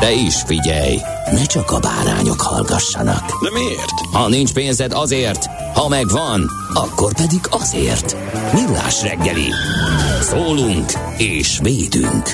De 0.00 0.12
is 0.12 0.42
figyelj, 0.46 0.98
ne 1.30 1.44
csak 1.44 1.70
a 1.70 1.78
bárányok 1.78 2.40
hallgassanak. 2.40 3.42
De 3.42 3.50
miért? 3.52 3.90
Ha 4.12 4.28
nincs 4.28 4.52
pénzed 4.52 4.92
azért, 4.92 5.46
ha 5.74 5.88
megvan, 5.88 6.50
akkor 6.74 7.14
pedig 7.14 7.40
azért. 7.50 8.16
Millás 8.52 9.02
reggeli. 9.02 9.48
Szólunk 10.20 10.92
és 11.16 11.58
védünk. 11.62 12.32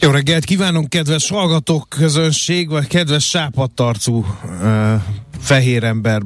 Jó 0.00 0.10
reggelt 0.10 0.44
kívánunk, 0.44 0.88
kedves 0.88 1.28
hallgatók, 1.28 1.88
közönség, 1.88 2.68
vagy 2.68 2.86
kedves 2.86 3.28
sápadtarcú 3.28 4.24
uh, 4.62 5.02
fehér 5.40 5.84
ember 5.84 6.22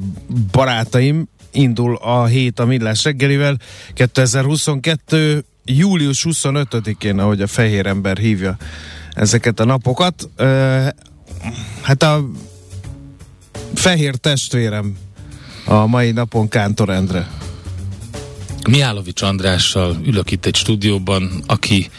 barátaim. 0.51 1.27
Indul 1.51 1.95
a 1.95 2.25
hét 2.25 2.59
a 2.59 2.65
Millás 2.65 3.03
reggelivel. 3.03 3.57
2022. 3.93 5.43
július 5.77 6.25
25-én, 6.29 7.19
ahogy 7.19 7.41
a 7.41 7.47
fehér 7.47 7.85
ember 7.85 8.17
hívja 8.17 8.57
ezeket 9.13 9.59
a 9.59 9.65
napokat. 9.65 10.29
Hát 11.81 12.03
a 12.03 12.29
fehér 13.73 14.15
testvérem 14.15 14.97
a 15.65 15.85
mai 15.85 16.11
napon 16.11 16.47
Kántor 16.47 16.89
Endre. 16.89 17.27
Mihálovics 18.69 19.21
Andrással 19.21 19.97
ülök 20.05 20.31
itt 20.31 20.45
egy 20.45 20.55
stúdióban, 20.55 21.43
aki 21.45 21.89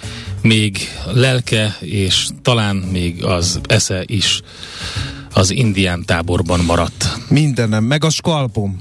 még 0.43 0.79
lelke 1.13 1.77
és 1.81 2.29
talán 2.43 2.77
még 2.77 3.25
az 3.25 3.61
esze 3.69 4.03
is 4.07 4.41
az 5.33 5.51
indián 5.51 6.05
táborban 6.05 6.61
maradt. 6.61 7.19
Mindenem, 7.29 7.85
meg 7.85 8.05
a 8.05 8.11
skalpom. 8.11 8.81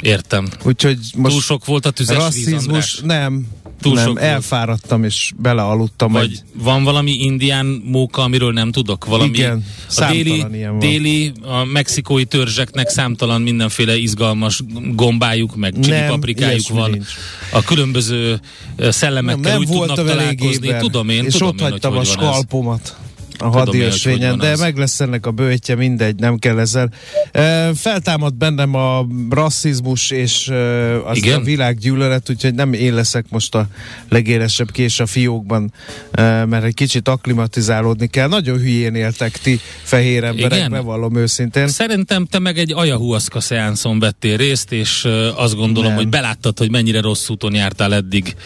Értem. 0.00 0.48
Úgyhogy 0.64 0.98
most 1.16 1.32
Túl 1.32 1.42
sok 1.42 1.64
volt 1.64 1.86
a 1.86 1.90
tüzes 1.90 2.16
víz, 2.16 2.24
rasszizmus, 2.24 2.64
András? 2.66 3.00
nem, 3.02 3.46
Túl 3.80 3.94
nem, 3.94 4.06
sok 4.06 4.20
elfáradtam 4.20 5.04
és 5.04 5.32
belealudtam. 5.36 6.12
Vagy 6.12 6.22
egy, 6.22 6.40
van 6.54 6.84
valami 6.84 7.10
indián 7.10 7.82
móka, 7.84 8.22
amiről 8.22 8.52
nem 8.52 8.72
tudok? 8.72 9.04
Valami 9.04 9.28
Igen, 9.28 9.64
a 9.96 10.06
déli, 10.10 10.44
ilyen 10.52 10.70
van. 10.70 10.78
déli, 10.78 11.32
a 11.42 11.64
mexikói 11.64 12.24
törzseknek 12.24 12.88
számtalan 12.88 13.42
mindenféle 13.42 13.96
izgalmas 13.96 14.60
gombájuk, 14.94 15.56
meg 15.56 15.72
csili 15.80 15.96
Nem, 15.96 16.08
paprikájuk 16.08 16.52
ilyesmi 16.52 16.76
van. 16.76 16.90
nincs. 16.90 17.08
A 17.52 17.62
különböző 17.62 18.40
szellemekkel 18.78 19.40
nem, 19.40 19.50
nem 19.50 19.60
úgy 19.60 19.68
tudnak 19.68 20.06
találkozni. 20.06 20.76
Tudom 20.78 21.08
én, 21.08 21.24
és 21.24 21.32
tudom 21.32 21.48
ott 21.48 21.60
én, 21.60 21.70
hagytam 21.70 21.94
hogy 21.94 22.08
a 22.16 22.20
van 22.20 22.80
ez. 22.80 22.94
A 23.40 23.48
hadiösvényen, 23.48 24.38
de 24.38 24.56
meg 24.56 24.76
lesz 24.76 25.00
ennek 25.00 25.26
a 25.26 25.30
bőtje, 25.30 25.74
mindegy, 25.74 26.16
nem 26.16 26.38
kell 26.38 26.58
ezzel. 26.58 26.90
E, 27.32 27.74
feltámad 27.74 28.34
bennem 28.34 28.74
a 28.74 29.06
rasszizmus 29.30 30.10
és 30.10 30.48
e, 30.48 31.06
az 31.06 31.16
Igen? 31.16 31.40
a 31.40 31.42
világgyűlölet, 31.42 32.30
úgyhogy 32.30 32.54
nem 32.54 32.72
én 32.72 32.94
leszek 32.94 33.24
most 33.28 33.54
a 33.54 33.66
legélesebb 34.08 34.70
kés 34.70 35.00
a 35.00 35.06
fiókban, 35.06 35.72
e, 36.10 36.44
mert 36.44 36.64
egy 36.64 36.74
kicsit 36.74 37.08
akklimatizálódni 37.08 38.06
kell. 38.06 38.28
Nagyon 38.28 38.58
hülyén 38.58 38.94
éltek 38.94 39.38
ti 39.38 39.60
fehér 39.82 40.24
emberek, 40.24 40.58
Igen? 40.58 40.70
bevallom 40.70 41.16
őszintén. 41.16 41.68
Szerintem 41.68 42.26
te 42.26 42.38
meg 42.38 42.58
egy 42.58 42.72
ayahuasca 42.72 43.40
szeánszon 43.40 43.98
vettél 43.98 44.36
részt, 44.36 44.72
és 44.72 45.08
azt 45.36 45.56
gondolom, 45.56 45.88
Nem. 45.88 45.98
hogy 45.98 46.08
beláttad, 46.08 46.58
hogy 46.58 46.70
mennyire 46.70 47.00
rossz 47.00 47.28
úton 47.28 47.54
jártál 47.54 47.94
eddig. 47.94 48.36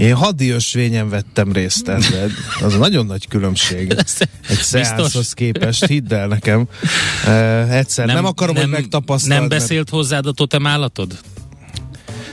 Én 0.00 0.14
hadiösvényen 0.14 1.08
vettem 1.08 1.52
részt 1.52 1.88
ebben. 1.88 2.32
Az 2.62 2.76
nagyon 2.76 3.06
nagy 3.06 3.28
különbség. 3.28 3.94
Egy 4.48 4.58
szeánszhoz 4.58 5.32
képest, 5.32 5.86
hidd 5.86 6.14
el 6.14 6.26
nekem. 6.26 6.68
Uh, 7.26 7.74
egyszer 7.74 8.06
nem, 8.06 8.14
nem 8.14 8.24
akarom, 8.24 8.56
hogy 8.56 8.68
megtapasztald. 8.68 9.32
Nem 9.32 9.48
mert- 9.48 9.60
beszélt 9.60 9.88
hozzád 9.88 10.26
a 10.26 10.32
totem 10.32 10.66
állatod? 10.66 11.18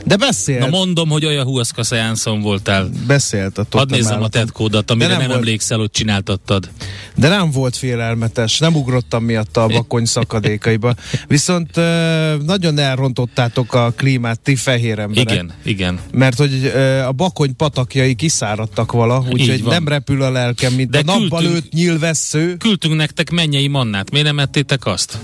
De 0.07 0.16
beszélt. 0.16 0.59
Na 0.59 0.68
mondom, 0.68 1.09
hogy 1.09 1.23
ayahuasca 1.23 1.84
szeánszon 1.84 2.41
voltál. 2.41 2.90
beszélt 3.07 3.57
a 3.57 3.66
Hadd 3.72 3.90
nézzem 3.91 4.12
a 4.12 4.16
állatom. 4.16 4.29
tetkódat, 4.41 4.91
amire 4.91 5.06
De 5.07 5.12
nem, 5.12 5.22
nem 5.22 5.29
volt- 5.31 5.41
emlékszel, 5.41 5.78
hogy 5.78 5.91
csináltattad. 5.91 6.69
De 7.16 7.28
nem 7.29 7.51
volt 7.51 7.75
félelmetes, 7.75 8.59
nem 8.59 8.75
ugrottam 8.75 9.23
miatta 9.23 9.63
a 9.63 9.68
bakony 9.68 10.06
szakadékaiba. 10.06 10.94
Viszont 11.28 11.75
nagyon 12.45 12.78
elrontottátok 12.78 13.73
a 13.73 13.94
klímát, 13.95 14.40
ti 14.40 14.56
fehér 14.56 15.00
emberek. 15.00 15.31
Igen, 15.34 15.53
igen. 15.63 16.00
Mert 16.12 16.38
hogy 16.38 16.66
a 17.07 17.12
bakony 17.12 17.56
patakjai 17.56 18.16
kiszáradtak 18.16 18.91
vala, 18.91 19.24
úgyhogy 19.31 19.63
nem 19.63 19.88
repül 19.88 20.22
a 20.22 20.31
lelkem, 20.31 20.74
mint 20.74 20.89
De 20.89 21.00
a 21.06 21.19
nappal 21.19 21.44
őt 21.44 21.74
nyílvessző. 21.74 22.56
Küldtünk 22.57 22.95
nektek 22.95 23.29
mennyei 23.29 23.68
mannát, 23.68 24.12
miért 24.12 24.25
nem 24.25 24.39
ettétek 24.39 24.85
azt? 24.85 25.18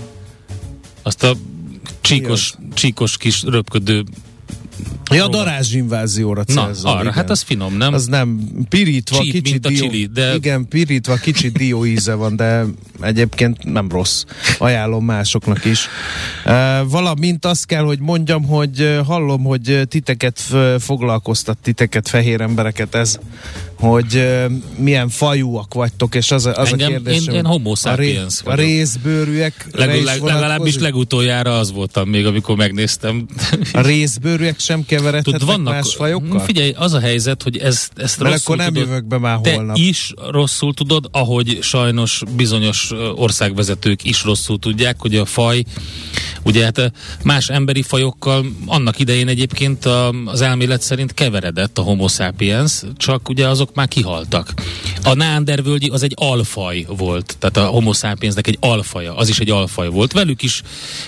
Azt 1.02 1.22
a 1.22 1.36
csíkos, 2.00 2.54
csíkos 2.74 3.16
kis 3.16 3.42
röpködő... 3.42 4.04
Ja, 5.10 5.28
darázsinvázióra 5.28 6.42
Na, 6.46 6.64
célzol. 6.64 6.90
arra, 6.90 7.00
igen. 7.00 7.12
hát 7.12 7.30
az 7.30 7.42
finom, 7.42 7.76
nem? 7.76 7.94
Az 7.94 8.06
nem, 8.06 8.40
pirítva, 8.68 9.16
Csíp, 9.18 9.32
kicsit 9.32 9.50
mint 9.52 9.66
a 9.66 9.68
dió, 9.68 9.78
chili, 9.78 10.06
de- 10.06 10.34
Igen, 10.34 10.68
pirítva, 10.68 11.14
kicsit 11.14 11.52
dió 11.52 11.84
íze 11.86 12.14
van, 12.14 12.36
de 12.36 12.64
egyébként 13.00 13.64
nem 13.64 13.88
rossz. 13.88 14.24
Ajánlom 14.58 15.04
másoknak 15.04 15.64
is. 15.64 15.88
Uh, 16.46 16.52
valamint 16.88 17.44
azt 17.44 17.66
kell, 17.66 17.82
hogy 17.84 17.98
mondjam, 17.98 18.44
hogy 18.44 19.00
hallom, 19.06 19.42
hogy 19.44 19.82
titeket 19.88 20.40
foglalkoztat, 20.78 21.58
titeket 21.58 22.08
fehér 22.08 22.40
embereket 22.40 22.94
ez, 22.94 23.18
hogy 23.84 24.14
uh, 24.16 24.44
milyen 24.76 25.08
fajú,ak 25.08 25.74
vagytok, 25.74 26.14
és 26.14 26.30
az 26.30 26.46
a, 26.46 26.52
az 26.54 26.72
Engem- 26.72 26.88
a 26.88 26.90
kérdés. 26.90 27.26
én- 27.26 27.34
én 27.34 27.44
homo 27.44 27.74
sapiens 27.74 28.40
a, 28.40 28.44
vagyok. 28.44 28.60
részbőrűek 28.60 29.66
Leg, 29.72 30.02
leg, 30.04 30.22
legalábbis 30.22 30.78
legutoljára 30.78 31.58
az 31.58 31.72
voltam 31.72 32.08
még, 32.08 32.26
amikor 32.26 32.56
megnéztem. 32.56 33.26
A 33.72 33.80
részbőrűek 33.80 34.58
sem 34.58 34.84
keveredhetnek 34.86 35.40
Tudod, 35.40 35.56
vannak, 35.56 35.74
más 35.74 35.94
fajokkal? 35.94 36.38
Figyelj, 36.40 36.72
az 36.76 36.92
a 36.92 37.00
helyzet, 37.00 37.42
hogy 37.42 37.56
ezt, 37.56 37.90
ezt 37.96 38.18
Mert 38.20 38.32
rosszul 38.32 38.54
akkor 38.54 38.64
nem 38.64 38.72
tudod, 38.74 38.88
jövök 38.88 39.04
be 39.06 39.18
már 39.18 39.38
te 39.40 39.54
holnap. 39.54 39.76
is 39.76 40.12
rosszul 40.30 40.74
tudod, 40.74 41.08
ahogy 41.12 41.58
sajnos 41.62 42.22
bizonyos 42.36 42.90
országvezetők 43.14 44.04
is 44.04 44.24
rosszul 44.24 44.58
tudják, 44.58 44.96
hogy 45.00 45.16
a 45.16 45.24
faj, 45.24 45.64
ugye 46.42 46.64
hát 46.64 46.92
más 47.22 47.48
emberi 47.48 47.82
fajokkal 47.82 48.46
annak 48.66 48.98
idején 48.98 49.28
egyébként 49.28 49.84
a, 49.84 50.08
az 50.24 50.40
elmélet 50.40 50.82
szerint 50.82 51.14
keveredett 51.14 51.78
a 51.78 51.82
homo 51.82 52.08
sapiens, 52.08 52.82
csak 52.96 53.28
ugye 53.28 53.48
azok 53.48 53.73
már 53.74 53.88
kihaltak. 53.88 54.52
A 55.04 55.14
neandervölgyi 55.14 55.88
az 55.88 56.02
egy 56.02 56.14
alfaj 56.16 56.86
volt, 56.96 57.36
tehát 57.38 57.56
a 57.56 57.72
homo 57.72 57.92
sapiensnek 57.92 58.46
egy 58.46 58.56
alfaja, 58.60 59.16
az 59.16 59.28
is 59.28 59.38
egy 59.38 59.50
alfaj 59.50 59.88
volt. 59.88 60.12
Velük 60.12 60.42
is 60.42 60.62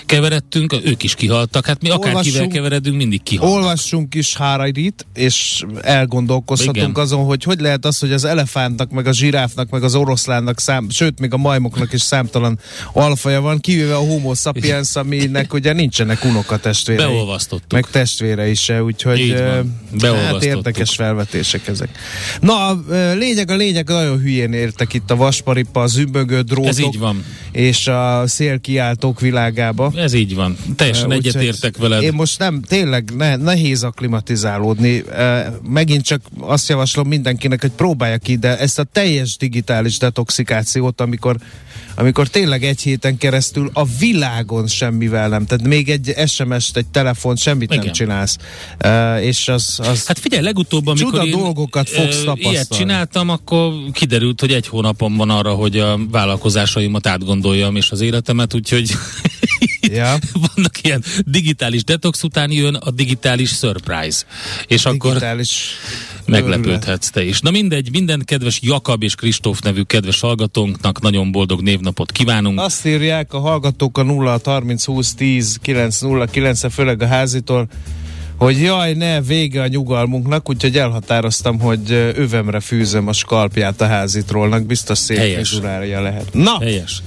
keveredtünk, 0.05 0.75
ők 0.83 1.03
is 1.03 1.15
kihaltak, 1.15 1.65
hát 1.65 1.81
mi 1.81 1.89
akárkivel 1.89 2.17
Olvassunk- 2.17 2.51
keveredünk, 2.53 2.95
mindig 2.97 3.23
kihalnak. 3.23 3.55
Olvassunk 3.55 4.15
is 4.15 4.35
Hararit, 4.35 5.05
és 5.13 5.63
elgondolkozhatunk 5.81 6.77
Igen. 6.77 7.03
azon, 7.03 7.25
hogy 7.25 7.43
hogy 7.43 7.59
lehet 7.59 7.85
az, 7.85 7.99
hogy 7.99 8.11
az 8.11 8.23
elefántnak, 8.23 8.91
meg 8.91 9.07
a 9.07 9.13
zsiráfnak, 9.13 9.69
meg 9.69 9.83
az 9.83 9.95
oroszlánnak, 9.95 10.59
szám, 10.59 10.89
sőt, 10.89 11.19
még 11.19 11.33
a 11.33 11.37
majmoknak 11.37 11.93
is 11.93 12.01
számtalan 12.01 12.59
alfaja 12.93 13.41
van, 13.41 13.59
kivéve 13.59 13.95
a 13.95 13.99
homo 13.99 14.35
sapiens, 14.35 14.95
aminek 14.95 15.53
ugye 15.53 15.73
nincsenek 15.73 16.23
unokatestvérei. 16.25 17.05
Beolvasztottuk. 17.05 17.71
Meg 17.71 17.89
testvérei 17.89 18.55
se, 18.55 18.83
úgyhogy 18.83 19.43
hát 20.01 20.43
érdekes 20.43 20.95
felvetések 20.95 21.67
ezek. 21.67 21.89
Na, 22.47 22.67
a 22.67 22.79
lényeg 23.13 23.51
a 23.51 23.55
lényeg 23.55 23.87
nagyon 23.87 24.19
hülyén 24.19 24.53
értek 24.53 24.93
itt 24.93 25.11
a 25.11 25.15
vasparipa, 25.15 25.81
a 25.81 25.87
zümbögő 25.87 26.41
drótok 26.41 26.67
Ez 26.67 26.79
így 26.79 26.99
van. 26.99 27.23
és 27.51 27.87
a 27.87 28.23
szélkiáltók 28.25 29.19
világába. 29.19 29.91
Ez 29.95 30.13
így 30.13 30.35
van. 30.35 30.57
Teljesen 30.75 31.11
egyetértek 31.11 31.77
veled. 31.77 32.01
Én 32.01 32.13
most 32.13 32.39
nem, 32.39 32.61
tényleg 32.61 33.11
ne, 33.17 33.35
nehéz 33.35 33.83
aklimatizálódni. 33.83 35.03
Megint 35.69 36.03
csak 36.03 36.21
azt 36.39 36.69
javaslom 36.69 37.07
mindenkinek, 37.07 37.61
hogy 37.61 37.71
próbálja 37.71 38.17
ki, 38.17 38.35
de 38.35 38.59
ezt 38.59 38.79
a 38.79 38.83
teljes 38.83 39.37
digitális 39.37 39.97
detoxikációt, 39.97 41.01
amikor 41.01 41.37
amikor 41.99 42.27
tényleg 42.27 42.63
egy 42.63 42.81
héten 42.81 43.17
keresztül 43.17 43.69
a 43.73 43.85
világon 43.99 44.67
semmivel 44.67 45.29
nem, 45.29 45.45
tehát 45.45 45.67
még 45.67 45.89
egy 45.89 46.13
SMS-t, 46.27 46.77
egy 46.77 46.85
telefon, 46.85 47.35
semmit 47.35 47.69
nem 47.69 47.79
Igen. 47.81 47.93
csinálsz. 47.93 48.37
Uh, 48.85 49.25
és 49.25 49.47
az, 49.47 49.79
az 49.83 50.07
Hát 50.07 50.19
figyelj, 50.19 50.43
legutóbb, 50.43 50.87
amikor 50.87 51.11
Csuda 51.11 51.25
én 51.25 51.31
dolgokat 51.31 51.89
fogsz 51.89 52.23
tapasztalni. 52.23 52.41
ilyet 52.41 52.75
csináltam, 52.75 53.29
akkor 53.29 53.73
kiderült, 53.91 54.39
hogy 54.39 54.51
egy 54.51 54.67
hónapom 54.67 55.15
van 55.15 55.29
arra, 55.29 55.53
hogy 55.53 55.77
a 55.77 55.99
vállalkozásaimat 56.11 57.07
átgondoljam 57.07 57.75
és 57.75 57.91
az 57.91 58.01
életemet, 58.01 58.53
úgyhogy 58.53 58.91
ja, 59.91 60.17
vannak 60.55 60.81
ilyen 60.81 61.03
digitális 61.25 61.83
detox 61.83 62.23
után 62.23 62.51
jön 62.51 62.75
a 62.75 62.91
digitális 62.91 63.49
surprise. 63.49 64.25
És 64.67 64.85
akkor 64.85 65.09
digitális 65.09 65.69
meglepődhetsz 66.25 67.09
te 67.09 67.23
is. 67.23 67.39
Na 67.39 67.51
mindegy, 67.51 67.91
minden 67.91 68.21
kedves 68.25 68.59
Jakab 68.61 69.03
és 69.03 69.15
Kristóf 69.15 69.59
nevű 69.59 69.81
kedves 69.81 70.19
hallgatónknak 70.19 71.01
nagyon 71.01 71.31
boldog 71.31 71.61
névnapot 71.61 72.11
kívánunk. 72.11 72.59
Azt 72.59 72.85
írják 72.85 73.33
a 73.33 73.39
hallgatók 73.39 73.97
a 73.97 74.03
0 74.03 74.39
30 74.43 74.85
20 74.85 75.13
10 75.13 75.57
9 75.61 76.01
0 76.01 76.25
9 76.25 76.73
főleg 76.73 77.01
a 77.01 77.07
házitól, 77.07 77.67
hogy 78.37 78.61
jaj, 78.61 78.93
ne, 78.93 79.21
vége 79.21 79.61
a 79.61 79.67
nyugalmunknak, 79.67 80.49
úgyhogy 80.49 80.77
elhatároztam, 80.77 81.59
hogy 81.59 81.91
övemre 82.15 82.59
fűzöm 82.59 83.07
a 83.07 83.13
skalpját 83.13 83.81
a 83.81 83.85
házitrónak, 83.85 84.65
biztos 84.65 84.97
szép 84.97 85.17
Helyes. 85.17 85.49
frizurája 85.49 86.01
lehet. 86.01 86.33
Na, 86.33 86.59
Helyes. 86.59 87.01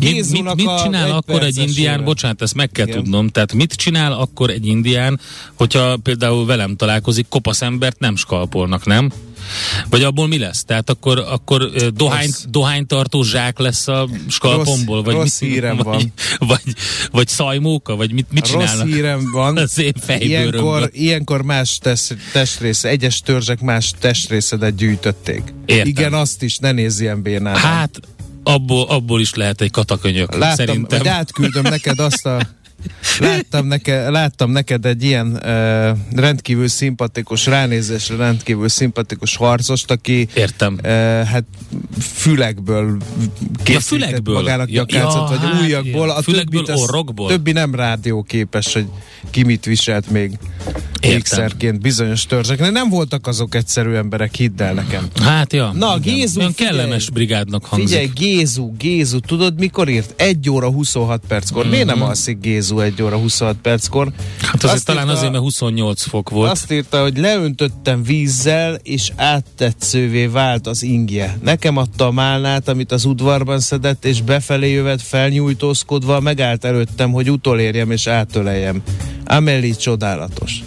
Mit, 0.00 0.32
mit, 0.56 0.70
csinál 0.82 1.10
akkor 1.10 1.42
egy 1.42 1.58
indián, 1.58 2.04
bocsánat, 2.04 2.42
ezt 2.42 2.54
meg 2.54 2.70
kell 2.70 2.86
Igen. 2.86 3.02
tudnom, 3.02 3.28
tehát 3.28 3.52
mit 3.52 3.74
csinál 3.74 4.12
akkor 4.12 4.50
egy 4.50 4.66
indián, 4.66 5.20
hogyha 5.54 5.96
például 5.96 6.46
velem 6.46 6.76
találkozik, 6.76 7.26
kopasz 7.28 7.62
embert 7.62 7.98
nem 7.98 8.16
skalpolnak, 8.16 8.86
nem? 8.86 9.12
Vagy 9.90 10.02
abból 10.02 10.26
mi 10.26 10.38
lesz? 10.38 10.64
Tehát 10.64 10.90
akkor, 10.90 11.18
akkor 11.18 11.70
dohány, 11.94 12.24
Rossz. 12.24 12.44
dohánytartó 12.48 13.22
zsák 13.22 13.58
lesz 13.58 13.88
a 13.88 14.08
skalpomból? 14.28 15.02
Vagy 15.02 15.14
rossz 15.14 15.40
mit, 15.40 15.50
hírem 15.50 15.76
vagy, 15.76 15.84
van. 15.84 16.12
Vagy, 16.38 16.74
vagy 17.10 17.28
szajmóka? 17.28 17.96
Vagy 17.96 18.12
mit, 18.12 18.26
mit 18.32 18.50
Rossz 18.50 18.62
csinálnak? 18.62 18.86
hírem 18.86 19.30
van. 19.32 19.56
Az 19.70 19.78
én. 19.78 19.92
Ilyenkor, 20.18 20.90
ilyenkor 20.92 21.42
más 21.42 21.78
test, 21.78 22.16
testrész, 22.32 22.84
egyes 22.84 23.20
törzsek 23.20 23.60
más 23.60 23.92
testrészedet 23.98 24.74
gyűjtötték. 24.74 25.42
Értem. 25.66 25.86
Igen, 25.86 26.12
azt 26.12 26.42
is, 26.42 26.58
ne 26.58 26.72
nézz 26.72 27.00
ilyen 27.00 27.22
bénán. 27.22 27.56
Hát, 27.56 28.00
abból, 28.42 28.86
abból 28.88 29.20
is 29.20 29.34
lehet 29.34 29.60
egy 29.60 29.70
katakönyök, 29.70 30.36
Láttam, 30.36 30.66
szerintem. 30.66 30.98
vagy 30.98 31.08
átküldöm 31.08 31.62
neked 31.62 31.98
azt 31.98 32.26
a 32.26 32.40
Láttam, 33.20 33.66
neke, 33.66 34.10
láttam 34.10 34.50
neked 34.50 34.86
egy 34.86 35.02
ilyen 35.04 35.26
uh, 35.26 36.20
rendkívül 36.20 36.68
szimpatikus, 36.68 37.46
ránézésre 37.46 38.16
rendkívül 38.16 38.68
szimpatikus 38.68 39.36
harcost, 39.36 39.90
aki 39.90 40.28
Értem. 40.34 40.78
uh, 40.84 40.90
hát 41.22 41.44
fülekből 42.00 42.96
készített 43.62 43.82
fülekből? 43.82 44.34
magának 44.34 44.70
Ja, 44.70 44.80
nyakáncot, 44.88 45.30
ja, 45.30 45.36
vagy 45.38 45.50
hát, 45.50 45.62
újakból. 45.62 46.06
ja. 46.06 46.14
A 46.14 46.22
Fülekből, 46.22 46.64
az- 46.64 46.80
orrokból? 46.80 47.28
Többi 47.28 47.52
nem 47.52 47.74
rádióképes, 47.74 48.72
hogy 48.72 48.86
ki 49.30 49.42
mit 49.42 49.64
viselt 49.64 50.10
még. 50.10 50.38
Ékszerként 51.00 51.80
bizonyos 51.80 52.26
törzseknek. 52.26 52.70
Nem 52.72 52.88
voltak 52.88 53.26
azok 53.26 53.54
egyszerű 53.54 53.92
emberek, 53.94 54.34
hidd 54.34 54.62
el 54.62 54.74
nekem. 54.74 55.08
Hát, 55.22 55.52
ja. 55.52 55.72
Na, 55.74 55.96
igen. 55.98 56.14
Gézu, 56.14 56.38
Olyan 56.38 56.52
figyelj. 56.52 56.76
kellemes 56.76 57.10
brigádnak 57.10 57.64
hangzik. 57.64 57.88
Figyelj, 57.88 58.10
Gézu, 58.14 58.72
Gézu, 58.78 59.20
tudod 59.20 59.58
mikor 59.58 59.88
írt? 59.88 60.14
1 60.16 60.50
óra 60.50 60.70
26 60.70 61.22
perckor. 61.28 61.66
Miért 61.66 61.86
nem 61.86 62.02
alszik 62.02 62.38
Gézu 62.40 62.78
1 62.80 63.02
óra 63.02 63.16
26 63.16 63.56
perckor? 63.62 64.06
Mhm. 64.06 64.14
Hát 64.40 64.54
azért 64.54 64.72
Azt 64.74 64.84
talán 64.84 65.02
írta- 65.02 65.16
azért, 65.16 65.32
mert 65.32 65.42
28 65.44 66.02
fok 66.02 66.30
volt. 66.30 66.50
Azt 66.50 66.72
írta, 66.72 67.02
hogy 67.02 67.18
leöntöttem 67.18 68.02
vízzel, 68.02 68.74
és 68.82 69.10
áttetszővé 69.16 70.26
vált 70.26 70.66
az 70.66 70.82
ingje. 70.82 71.38
Nekem 71.42 71.76
adta 71.76 72.06
a 72.06 72.10
málnát, 72.10 72.68
amit 72.68 72.92
az 72.92 73.04
udvarban 73.04 73.60
szedett, 73.60 74.04
és 74.04 74.22
befelé 74.22 74.70
jövet 74.72 75.02
felnyújtózkodva 75.02 76.20
megállt 76.20 76.64
előttem, 76.64 77.12
hogy 77.12 77.30
utolérjem 77.30 77.90
és 77.90 78.06
átöleljem. 78.06 78.82
Amelie 79.24 79.74
csodálatos. 79.74 80.62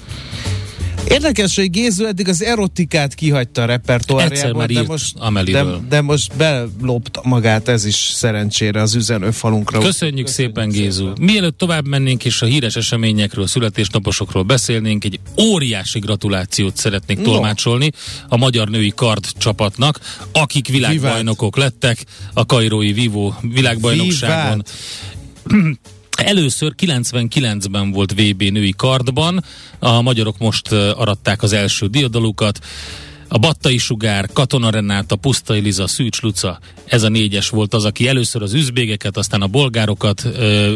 Érdekes, 1.09 1.55
hogy 1.55 1.69
Gézu 1.69 2.05
eddig 2.05 2.27
az 2.27 2.43
erotikát 2.43 3.13
kihagyta 3.15 3.61
a 3.61 3.65
repertoárjából, 3.65 4.65
de 4.65 4.81
most, 4.81 5.17
de, 5.43 5.63
de 5.89 6.01
most 6.01 6.35
belopta 6.35 7.21
magát 7.23 7.67
ez 7.67 7.85
is 7.85 7.95
szerencsére 7.95 8.81
az 8.81 8.95
üzenőfalunkra. 8.95 9.79
Köszönjük 9.79 10.27
szépen, 10.27 10.69
Gézu. 10.69 11.11
Mielőtt 11.19 11.57
tovább 11.57 11.87
mennénk 11.87 12.25
és 12.25 12.41
a 12.41 12.45
híres 12.45 12.75
eseményekről, 12.75 13.47
születésnaposokról 13.47 14.43
beszélnénk, 14.43 15.03
egy 15.03 15.19
óriási 15.41 15.99
gratulációt 15.99 16.77
szeretnék 16.77 17.17
No. 17.17 17.23
tolmácsolni 17.23 17.91
a 18.27 18.37
magyar 18.37 18.69
női 18.69 18.91
kard 18.95 19.25
csapatnak, 19.37 19.99
akik 20.31 20.67
világbajnokok 20.67 21.57
lettek 21.57 22.05
a 22.33 22.45
Kairói 22.45 22.93
Vivo 22.93 23.33
világbajnokságon. 23.41 24.63
Először 26.23 26.73
99-ben 26.77 27.91
volt 27.91 28.11
VB 28.11 28.41
női 28.43 28.73
kardban, 28.77 29.43
a 29.79 30.01
magyarok 30.01 30.37
most 30.37 30.71
aratták 30.71 31.43
az 31.43 31.53
első 31.53 31.87
diadalukat, 31.87 32.59
a 33.27 33.37
Battai 33.37 33.77
Sugár, 33.77 34.29
Katona 34.33 34.69
Renáta, 34.69 35.15
Pusztai 35.15 35.59
Liza, 35.59 35.87
Szűcs 35.87 36.21
Luca, 36.21 36.59
ez 36.85 37.03
a 37.03 37.09
négyes 37.09 37.49
volt 37.49 37.73
az, 37.73 37.85
aki 37.85 38.07
először 38.07 38.41
az 38.41 38.53
üzbégeket, 38.53 39.17
aztán 39.17 39.41
a 39.41 39.47
bolgárokat 39.47 40.23
ö, 40.23 40.75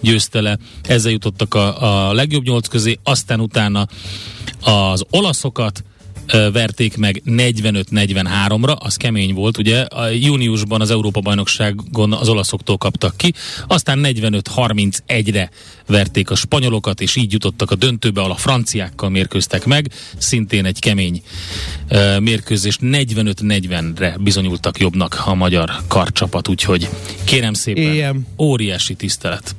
győzte 0.00 0.40
le, 0.40 0.58
ezzel 0.82 1.12
jutottak 1.12 1.54
a, 1.54 2.08
a 2.08 2.12
legjobb 2.12 2.44
nyolc 2.44 2.68
közé, 2.68 2.98
aztán 3.02 3.40
utána 3.40 3.86
az 4.60 5.04
olaszokat, 5.10 5.84
verték 6.52 6.96
meg 6.96 7.22
45-43-ra, 7.26 8.78
az 8.78 8.96
kemény 8.96 9.34
volt, 9.34 9.58
ugye, 9.58 9.80
a 9.80 10.08
júniusban 10.08 10.80
az 10.80 10.90
Európa-bajnokságon 10.90 12.12
az 12.12 12.28
olaszoktól 12.28 12.78
kaptak 12.78 13.16
ki, 13.16 13.32
aztán 13.66 14.00
45-31-re 14.02 15.50
verték 15.86 16.30
a 16.30 16.34
spanyolokat, 16.34 17.00
és 17.00 17.16
így 17.16 17.32
jutottak 17.32 17.70
a 17.70 17.74
döntőbe, 17.74 18.20
ahol 18.20 18.32
a 18.32 18.36
franciákkal 18.36 19.10
mérkőztek 19.10 19.64
meg, 19.64 19.90
szintén 20.18 20.64
egy 20.64 20.78
kemény 20.78 21.22
ö, 21.88 22.18
mérkőzés, 22.18 22.78
45-40-re 22.80 24.16
bizonyultak 24.20 24.78
jobbnak 24.78 25.22
a 25.24 25.34
magyar 25.34 25.72
karcsapat, 25.88 26.48
úgyhogy 26.48 26.88
kérem 27.24 27.52
szépen, 27.52 27.82
Éljem. 27.82 28.26
óriási 28.38 28.94
tisztelet. 28.94 29.54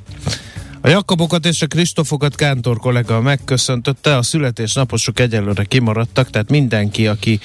A 0.80 0.88
Jakobokat 0.88 1.46
és 1.46 1.62
a 1.62 1.66
Kristofokat 1.66 2.34
Kántor 2.34 2.78
kollega 2.78 3.20
megköszöntötte, 3.20 4.16
a 4.16 4.22
születésnaposok 4.22 5.20
egyelőre 5.20 5.64
kimaradtak, 5.64 6.30
tehát 6.30 6.50
mindenki, 6.50 7.06
aki 7.06 7.40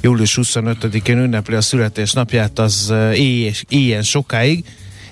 július 0.00 0.38
25-én 0.42 1.18
ünnepli 1.18 1.54
a 1.54 1.60
születésnapját, 1.60 2.58
az 2.58 2.90
eh, 2.90 3.18
élj- 3.18 3.64
éljen 3.68 4.02
sokáig, 4.02 4.64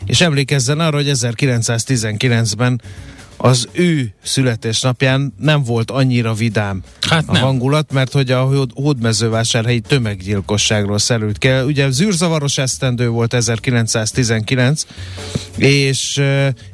és 0.04 0.20
emlékezzen 0.20 0.80
arra, 0.80 0.96
hogy 0.96 1.10
1919-ben 1.12 2.80
az 3.36 3.68
ő 3.72 4.14
születésnapján 4.22 5.34
nem 5.38 5.62
volt 5.62 5.90
annyira 5.90 6.34
vidám 6.34 6.82
Hát 7.08 7.24
a 7.26 7.32
nem. 7.32 7.42
hangulat, 7.42 7.92
mert 7.92 8.12
hogy 8.12 8.30
a 8.30 8.42
hód- 8.42 8.70
hódmezővásárhelyi 8.74 9.80
tömeggyilkosságról 9.80 10.98
szerült 10.98 11.38
kell. 11.38 11.64
Ugye 11.64 11.90
zűrzavaros 11.90 12.58
esztendő 12.58 13.08
volt 13.08 13.34
1919, 13.34 14.86
és 15.56 16.22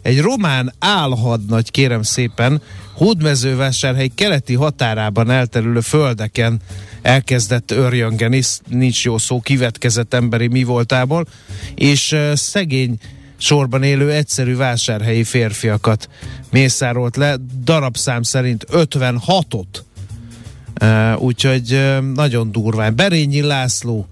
egy 0.02 0.20
román 0.20 0.72
álhadnagy, 0.78 1.70
kérem 1.70 2.02
szépen, 2.02 2.62
hódmezővásárhely 2.94 4.10
keleti 4.14 4.54
határában 4.54 5.30
elterülő 5.30 5.80
földeken 5.80 6.60
elkezdett 7.02 7.70
örjöngeni, 7.70 8.42
nincs 8.68 9.04
jó 9.04 9.18
szó, 9.18 9.40
kivetkezett 9.40 10.14
emberi 10.14 10.46
mi 10.46 10.62
voltából, 10.64 11.26
és 11.74 12.16
szegény 12.34 12.98
sorban 13.42 13.82
élő 13.82 14.10
egyszerű 14.10 14.56
vásárhelyi 14.56 15.24
férfiakat 15.24 16.08
mészárolt 16.50 17.16
le, 17.16 17.36
darabszám 17.64 18.22
szerint 18.22 18.66
56-ot. 18.72 19.64
Uh, 20.80 21.22
úgyhogy 21.22 21.98
nagyon 22.14 22.52
durván. 22.52 22.96
Berényi 22.96 23.40
László 23.40 24.06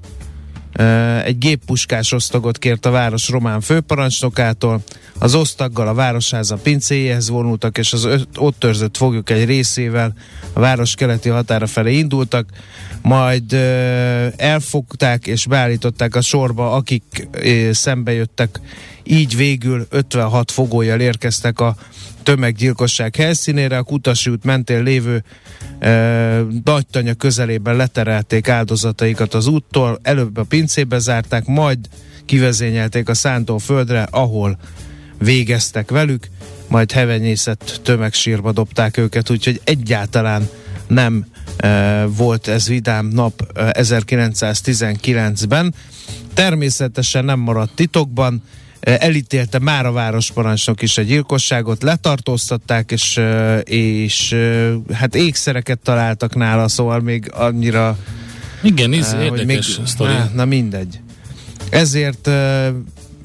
egy 1.24 1.38
géppuskás 1.38 2.12
osztagot 2.12 2.58
kért 2.58 2.86
a 2.86 2.90
város 2.90 3.28
román 3.28 3.60
főparancsnokától. 3.60 4.82
Az 5.22 5.34
osztaggal 5.34 5.88
a 5.88 5.94
városháza 5.94 6.56
pincéjéhez 6.56 7.28
vonultak, 7.28 7.78
és 7.78 7.92
az 7.92 8.04
öt, 8.04 8.28
ott 8.36 8.58
törzött 8.58 8.96
foglyok 8.96 9.30
egy 9.30 9.44
részével 9.44 10.14
a 10.52 10.60
város 10.60 10.94
keleti 10.94 11.28
határa 11.28 11.66
felé 11.66 11.98
indultak, 11.98 12.48
majd 13.02 13.52
uh, 13.52 14.26
elfogták 14.36 15.26
és 15.26 15.46
beállították 15.46 16.14
a 16.14 16.20
sorba, 16.20 16.72
akik 16.72 17.28
uh, 17.34 17.70
szembe 17.70 18.12
jöttek. 18.12 18.60
Így 19.04 19.36
végül 19.36 19.86
56 19.90 20.50
fogójal 20.50 21.00
érkeztek 21.00 21.60
a 21.60 21.76
tömeggyilkosság 22.22 23.16
helyszínére, 23.16 23.78
a 23.78 23.82
Kutasi 23.82 24.30
út 24.30 24.44
mentén 24.44 24.82
lévő 24.82 25.24
e, 25.78 25.90
Nagytanya 26.64 27.14
közelében 27.14 27.76
leterelték 27.76 28.48
áldozataikat 28.48 29.34
az 29.34 29.46
úttól, 29.46 29.98
előbb 30.02 30.36
a 30.36 30.44
pincébe 30.44 30.98
zárták, 30.98 31.46
majd 31.46 31.78
kivezényelték 32.24 33.08
a 33.08 33.14
szántóföldre, 33.14 34.02
ahol 34.10 34.58
végeztek 35.20 35.90
velük, 35.90 36.26
majd 36.68 36.92
hevenyészet 36.92 37.80
tömegsírba 37.82 38.52
dobták 38.52 38.96
őket, 38.96 39.30
úgyhogy 39.30 39.60
egyáltalán 39.64 40.48
nem 40.86 41.26
e, 41.56 42.04
volt 42.04 42.48
ez 42.48 42.68
vidám 42.68 43.06
nap 43.06 43.50
e, 43.54 43.76
1919-ben. 43.80 45.74
Természetesen 46.34 47.24
nem 47.24 47.38
maradt 47.38 47.74
titokban, 47.74 48.42
e, 48.80 48.96
elítélte 49.00 49.58
már 49.58 49.86
a 49.86 49.92
városparancsnok 49.92 50.82
is 50.82 50.98
a 50.98 51.02
gyilkosságot, 51.02 51.82
letartóztatták, 51.82 52.90
és, 52.90 53.16
e, 53.16 53.58
és 53.58 54.32
e, 54.32 54.72
hát 54.92 55.14
ékszereket 55.14 55.78
találtak 55.78 56.34
nála, 56.34 56.68
szóval 56.68 57.00
még 57.00 57.30
annyira... 57.32 57.98
Igen, 58.62 58.92
ez 58.92 59.12
érdekes 59.20 59.76
még, 59.76 59.86
sztori. 59.86 60.12
Na, 60.12 60.30
na 60.34 60.44
mindegy. 60.44 61.00
Ezért 61.70 62.26
uh, 62.26 62.66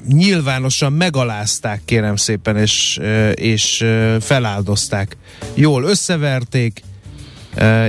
nyilvánosan 0.08 0.92
megalázták, 0.92 1.80
kérem 1.84 2.16
szépen, 2.16 2.56
és, 2.56 3.00
és 3.34 3.84
feláldozták. 4.20 5.16
Jól 5.54 5.84
összeverték, 5.84 6.82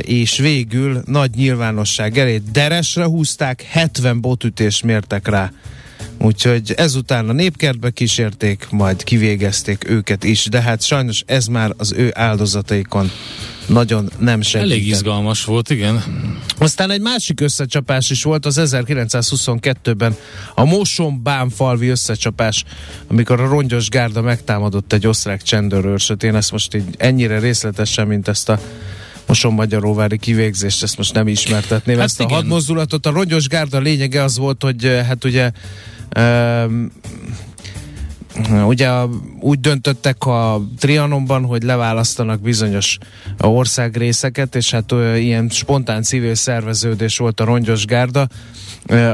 és 0.01 0.37
végül 0.37 1.01
nagy 1.05 1.31
nyilvánosság 1.35 2.17
elé 2.17 2.41
deresre 2.51 3.05
húzták, 3.05 3.61
70 3.61 4.21
botütést 4.21 4.83
mértek 4.83 5.27
rá. 5.27 5.51
Úgyhogy 6.17 6.73
ezután 6.77 7.29
a 7.29 7.31
népkertbe 7.31 7.89
kísérték, 7.89 8.67
majd 8.69 9.03
kivégezték 9.03 9.89
őket 9.89 10.23
is, 10.23 10.45
de 10.45 10.61
hát 10.61 10.83
sajnos 10.83 11.23
ez 11.25 11.45
már 11.45 11.73
az 11.77 11.91
ő 11.91 12.11
áldozataikon 12.13 13.11
nagyon 13.67 14.09
nem 14.19 14.41
segített. 14.41 14.71
Elég 14.71 14.87
izgalmas 14.87 15.43
volt, 15.43 15.69
igen. 15.69 16.03
Aztán 16.57 16.91
egy 16.91 17.01
másik 17.01 17.41
összecsapás 17.41 18.09
is 18.09 18.23
volt 18.23 18.45
az 18.45 18.59
1922-ben 18.63 20.15
a 20.55 20.65
Moson-Bánfalvi 20.65 21.87
összecsapás, 21.87 22.63
amikor 23.07 23.41
a 23.41 23.47
rongyos 23.47 23.89
gárda 23.89 24.21
megtámadott 24.21 24.93
egy 24.93 25.07
osztrák 25.07 25.41
csendőrőrsöt. 25.41 26.23
Én 26.23 26.35
ezt 26.35 26.51
most 26.51 26.75
így 26.75 26.83
ennyire 26.97 27.39
részletesen, 27.39 28.07
mint 28.07 28.27
ezt 28.27 28.49
a 28.49 28.59
Moson 29.27 29.53
Magyaróvári 29.53 30.17
kivégzést, 30.17 30.83
ezt 30.83 30.97
most 30.97 31.13
nem 31.13 31.27
ismertetném. 31.27 31.95
Hát 31.95 32.05
ezt 32.05 32.19
a 32.19 32.23
igen. 32.23 32.35
hadmozdulatot, 32.35 33.05
a 33.05 33.09
rongyos 33.09 33.47
gárda 33.47 33.79
lényege 33.79 34.23
az 34.23 34.37
volt, 34.37 34.63
hogy 34.63 34.85
eh, 34.85 35.05
hát 35.05 35.25
ugye 35.25 35.51
um, 36.15 36.91
Ugye 38.65 38.89
úgy 39.39 39.59
döntöttek 39.59 40.25
a 40.25 40.61
Trianonban, 40.79 41.43
hogy 41.45 41.63
leválasztanak 41.63 42.41
bizonyos 42.41 42.97
országrészeket, 43.39 44.55
és 44.55 44.71
hát 44.71 44.91
ilyen 45.15 45.49
spontán 45.49 46.03
civil 46.03 46.35
szerveződés 46.35 47.17
volt 47.17 47.39
a 47.39 47.45
Rongyos 47.45 47.85
Gárda, 47.85 48.27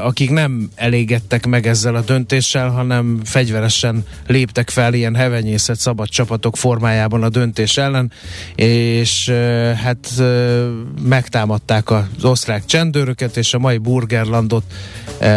akik 0.03 0.29
nem 0.29 0.69
elégedtek 0.75 1.45
meg 1.45 1.67
ezzel 1.67 1.95
a 1.95 2.01
döntéssel, 2.01 2.69
hanem 2.69 3.19
fegyveresen 3.23 4.05
léptek 4.27 4.69
fel 4.69 4.93
ilyen 4.93 5.15
hevenyészet 5.15 5.79
szabad 5.79 6.09
csapatok 6.09 6.57
formájában 6.57 7.23
a 7.23 7.29
döntés 7.29 7.77
ellen, 7.77 8.11
és 8.55 9.29
hát 9.83 10.21
megtámadták 11.03 11.91
az 11.91 12.23
osztrák 12.23 12.65
csendőröket, 12.65 13.37
és 13.37 13.53
a 13.53 13.59
mai 13.59 13.77
Burgerlandot 13.77 14.63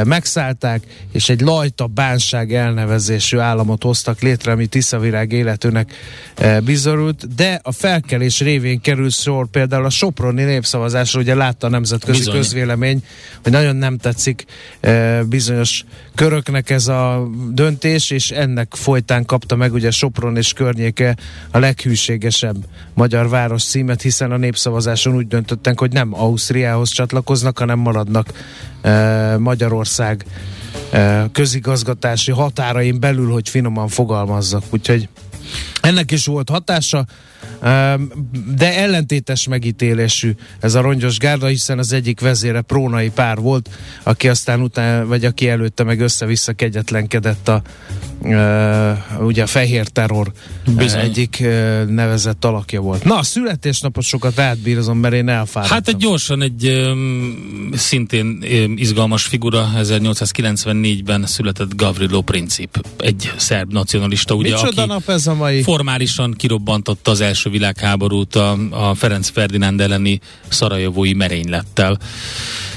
megszállták, 0.04 0.82
és 1.12 1.28
egy 1.28 1.40
lajta 1.40 1.86
bánság 1.86 2.54
elnevezésű 2.54 3.38
államot 3.38 3.75
hoztak 3.82 4.20
létre, 4.20 4.52
ami 4.52 4.66
Tiszavirág 4.66 5.32
életőnek 5.32 5.92
e, 6.34 6.60
bizonyult, 6.60 7.34
de 7.34 7.60
a 7.62 7.72
felkelés 7.72 8.40
révén 8.40 8.80
kerül 8.80 9.10
sor 9.10 9.46
például 9.46 9.84
a 9.84 9.90
Soproni 9.90 10.42
népszavazásra, 10.42 11.20
ugye 11.20 11.34
látta 11.34 11.66
a 11.66 11.70
nemzetközi 11.70 12.18
Bizony. 12.18 12.34
közvélemény, 12.34 13.02
hogy 13.42 13.52
nagyon 13.52 13.76
nem 13.76 13.96
tetszik 13.98 14.44
e, 14.80 15.22
bizonyos 15.22 15.84
köröknek 16.14 16.70
ez 16.70 16.86
a 16.86 17.28
döntés, 17.50 18.10
és 18.10 18.30
ennek 18.30 18.74
folytán 18.74 19.24
kapta 19.24 19.56
meg 19.56 19.72
ugye 19.72 19.90
Sopron 19.90 20.36
és 20.36 20.52
környéke 20.52 21.16
a 21.50 21.58
leghűségesebb 21.58 22.56
magyar 22.94 23.28
város 23.28 23.64
címet, 23.64 24.02
hiszen 24.02 24.32
a 24.32 24.36
népszavazáson 24.36 25.14
úgy 25.14 25.26
döntöttek, 25.26 25.78
hogy 25.78 25.92
nem 25.92 26.14
Ausztriához 26.14 26.90
csatlakoznak, 26.90 27.58
hanem 27.58 27.78
maradnak 27.78 28.32
e, 28.82 29.36
Magyarország 29.38 30.24
közigazgatási 31.32 32.32
határain 32.32 33.00
belül, 33.00 33.30
hogy 33.30 33.48
finoman 33.48 33.88
fogalmazzak. 33.88 34.62
Úgyhogy 34.70 35.08
ennek 35.80 36.10
is 36.10 36.26
volt 36.26 36.50
hatása, 36.50 37.06
de 38.56 38.76
ellentétes 38.76 39.48
megítélésű 39.48 40.34
ez 40.60 40.74
a 40.74 40.80
rongyos 40.80 41.18
gárda, 41.18 41.46
hiszen 41.46 41.78
az 41.78 41.92
egyik 41.92 42.20
vezére 42.20 42.60
prónai 42.60 43.10
pár 43.10 43.38
volt, 43.38 43.70
aki 44.02 44.28
aztán 44.28 44.60
utána, 44.60 45.06
vagy 45.06 45.24
aki 45.24 45.48
előtte 45.48 45.82
meg 45.82 46.00
össze-vissza 46.00 46.52
kegyetlenkedett 46.52 47.48
a 47.48 47.62
ugye 49.20 49.42
a 49.42 49.46
fehér 49.46 49.88
terror 49.88 50.32
Bizony. 50.76 51.00
egyik 51.00 51.44
nevezett 51.88 52.44
alakja 52.44 52.80
volt. 52.80 53.04
Na, 53.04 53.18
a 53.18 53.22
születésnapot 53.22 54.04
sokat 54.04 54.38
átbírozom, 54.38 54.98
mert 54.98 55.14
én 55.14 55.28
elfáradtam. 55.28 55.76
Hát 55.76 55.88
egy 55.88 55.96
gyorsan 55.96 56.42
egy 56.42 56.90
szintén 57.72 58.42
izgalmas 58.76 59.24
figura, 59.24 59.70
1894-ben 59.76 61.26
született 61.26 61.74
Gavrilo 61.74 62.20
Princip, 62.20 62.84
egy 62.98 63.32
szerb 63.36 63.72
nacionalista, 63.72 64.34
ugye, 64.34 64.50
Micsoda 64.50 64.82
aki 64.82 64.90
nap 64.90 65.08
ez 65.08 65.26
a 65.26 65.34
mai? 65.34 65.62
formálisan 65.62 66.32
kirobbantotta 66.32 67.10
az 67.10 67.20
első 67.20 67.35
világháborút 67.42 68.34
a, 68.34 68.56
a 68.70 68.94
Ferenc 68.94 69.28
Ferdinánd 69.28 69.80
elleni 69.80 70.20
szarajevói 70.48 71.12
merénylettel. 71.12 71.98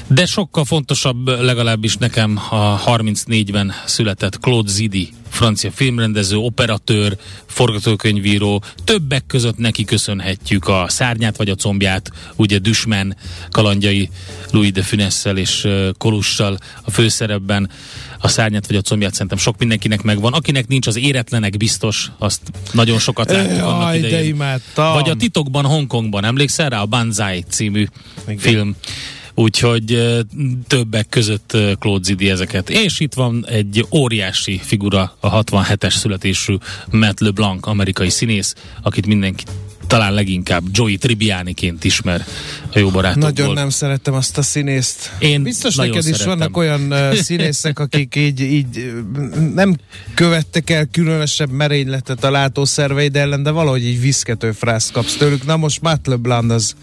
De 0.06 0.26
sokkal 0.26 0.64
fontosabb 0.64 1.28
legalábbis 1.28 1.96
nekem 1.96 2.40
a 2.50 2.82
34-ben 2.84 3.72
született 3.84 4.40
Claude 4.40 4.70
Zidi, 4.70 5.12
francia 5.28 5.70
filmrendező, 5.70 6.36
operatőr, 6.36 7.16
forgatókönyvíró. 7.46 8.62
Többek 8.84 9.26
között 9.26 9.56
neki 9.56 9.84
köszönhetjük 9.84 10.68
a 10.68 10.84
szárnyát 10.88 11.36
vagy 11.36 11.48
a 11.48 11.54
combját, 11.54 12.10
ugye 12.36 12.58
Düsmen 12.58 13.16
kalandjai 13.50 14.10
Louis 14.50 14.72
de 14.72 14.82
Funessel 14.82 15.36
és 15.36 15.68
Kolussal 15.98 16.58
a 16.82 16.90
főszerepben. 16.90 17.70
A 18.22 18.28
szárnyát 18.28 18.66
vagy 18.66 18.76
a 18.76 18.80
combját 18.80 19.12
szerintem 19.12 19.38
sok 19.38 19.58
mindenkinek 19.58 20.02
megvan. 20.02 20.32
Akinek 20.32 20.66
nincs 20.68 20.86
az 20.86 20.96
éretlenek 20.96 21.56
biztos, 21.56 22.10
azt 22.18 22.40
nagyon 22.72 22.98
sokat 22.98 23.30
láttuk 23.30 23.62
annak 23.62 23.88
Aj, 23.88 24.00
de 24.00 24.06
idején. 24.06 24.34
imádtam. 24.34 24.92
Vagy 24.92 25.10
a 25.10 25.14
titokban 25.14 25.64
Hongkongban, 25.64 26.24
emlékszel 26.24 26.68
rá? 26.68 26.80
A 26.80 26.86
Banzai 26.86 27.44
című 27.48 27.86
Igen. 28.26 28.38
film. 28.38 28.76
Úgyhogy 29.34 30.16
többek 30.66 31.08
között 31.08 31.56
Claude 31.78 32.04
Zidi 32.04 32.30
ezeket. 32.30 32.70
És 32.70 33.00
itt 33.00 33.14
van 33.14 33.46
egy 33.48 33.86
óriási 33.90 34.60
figura, 34.62 35.16
a 35.20 35.44
67-es 35.44 35.94
születésű 35.96 36.56
Matt 36.90 37.20
LeBlanc, 37.20 37.66
amerikai 37.66 38.10
színész, 38.10 38.54
akit 38.82 39.06
mindenki 39.06 39.44
talán 39.90 40.14
leginkább 40.14 40.62
Joey 40.72 40.96
Tribbianiként 40.96 41.84
ismer 41.84 42.24
a 42.74 42.78
jó 42.78 42.90
barátokból. 42.90 43.30
Nagyon 43.30 43.52
nem 43.52 43.70
szerettem 43.70 44.14
azt 44.14 44.38
a 44.38 44.42
színészt. 44.42 45.12
Én 45.18 45.42
Biztos 45.42 45.74
neked 45.74 45.96
is 45.96 46.02
szeretem. 46.02 46.28
vannak 46.28 46.56
olyan 46.56 46.92
uh, 46.92 47.14
színészek, 47.14 47.78
akik 47.78 48.16
így, 48.16 48.40
így 48.40 48.92
nem 49.54 49.76
követtek 50.14 50.70
el 50.70 50.86
különösebb 50.86 51.50
merényletet 51.50 52.24
a 52.24 52.30
látószerveid 52.30 53.16
ellen, 53.16 53.42
de 53.42 53.50
valahogy 53.50 53.84
így 53.84 54.00
viszkető 54.00 54.52
frász 54.52 54.90
kapsz 54.90 55.16
tőlük. 55.16 55.46
Na 55.46 55.56
most 55.56 55.80
Matt 55.80 56.06
LeBlanc 56.06 56.52
az 56.52 56.74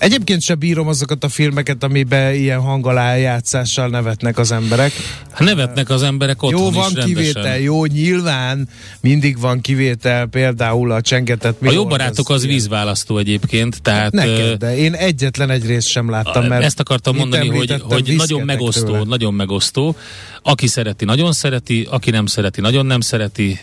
Egyébként 0.00 0.42
sem 0.42 0.58
bírom 0.58 0.88
azokat 0.88 1.24
a 1.24 1.28
filmeket, 1.28 1.82
amiben 1.82 2.34
ilyen 2.34 2.60
hangalájátszással 2.60 3.88
nevetnek 3.88 4.38
az 4.38 4.52
emberek. 4.52 4.92
Nevetnek 5.38 5.90
az 5.90 6.02
emberek 6.02 6.42
otthon 6.42 6.60
jó, 6.60 6.68
is 6.68 6.74
van 6.74 6.84
rendesen. 6.84 7.14
kivétel, 7.14 7.58
jó, 7.58 7.84
nyilván 7.84 8.68
mindig 9.00 9.40
van 9.40 9.60
kivétel, 9.60 10.26
például 10.26 10.90
a 10.90 11.00
csengetett 11.00 11.66
A 11.66 11.72
jó 11.72 11.86
barátok 11.86 12.30
az 12.30 12.42
ilyen. 12.42 12.54
vízválasztó 12.54 13.18
egyébként, 13.18 13.82
tehát... 13.82 14.12
Neked, 14.12 14.58
de 14.58 14.76
én 14.76 14.94
egyetlen 14.94 15.50
egy 15.50 15.66
részt 15.66 15.88
sem 15.88 16.10
láttam, 16.10 16.46
mert 16.46 16.64
Ezt 16.64 16.80
akartam 16.80 17.16
mondani, 17.16 17.48
hogy, 17.48 17.82
hogy 17.82 18.14
nagyon 18.16 18.42
megosztó, 18.42 18.92
tőle. 18.92 19.04
nagyon 19.04 19.34
megosztó. 19.34 19.96
Aki 20.42 20.66
szereti, 20.66 21.04
nagyon 21.04 21.32
szereti, 21.32 21.86
aki 21.90 22.10
nem 22.10 22.26
szereti, 22.26 22.60
nagyon 22.60 22.86
nem 22.86 23.00
szereti, 23.00 23.60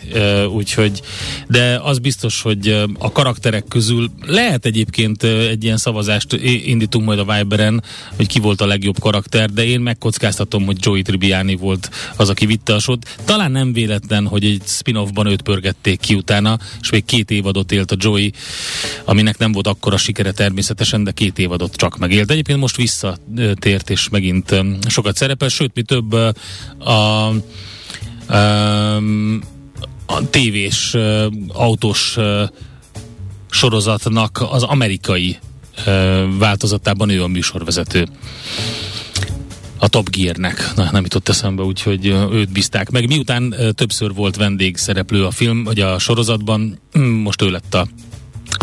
úgyhogy, 0.52 1.00
de 1.48 1.80
az 1.82 1.98
biztos, 1.98 2.42
hogy 2.42 2.82
a 2.98 3.12
karakterek 3.12 3.64
közül 3.68 4.10
lehet 4.26 4.66
egyébként 4.66 5.22
egy 5.22 5.64
ilyen 5.64 5.76
szavazást 5.76 6.27
i- 6.32 6.68
indítunk 6.70 7.04
majd 7.04 7.18
a 7.18 7.24
Viberen, 7.34 7.82
hogy 8.16 8.26
ki 8.26 8.40
volt 8.40 8.60
a 8.60 8.66
legjobb 8.66 8.98
karakter, 8.98 9.50
de 9.50 9.64
én 9.64 9.80
megkockáztatom, 9.80 10.64
hogy 10.64 10.76
Joey 10.80 11.02
Tribbiani 11.02 11.56
volt 11.56 11.90
az, 12.16 12.28
aki 12.28 12.46
vitte 12.46 12.74
a 12.74 12.78
sót. 12.78 13.16
Talán 13.24 13.50
nem 13.50 13.72
véletlen, 13.72 14.26
hogy 14.26 14.44
egy 14.44 14.62
spin-offban 14.66 15.26
őt 15.26 15.42
pörgették 15.42 16.00
ki 16.00 16.14
utána, 16.14 16.58
és 16.80 16.90
még 16.90 17.04
két 17.04 17.30
évadot 17.30 17.72
élt 17.72 17.90
a 17.90 17.96
Joey, 17.98 18.32
aminek 19.04 19.38
nem 19.38 19.52
volt 19.52 19.66
akkora 19.66 19.96
sikere 19.96 20.32
természetesen, 20.32 21.04
de 21.04 21.10
két 21.10 21.38
évadot 21.38 21.76
csak 21.76 21.98
megélt. 21.98 22.30
Egyébként 22.30 22.58
most 22.58 22.76
visszatért, 22.76 23.90
és 23.90 24.08
megint 24.08 24.54
sokat 24.88 25.16
szerepel, 25.16 25.48
sőt, 25.48 25.74
mi 25.74 25.82
több 25.82 26.12
ö, 26.12 26.30
a 26.78 27.30
um, 28.30 29.40
a 30.06 30.30
tévés 30.30 30.96
autós 31.48 32.16
sorozatnak 33.50 34.46
az 34.50 34.62
amerikai 34.62 35.38
változatában 36.38 37.08
ő 37.08 37.22
a 37.22 37.26
műsorvezető 37.26 38.06
a 39.78 39.88
Top 39.88 40.10
Gearnek. 40.10 40.70
Na, 40.76 40.88
nem 40.92 41.02
jutott 41.02 41.28
eszembe, 41.28 41.62
úgyhogy 41.62 42.06
őt 42.32 42.52
bízták 42.52 42.90
meg. 42.90 43.06
Miután 43.06 43.54
többször 43.74 44.14
volt 44.14 44.36
vendégszereplő 44.36 45.24
a 45.24 45.30
film, 45.30 45.64
vagy 45.64 45.80
a 45.80 45.98
sorozatban, 45.98 46.78
mm, 46.98 47.02
most 47.02 47.42
ő 47.42 47.50
lett 47.50 47.74
a 47.74 47.88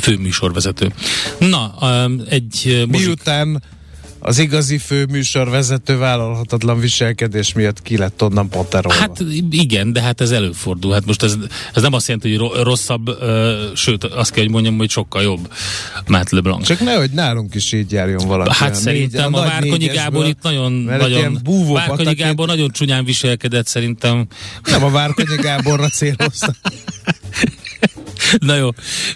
főműsorvezető. 0.02 0.94
Na, 1.40 1.76
egy... 2.30 2.86
Miután 2.88 3.64
az 4.28 4.40
igazi 4.40 4.78
főműsorvezető 4.78 5.98
vállalhatatlan 5.98 6.80
viselkedés 6.80 7.54
miatt 7.54 7.82
ki 7.82 7.98
lett 7.98 8.24
onnan 8.24 8.50
paterolva. 8.50 9.00
Hát 9.00 9.24
igen, 9.50 9.94
de 9.94 10.02
hát 10.02 10.22
ez 10.22 10.32
előfordul. 10.32 10.94
Hát 10.94 11.06
most 11.06 11.24
ez, 11.24 11.38
ez 11.74 11.82
nem 11.82 11.94
azt 11.94 12.08
jelenti, 12.08 12.36
hogy 12.36 12.64
rosszabb, 12.64 13.08
uh, 13.08 13.76
sőt, 13.76 14.04
azt 14.04 14.32
kell, 14.32 14.44
hogy 14.44 14.52
mondjam, 14.52 14.78
hogy 14.78 14.90
sokkal 14.90 15.22
jobb 15.22 15.54
Matt 16.08 16.30
LeBlanc. 16.30 16.66
Csak 16.66 16.80
nehogy 16.80 17.12
nálunk 17.12 17.56
is 17.56 17.72
így 17.72 17.92
járjon 17.92 18.28
valaki. 18.28 18.52
Hát 18.54 18.72
a 18.72 18.74
szerintem 18.74 19.32
négy, 19.32 19.40
a, 19.40 19.44
a 19.44 19.46
Várkonyi 19.46 19.88
Gábor 19.88 20.28
itt 20.28 20.42
nagyon, 20.42 20.72
nagyon 20.72 21.40
Várkonyi 21.74 22.14
Gábor 22.14 22.48
nagyon 22.48 22.70
csúnyán 22.70 23.06
viselkedett 23.06 23.68
szerintem. 23.68 24.28
Nem 24.64 24.84
a 24.84 24.90
Várkonyi 24.90 25.36
Gáborra 25.36 25.88
céloztam. 25.88 26.56
Na 28.40 28.56
jó, 28.56 28.70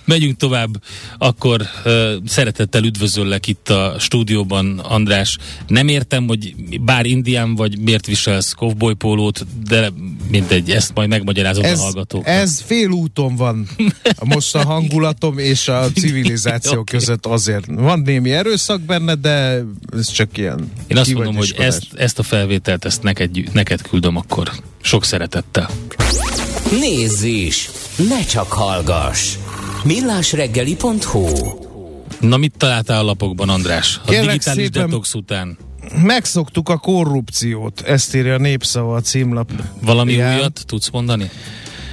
megyünk 0.05 0.37
tovább. 0.37 0.83
Akkor 1.17 1.61
uh, 1.85 2.13
szeretettel 2.25 2.83
üdvözöllek 2.83 3.47
itt 3.47 3.69
a 3.69 3.95
stúdióban, 3.99 4.79
András. 4.79 5.37
Nem 5.67 5.87
értem, 5.87 6.27
hogy 6.27 6.55
bár 6.81 7.05
indián 7.05 7.55
vagy, 7.55 7.79
miért 7.79 8.05
viselsz 8.05 8.53
cowboy 8.53 8.93
pólót, 8.93 9.45
de 9.67 9.91
mindegy, 10.31 10.71
ezt 10.71 10.91
majd 10.93 11.09
megmagyarázom 11.09 11.63
ez, 11.63 11.79
a 11.79 11.81
hallgatóknak. 11.81 12.33
Ez 12.33 12.61
fél 12.65 12.89
úton 12.89 13.35
van 13.35 13.67
most 14.23 14.55
a 14.55 14.63
hangulatom 14.65 15.37
és 15.37 15.67
a 15.67 15.91
civilizáció 16.01 16.79
okay. 16.79 16.99
között 16.99 17.25
azért. 17.25 17.65
Van 17.67 17.99
némi 17.99 18.31
erőszak 18.31 18.81
benne, 18.81 19.15
de 19.15 19.63
ez 19.93 20.11
csak 20.11 20.37
ilyen 20.37 20.71
Én 20.87 20.97
azt 20.97 21.13
mondom, 21.13 21.35
hogy 21.35 21.55
ezt, 21.57 21.83
ezt 21.95 22.19
a 22.19 22.23
felvételt, 22.23 22.85
ezt 22.85 23.03
neked, 23.03 23.53
neked 23.53 23.81
küldöm 23.81 24.15
akkor. 24.15 24.51
Sok 24.81 25.05
szeretettel. 25.05 25.69
Nézz 26.79 27.23
is! 27.23 27.69
Ne 28.07 28.23
csak 28.23 28.51
hallgass! 28.51 29.37
millásreggeli.hu 29.83 31.27
Na 32.19 32.37
mit 32.37 32.53
találtál 32.57 32.99
a 32.99 33.03
lapokban, 33.03 33.49
András? 33.49 33.99
A 34.05 34.09
Kérlek 34.09 34.31
digitális 34.31 34.63
szépen, 34.63 34.89
detox 34.89 35.13
után. 35.13 35.57
Megszoktuk 36.03 36.69
a 36.69 36.77
korrupciót, 36.77 37.81
ezt 37.81 38.15
írja 38.15 38.33
a 38.33 38.37
népszava 38.37 38.95
a 38.95 39.01
címlap. 39.01 39.51
Valami 39.81 40.13
Ján. 40.13 40.37
újat 40.37 40.63
tudsz 40.65 40.89
mondani? 40.89 41.29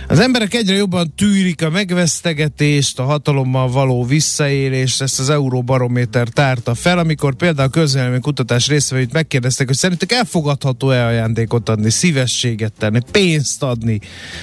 Az 0.08 0.20
emberek 0.20 0.54
egyre 0.54 0.75
jobban 0.75 1.12
tűrik 1.16 1.62
a 1.62 1.70
megvesztegetést, 1.70 2.98
a 2.98 3.02
hatalommal 3.02 3.68
való 3.68 4.04
visszaélést, 4.04 5.02
ezt 5.02 5.20
az 5.20 5.30
Euróbarométer 5.30 6.28
tárta 6.28 6.75
fel, 6.75 6.98
amikor 6.98 7.34
például 7.34 7.68
a 7.68 7.70
közvélemény 7.70 8.20
kutatás 8.20 8.68
részvevőit 8.68 9.12
megkérdeztek, 9.12 9.66
hogy 9.66 9.76
szerintük 9.76 10.12
elfogadható-e 10.12 11.06
ajándékot 11.06 11.68
adni, 11.68 11.90
szívességet 11.90 12.72
tenni, 12.78 13.00
pénzt 13.10 13.62
adni 13.62 14.00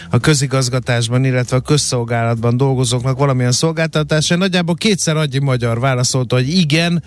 a 0.09 0.19
közigazgatásban, 0.19 1.25
illetve 1.25 1.55
a 1.55 1.61
közszolgálatban 1.61 2.57
dolgozóknak 2.57 3.17
valamilyen 3.17 3.51
szolgáltatásra. 3.51 4.35
Nagyjából 4.35 4.75
kétszer 4.75 5.15
annyi 5.15 5.39
magyar 5.39 5.79
válaszolta, 5.79 6.35
hogy 6.35 6.49
igen, 6.49 7.03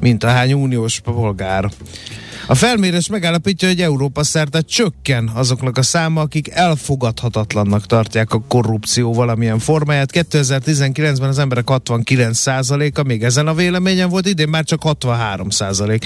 mint 0.00 0.24
a 0.24 0.28
hány 0.28 0.52
uniós 0.52 1.00
polgár. 1.00 1.70
A 2.46 2.54
felmérés 2.54 3.08
megállapítja, 3.08 3.68
hogy 3.68 3.80
Európa 3.80 4.24
szerte 4.24 4.60
csökken 4.60 5.30
azoknak 5.34 5.78
a 5.78 5.82
száma, 5.82 6.20
akik 6.20 6.50
elfogadhatatlannak 6.50 7.86
tartják 7.86 8.32
a 8.32 8.42
korrupció 8.48 9.12
valamilyen 9.12 9.58
formáját. 9.58 10.10
2019-ben 10.12 11.28
az 11.28 11.38
emberek 11.38 11.64
69%-a 11.66 13.02
még 13.02 13.22
ezen 13.22 13.46
a 13.46 13.54
véleményen 13.54 14.08
volt, 14.08 14.26
idén 14.26 14.48
már 14.48 14.64
csak 14.64 14.82
63%. 14.84 16.00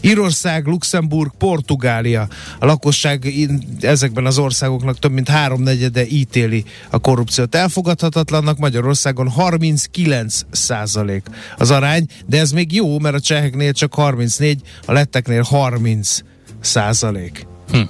Írország, 0.00 0.66
Luxemburg, 0.66 1.32
Portugália. 1.38 2.28
A 2.58 2.66
lakosság 2.66 3.34
ezekben 3.80 4.26
az 4.26 4.38
országoknak 4.38 4.98
több 4.98 5.12
mint 5.12 5.28
háromnegyede 5.28 6.06
ítéli 6.06 6.64
a 6.90 6.98
korrupciót 6.98 7.54
elfogadhatatlannak, 7.54 8.58
Magyarországon 8.58 9.32
39% 9.38 11.22
az 11.56 11.70
arány, 11.70 12.06
de 12.26 12.38
ez 12.38 12.50
még 12.50 12.74
jó, 12.74 12.98
mert 12.98 13.14
a 13.14 13.20
cseheknél 13.20 13.72
csak 13.72 13.94
34, 13.94 14.60
a 14.84 14.92
letteknél 14.92 15.42
30 15.42 15.78
30 15.80 16.22
százalék. 16.60 17.46
Hm. 17.72 17.80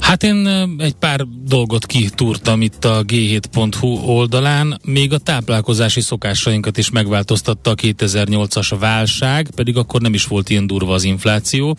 Hát 0.00 0.22
én 0.22 0.46
egy 0.78 0.94
pár 0.94 1.26
dolgot 1.44 1.86
kitúrtam 1.86 2.62
itt 2.62 2.84
a 2.84 3.04
g7.hu 3.04 3.88
oldalán, 3.88 4.80
még 4.84 5.12
a 5.12 5.18
táplálkozási 5.18 6.00
szokásainkat 6.00 6.78
is 6.78 6.90
megváltoztatta 6.90 7.70
a 7.70 7.74
2008-as 7.74 8.76
válság, 8.78 9.50
pedig 9.54 9.76
akkor 9.76 10.00
nem 10.00 10.14
is 10.14 10.24
volt 10.24 10.50
ilyen 10.50 10.66
durva 10.66 10.94
az 10.94 11.04
infláció. 11.04 11.76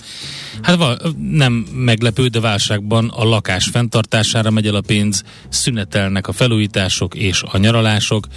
Hát 0.61 1.01
nem 1.31 1.53
meglepő, 1.73 2.27
de 2.27 2.39
válságban 2.39 3.09
a 3.15 3.23
lakás 3.23 3.65
fenntartására 3.65 4.49
megy 4.49 4.67
el 4.67 4.75
a 4.75 4.81
pénz, 4.81 5.23
szünetelnek 5.49 6.27
a 6.27 6.31
felújítások 6.31 7.15
és 7.15 7.43
a 7.51 7.57
nyaralások. 7.57 8.27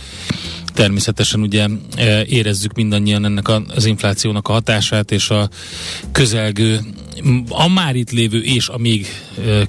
Természetesen 0.74 1.40
ugye 1.40 1.66
érezzük 2.26 2.74
mindannyian 2.74 3.24
ennek 3.24 3.48
az 3.74 3.84
inflációnak 3.84 4.48
a 4.48 4.52
hatását, 4.52 5.12
és 5.12 5.30
a 5.30 5.48
közelgő, 6.12 6.80
a 7.48 7.68
már 7.68 7.96
itt 7.96 8.10
lévő 8.10 8.40
és 8.40 8.68
a 8.68 8.78
még 8.78 9.06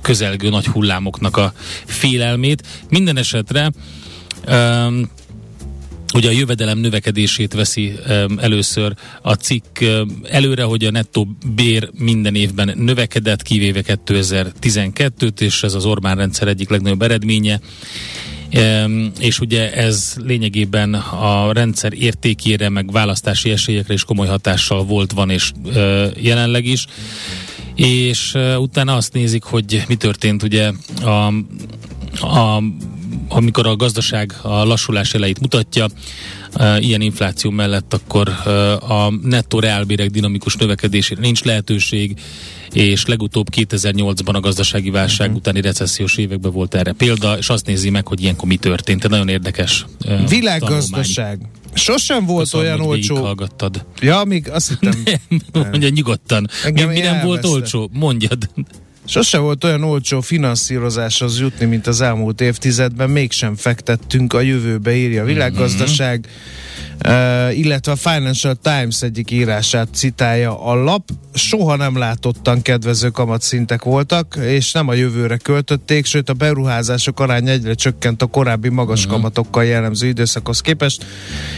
közelgő 0.01 0.49
nagy 0.49 0.65
hullámoknak 0.65 1.37
a 1.37 1.53
félelmét. 1.85 2.67
Minden 2.89 3.17
esetre 3.17 3.71
um, 4.47 5.09
ugye 6.13 6.29
a 6.29 6.31
jövedelem 6.31 6.77
növekedését 6.77 7.53
veszi 7.53 7.93
um, 8.09 8.39
először 8.39 8.93
a 9.21 9.33
cikk 9.33 9.81
um, 9.81 10.21
előre, 10.29 10.63
hogy 10.63 10.85
a 10.85 10.91
nettó 10.91 11.27
bér 11.55 11.89
minden 11.97 12.35
évben 12.35 12.73
növekedett, 12.77 13.41
kivéve 13.41 13.81
2012-t, 13.85 15.41
és 15.41 15.63
ez 15.63 15.73
az 15.73 15.85
Orbán 15.85 16.15
rendszer 16.15 16.47
egyik 16.47 16.69
legnagyobb 16.69 17.01
eredménye 17.01 17.59
és 19.19 19.39
ugye 19.39 19.73
ez 19.73 20.15
lényegében 20.25 20.93
a 20.93 21.51
rendszer 21.53 21.93
értékére, 21.93 22.69
meg 22.69 22.91
választási 22.91 23.51
esélyekre 23.51 23.93
is 23.93 24.03
komoly 24.03 24.27
hatással 24.27 24.83
volt, 24.83 25.11
van 25.11 25.29
és 25.29 25.51
jelenleg 26.17 26.65
is. 26.65 26.85
És 27.75 28.37
utána 28.57 28.95
azt 28.95 29.13
nézik, 29.13 29.43
hogy 29.43 29.83
mi 29.87 29.95
történt 29.95 30.43
ugye 30.43 30.71
a, 31.03 31.27
a 32.27 32.61
amikor 33.27 33.67
a 33.67 33.75
gazdaság 33.75 34.35
a 34.41 34.63
lassulás 34.63 35.13
elejét 35.13 35.39
mutatja, 35.39 35.87
ilyen 36.79 37.01
infláció 37.01 37.49
mellett, 37.49 37.93
akkor 37.93 38.27
a 38.79 39.13
nettó 39.21 39.59
reálbérek 39.59 40.09
dinamikus 40.09 40.55
növekedésére 40.55 41.21
nincs 41.21 41.43
lehetőség, 41.43 42.19
és 42.71 43.05
legutóbb 43.05 43.47
2008-ban 43.55 44.33
a 44.33 44.39
gazdasági 44.39 44.89
válság 44.89 45.27
uh-huh. 45.27 45.41
utáni 45.41 45.61
recessziós 45.61 46.17
években 46.17 46.51
volt 46.51 46.75
erre 46.75 46.91
példa, 46.91 47.37
és 47.37 47.49
azt 47.49 47.65
nézi 47.65 47.89
meg, 47.89 48.07
hogy 48.07 48.21
ilyenkor 48.21 48.47
mi 48.47 48.55
történt. 48.55 49.03
Ez 49.03 49.09
nagyon 49.09 49.29
érdekes 49.29 49.85
Világgazdaság. 50.27 51.39
Sosem 51.73 52.25
volt 52.25 52.49
Köszönöm, 52.49 52.65
olyan 52.65 52.81
olcsó. 52.81 53.15
hallgattad. 53.15 53.85
Ja, 54.01 54.23
még 54.23 54.49
azt 54.49 54.69
hittem. 54.69 55.03
Nem, 55.53 55.69
mondja 55.69 55.89
nyugodtan. 55.89 56.49
Engem 56.63 56.87
mi, 56.87 56.93
mi 56.93 56.99
nem 56.99 57.25
volt 57.25 57.45
olcsó? 57.45 57.89
Mondjad. 57.93 58.49
Sose 59.05 59.37
volt 59.37 59.63
olyan 59.63 59.83
olcsó 59.83 60.21
finanszírozáshoz 60.21 61.39
jutni, 61.39 61.65
mint 61.65 61.87
az 61.87 62.01
elmúlt 62.01 62.41
évtizedben, 62.41 63.09
mégsem 63.09 63.55
fektettünk 63.55 64.33
a 64.33 64.41
jövőbe, 64.41 64.95
írja 64.95 65.21
a 65.21 65.25
világgazdaság. 65.25 66.19
Mm-hmm 66.19 66.63
Uh, 67.03 67.57
illetve 67.57 67.91
a 67.91 67.95
Financial 67.95 68.55
Times 68.55 69.01
egyik 69.01 69.31
írását 69.31 69.87
citálja 69.93 70.65
a 70.65 70.75
lap. 70.75 71.09
Soha 71.33 71.75
nem 71.75 71.97
látottan 71.97 72.61
kedvező 72.61 73.09
kamatszintek 73.09 73.83
voltak, 73.83 74.37
és 74.41 74.71
nem 74.71 74.87
a 74.87 74.93
jövőre 74.93 75.37
költötték, 75.37 76.05
sőt 76.05 76.29
a 76.29 76.33
beruházások 76.33 77.19
aránya 77.19 77.51
egyre 77.51 77.73
csökkent 77.73 78.21
a 78.21 78.25
korábbi 78.25 78.69
magas 78.69 78.99
uh-huh. 78.99 79.15
kamatokkal 79.15 79.65
jellemző 79.65 80.07
időszakhoz 80.07 80.61
képest, 80.61 81.05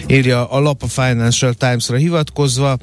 írja 0.07 0.49
a 0.49 0.59
lap 0.59 0.83
a 0.83 0.87
Financial 0.87 1.53
Times-ra 1.53 1.95
hivatkozva. 1.95 2.77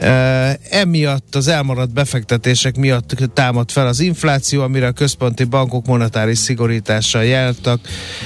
Uh, 0.00 0.50
emiatt 0.70 1.34
az 1.34 1.48
elmaradt 1.48 1.92
befektetések 1.92 2.76
miatt 2.76 3.30
támad 3.34 3.70
fel 3.70 3.86
az 3.86 4.00
infláció, 4.06 4.62
amire 4.62 4.86
a 4.86 4.92
központi 4.92 5.44
bankok 5.44 5.86
monetáris 5.86 6.38
szigorítással 6.38 7.24
jeltak. 7.24 7.80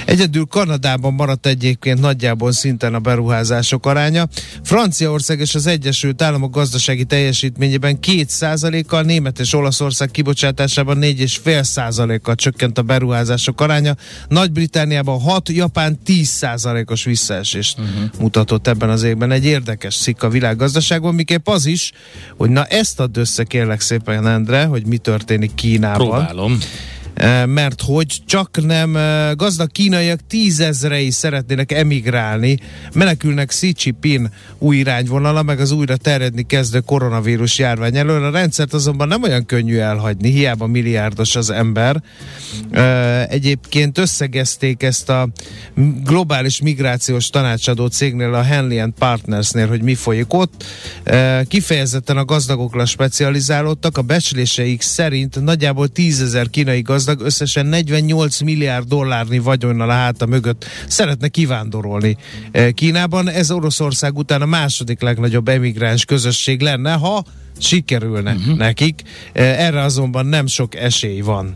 Egyedül 0.05 0.45
Kanadában 0.45 1.13
maradt 1.13 1.45
egyébként 1.45 1.99
nagyjából 1.99 2.51
szinten 2.51 2.93
a 2.93 2.99
beruházások 2.99 3.85
aránya. 3.85 4.27
Franciaország 4.63 5.39
és 5.39 5.55
az 5.55 5.65
Egyesült 5.65 6.21
Államok 6.21 6.53
gazdasági 6.53 7.03
teljesítményében 7.03 7.97
2%-kal, 8.01 9.01
Német 9.01 9.39
és 9.39 9.53
Olaszország 9.53 10.11
kibocsátásában 10.11 10.97
4,5%-kal 11.01 12.35
csökkent 12.35 12.77
a 12.77 12.81
beruházások 12.81 13.61
aránya. 13.61 13.95
Nagy-Britániában 14.27 15.19
6, 15.19 15.49
Japán 15.49 15.99
10%-os 16.05 17.03
visszaesést 17.03 17.79
uh-huh. 17.79 18.19
mutatott 18.19 18.67
ebben 18.67 18.89
az 18.89 19.03
évben. 19.03 19.31
Egy 19.31 19.45
érdekes 19.45 19.93
szik 19.93 20.23
a 20.23 20.29
világgazdaságban, 20.29 21.15
miképp 21.15 21.47
az 21.47 21.65
is, 21.65 21.91
hogy 22.37 22.49
na 22.49 22.65
ezt 22.65 22.99
add 22.99 23.19
össze 23.19 23.43
kérlek 23.43 23.81
szépen, 23.81 24.27
Endre, 24.27 24.63
hogy 24.63 24.85
mi 24.85 24.97
történik 24.97 25.51
Kínában. 25.71 26.07
Próbálom. 26.07 26.57
Mert 27.45 27.81
hogy 27.81 28.21
csak 28.25 28.65
nem 28.65 28.97
gazdag 29.35 29.71
kínaiak 29.71 30.19
tízezrei 30.27 31.09
szeretnének 31.09 31.71
emigrálni, 31.71 32.59
menekülnek 32.93 33.47
Xi 33.47 33.73
Jinping 33.77 34.29
új 34.57 34.77
irányvonala, 34.77 35.43
meg 35.43 35.59
az 35.59 35.71
újra 35.71 35.97
terjedni 35.97 36.45
kezdő 36.45 36.79
koronavírus 36.79 37.59
járvány 37.59 37.97
elől. 37.97 38.23
A 38.23 38.31
rendszert 38.31 38.73
azonban 38.73 39.07
nem 39.07 39.23
olyan 39.23 39.45
könnyű 39.45 39.77
elhagyni, 39.77 40.31
hiába 40.31 40.67
milliárdos 40.67 41.35
az 41.35 41.49
ember. 41.49 42.03
Egyébként 43.29 43.97
összegezték 43.97 44.83
ezt 44.83 45.09
a 45.09 45.29
globális 46.03 46.61
migrációs 46.61 47.29
tanácsadó 47.29 47.87
cégnél, 47.87 48.33
a 48.33 48.41
Henley 48.41 48.89
Partnersnél, 48.99 49.67
hogy 49.67 49.81
mi 49.81 49.95
folyik 49.95 50.33
ott. 50.33 50.63
Kifejezetten 51.47 52.17
a 52.17 52.25
gazdagokra 52.25 52.85
specializálódtak, 52.85 53.97
a 53.97 54.01
becsléseik 54.01 54.81
szerint 54.81 55.41
nagyjából 55.41 55.87
10 55.87 56.21
ezer 56.21 56.49
kínai 56.49 56.81
gazdag 56.81 57.10
összesen 57.19 57.65
48 57.65 58.39
milliárd 58.39 58.87
dollárnyi 58.87 59.39
vagyonnal 59.39 59.89
a 59.89 59.93
háta 59.93 60.25
mögött 60.25 60.65
szeretne 60.87 61.27
kivándorolni 61.27 62.17
Kínában. 62.73 63.29
Ez 63.29 63.51
Oroszország 63.51 64.17
után 64.17 64.41
a 64.41 64.45
második 64.45 65.01
legnagyobb 65.01 65.47
emigráns 65.47 66.05
közösség 66.05 66.61
lenne, 66.61 66.93
ha 66.93 67.23
sikerülne 67.57 68.33
uh-huh. 68.33 68.57
nekik. 68.57 69.01
Erre 69.33 69.81
azonban 69.81 70.25
nem 70.25 70.47
sok 70.47 70.75
esély 70.75 71.21
van. 71.21 71.53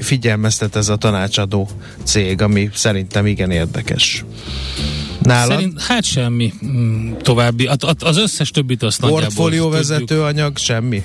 Figyelmeztet 0.00 0.76
ez 0.76 0.88
a 0.88 0.96
tanácsadó 0.96 1.68
cég, 2.02 2.42
ami 2.42 2.70
szerintem 2.74 3.26
igen 3.26 3.50
érdekes. 3.50 4.24
Nálad? 5.22 5.58
Szerint, 5.58 5.82
hát 5.82 6.04
semmi 6.04 6.52
mm, 6.66 7.12
további. 7.22 7.68
Az 7.98 8.16
összes 8.16 8.50
többit 8.50 8.82
azt 8.82 9.00
Portfólió 9.00 9.68
vezető 9.68 10.22
anyag, 10.22 10.58
semmi? 10.58 11.02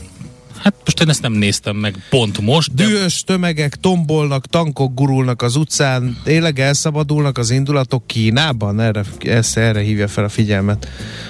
Hát 0.64 0.74
most 0.86 1.02
én 1.02 1.10
ezt 1.10 1.22
nem 1.22 1.34
néztem 1.34 1.76
meg 1.76 1.96
pont 2.10 2.42
most. 2.42 2.74
De... 2.74 2.84
Dühös 2.86 3.24
tömegek 3.24 3.76
tombolnak, 3.76 4.46
tankok 4.46 4.94
gurulnak 4.94 5.42
az 5.42 5.56
utcán, 5.56 6.18
tényleg 6.24 6.60
elszabadulnak 6.60 7.38
az 7.38 7.50
indulatok 7.50 8.08
Kínában? 8.08 8.80
Erre, 8.80 9.04
ezt, 9.20 9.58
erre 9.58 9.80
hívja 9.80 10.08
fel 10.08 10.24
a 10.24 10.30
figyelmet 10.30 10.88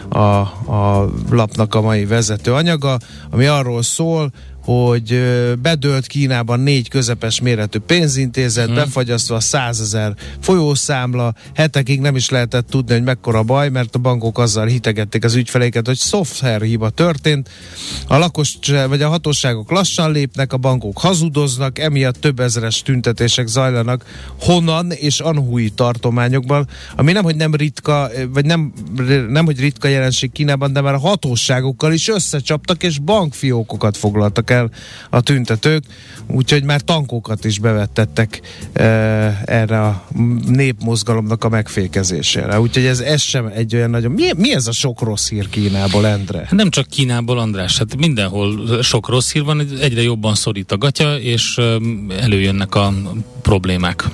a, 0.10 0.18
a 0.18 1.12
lapnak 1.30 1.76
a 1.76 1.82
mai 1.82 2.06
vezető 2.06 2.54
anyaga, 2.54 2.98
ami 3.30 3.46
arról 3.46 3.84
szól, 3.84 4.32
hogy 4.63 5.22
bedölt 5.62 6.08
Kínában 6.08 6.60
négy 6.60 6.89
közepes 6.89 7.41
méretű 7.41 7.80
pénzintézet, 7.80 8.65
hmm. 8.65 8.76
befagyasztva 8.76 9.39
100 9.39 9.80
ezer 9.80 10.13
folyószámla, 10.39 11.34
hetekig 11.54 12.00
nem 12.00 12.15
is 12.15 12.30
lehetett 12.30 12.69
tudni, 12.69 12.93
hogy 12.93 13.04
mekkora 13.04 13.43
baj, 13.43 13.69
mert 13.69 13.95
a 13.95 14.00
bankok 14.00 14.38
azzal 14.39 14.65
hitegették 14.65 15.24
az 15.24 15.36
ügyfeléket, 15.36 15.86
hogy 15.86 15.98
szoftver 15.98 16.62
hiba 16.62 16.89
történt, 16.89 17.50
a 18.08 18.17
lakos 18.17 18.58
vagy 18.88 19.02
a 19.02 19.10
hatóságok 19.10 19.72
lassan 19.72 20.12
lépnek, 20.12 20.54
a 20.54 20.58
bankok 20.58 20.98
hazudoznak, 20.98 21.80
emiatt 21.80 22.22
több 22.22 22.39
ezeres 22.39 22.82
tüntetések 22.82 23.48
zajlanak 23.48 24.04
Honan 24.39 24.91
és 24.91 25.19
Anhui 25.19 25.69
tartományokban, 25.69 26.67
ami 26.95 27.12
nem, 27.12 27.24
hogy 27.24 27.36
nem 27.36 27.56
ritka, 27.56 28.10
vagy 28.34 28.45
nem, 28.45 28.74
nem 29.30 29.45
hogy 29.45 29.60
ritka 29.60 29.88
jelenség 29.88 30.32
Kínában, 30.32 30.74
de 30.74 30.82
már 30.82 30.93
a 30.93 31.00
hatóságokkal 31.00 31.93
is 31.93 32.08
összecsaptak, 32.08 32.84
és 32.84 33.00
bankfiókokat 33.00 33.98
foglaltak 33.98 34.49
el 34.50 34.60
el 34.60 34.70
a 35.10 35.22
tüntetők, 35.22 35.84
úgyhogy 36.28 36.64
már 36.64 36.82
tankokat 36.82 37.46
is 37.46 37.60
bevettettek 37.60 38.42
e, 38.74 38.84
erre 39.46 39.82
a 39.82 40.08
népmozgalomnak 40.48 41.44
a 41.44 41.50
megfékezésére. 41.50 42.60
Úgyhogy 42.60 42.86
ez, 42.86 43.00
ez 43.00 43.22
sem 43.22 43.46
egy 43.46 43.76
olyan 43.76 43.90
nagyon... 43.90 44.12
Mi, 44.12 44.32
mi 44.38 44.54
ez 44.54 44.68
a 44.68 44.72
sok 44.72 45.02
rossz 45.02 45.30
hír 45.30 45.50
Kínából, 45.50 46.08
Endre? 46.08 46.48
Nem 46.52 46.70
csak 46.70 46.88
Kínából, 46.88 47.40
András, 47.40 47.78
hát 47.78 47.96
mindenhol 47.96 48.82
sok 48.82 49.10
rossz 49.10 49.32
hír 49.32 49.44
van, 49.44 49.60
egyre 49.82 50.02
jobban 50.02 50.36
szorít 50.36 50.72
a 50.72 50.78
gatya, 50.78 51.20
és 51.20 51.58
előjönnek 52.20 52.76
a 52.76 52.94
problémák. 53.42 54.06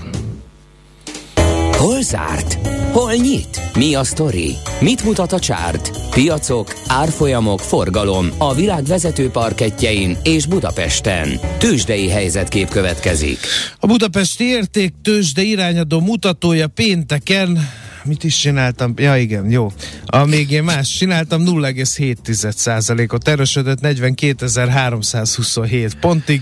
Hol 1.86 2.02
zárt? 2.02 2.54
Hol 2.92 3.14
nyit? 3.14 3.62
Mi 3.76 3.96
a 3.96 4.04
sztori? 4.04 4.56
Mit 4.80 5.04
mutat 5.04 5.32
a 5.32 5.40
csárt? 5.40 5.92
Piacok, 6.10 6.76
árfolyamok, 6.88 7.60
forgalom 7.60 8.30
a 8.38 8.54
világ 8.54 8.84
vezető 8.84 9.30
parketjein 9.30 10.18
és 10.24 10.46
Budapesten. 10.46 11.40
Tősdei 11.58 12.10
helyzetkép 12.10 12.70
következik. 12.70 13.38
A 13.80 13.88
Budapesti 13.88 14.44
érték 14.44 14.94
tősde 15.02 15.42
irányadó 15.42 16.00
mutatója 16.00 16.68
pénteken 16.68 17.70
mit 18.06 18.24
is 18.24 18.38
csináltam? 18.38 18.94
Ja 18.96 19.18
igen, 19.18 19.50
jó. 19.50 19.72
Amíg 20.06 20.52
én 20.52 20.64
más 20.64 20.90
csináltam, 20.90 21.44
0,7%-ot 21.46 23.28
erősödött 23.28 23.80
42.327 23.82 25.92
pontig. 26.00 26.42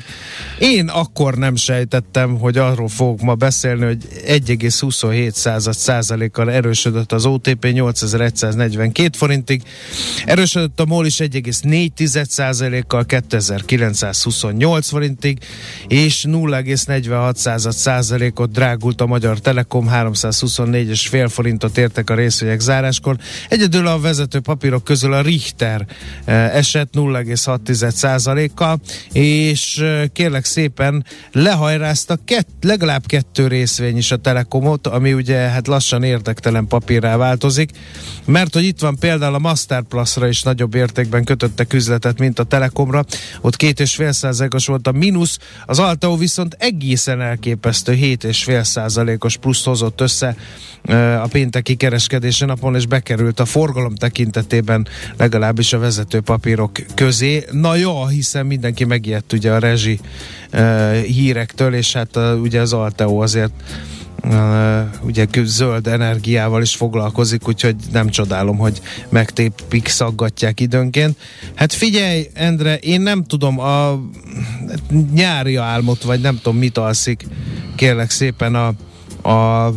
Én 0.60 0.88
akkor 0.88 1.36
nem 1.36 1.56
sejtettem, 1.56 2.40
hogy 2.40 2.58
arról 2.58 2.88
fogok 2.88 3.22
ma 3.22 3.36
beszélni, 3.36 3.86
hogy 3.86 4.08
1,27 4.28 5.74
százalékkal 5.74 6.52
erősödött 6.52 7.12
az 7.12 7.26
OTP 7.26 7.72
8142 7.72 9.18
forintig. 9.18 9.62
Erősödött 10.26 10.80
a 10.80 10.86
MOL 10.86 11.06
is 11.06 11.18
1,4 11.18 12.26
százalékkal 12.26 13.06
2928 13.06 14.90
forintig, 14.90 15.38
és 15.88 16.26
0,46 16.28 17.72
százalékot 17.72 18.52
drágult 18.52 19.02
a 19.02 19.06
Magyar 19.06 19.40
Telekom 19.40 19.88
324,5 19.92 21.28
forint 21.30 21.53
forintot 21.54 21.78
értek 21.78 22.10
a 22.10 22.16
részvények 22.16 22.60
záráskor. 22.60 23.18
Egyedül 23.50 23.88
a 23.88 24.00
vezető 24.00 24.40
papírok 24.40 24.84
közül 24.84 25.14
a 25.14 25.22
Richter 25.22 25.86
eh, 26.26 26.56
esett 26.56 26.94
0,6%-kal, 26.94 28.80
és 29.12 29.78
eh, 29.78 30.04
kérlek 30.14 30.46
szépen 30.46 31.06
lehajrázta 31.32 32.18
kett, 32.26 32.50
legalább 32.62 33.06
kettő 33.06 33.48
részvény 33.48 33.98
is 33.98 34.12
a 34.12 34.18
Telekomot, 34.18 34.88
ami 34.88 35.14
ugye 35.14 35.38
hát 35.38 35.68
lassan 35.68 36.04
érdektelen 36.04 36.68
papírrá 36.68 37.18
változik, 37.18 37.70
mert 38.26 38.54
hogy 38.54 38.64
itt 38.64 38.80
van 38.80 38.96
például 39.00 39.36
a 39.36 39.40
Masterplusra 39.40 40.28
is 40.28 40.44
nagyobb 40.44 40.76
értékben 40.76 41.24
kötöttek 41.24 41.74
üzletet, 41.74 42.20
mint 42.20 42.40
a 42.40 42.44
Telekomra, 42.44 43.06
ott 43.42 43.56
két 43.56 43.80
és 43.80 43.96
fél 43.96 44.12
százalékos 44.12 44.66
volt 44.66 44.88
a 44.88 44.92
mínusz, 44.92 45.38
az 45.66 45.80
Alteo 45.80 46.18
viszont 46.18 46.56
egészen 46.60 47.22
elképesztő 47.22 47.94
7,5 47.94 48.64
százalékos 48.64 49.38
plusz 49.38 49.64
hozott 49.64 50.02
össze 50.02 50.36
a 51.22 51.28
pénteki 51.44 51.76
kereskedési 51.76 52.46
napon, 52.46 52.76
és 52.76 52.86
bekerült 52.86 53.40
a 53.40 53.46
forgalom 53.46 53.96
tekintetében 53.96 54.88
legalábbis 55.18 55.74
a 55.74 55.80
vezető 55.80 56.22
papírok 56.22 56.72
közé. 56.96 57.46
Na 57.52 57.76
jó, 57.76 58.06
hiszen 58.06 58.46
mindenki 58.46 58.86
megijedt 58.86 59.34
ugye 59.34 59.52
a 59.52 59.60
rezsi 59.60 60.00
hírektől, 61.06 61.74
és 61.74 61.94
hát 61.94 62.18
ugye 62.42 62.62
az 62.62 62.74
Alteo 62.74 63.22
azért 63.22 63.52
Uh, 64.26 64.82
ugye 65.02 65.26
zöld 65.44 65.88
energiával 65.88 66.62
is 66.62 66.76
foglalkozik, 66.76 67.48
úgyhogy 67.48 67.76
nem 67.92 68.10
csodálom, 68.10 68.58
hogy 68.58 68.82
megtépik, 69.10 69.88
szaggatják 69.88 70.60
időnként. 70.60 71.18
Hát 71.56 71.74
figyelj, 71.74 72.28
Endre, 72.34 72.78
én 72.78 73.02
nem 73.02 73.24
tudom, 73.24 73.60
a 73.60 74.00
nyári 75.14 75.56
álmot, 75.56 76.04
vagy 76.04 76.22
nem 76.22 76.36
tudom, 76.36 76.58
mit 76.58 76.78
alszik, 76.78 77.26
kérlek 77.76 78.10
szépen 78.10 78.56
a, 78.56 78.68
a 79.30 79.74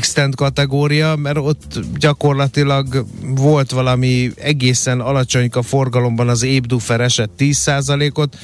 x 0.00 0.14
kategória, 0.36 1.16
mert 1.16 1.36
ott 1.36 1.80
gyakorlatilag 1.98 3.06
volt 3.36 3.70
valami 3.70 4.30
egészen 4.36 5.00
alacsonyka 5.00 5.62
forgalomban 5.62 6.28
az 6.28 6.42
Ébdufer 6.42 7.00
eset 7.00 7.30
10%-ot, 7.38 8.36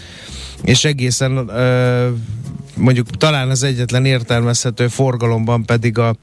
és 0.63 0.85
egészen 0.85 1.49
ö, 1.49 2.09
mondjuk 2.77 3.11
talán 3.11 3.51
az 3.51 3.63
egyetlen 3.63 4.05
értelmezhető 4.05 4.89
forgalomban 4.89 5.65
pedig 5.65 5.99
a, 5.99 6.15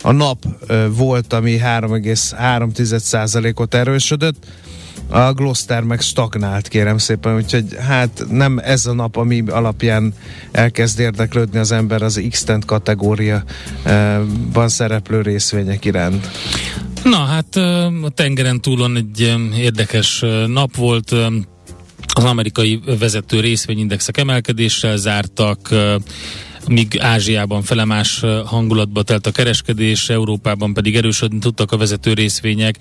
a 0.00 0.12
nap 0.12 0.44
ö, 0.66 0.86
volt, 0.90 1.32
ami 1.32 1.58
3,3%-ot 1.62 3.74
erősödött 3.74 4.46
a 5.08 5.32
Gloucester 5.32 5.82
meg 5.82 6.00
stagnált, 6.00 6.68
kérem 6.68 6.98
szépen, 6.98 7.34
úgyhogy 7.34 7.76
hát 7.86 8.24
nem 8.30 8.58
ez 8.58 8.86
a 8.86 8.92
nap, 8.92 9.16
ami 9.16 9.42
alapján 9.48 10.14
elkezd 10.52 10.98
érdeklődni 10.98 11.58
az 11.58 11.72
ember 11.72 12.02
az 12.02 12.22
x 12.30 12.44
kategóriaban 12.66 14.68
szereplő 14.68 15.20
részvények 15.20 15.84
iránt. 15.84 16.30
Na 17.04 17.16
hát 17.16 17.56
a 18.02 18.10
tengeren 18.14 18.60
túlon 18.60 18.96
egy 18.96 19.34
érdekes 19.56 20.24
nap 20.46 20.76
volt, 20.76 21.10
az 22.14 22.24
amerikai 22.24 22.80
vezető 22.98 23.40
részvényindexek 23.40 24.16
emelkedéssel 24.16 24.96
zártak, 24.96 25.68
míg 26.68 27.00
Ázsiában 27.00 27.62
felemás 27.62 28.20
hangulatba 28.44 29.02
telt 29.02 29.26
a 29.26 29.32
kereskedés, 29.32 30.08
Európában 30.08 30.74
pedig 30.74 30.96
erősödni 30.96 31.38
tudtak 31.38 31.72
a 31.72 31.76
vezető 31.76 32.12
részvények, 32.12 32.78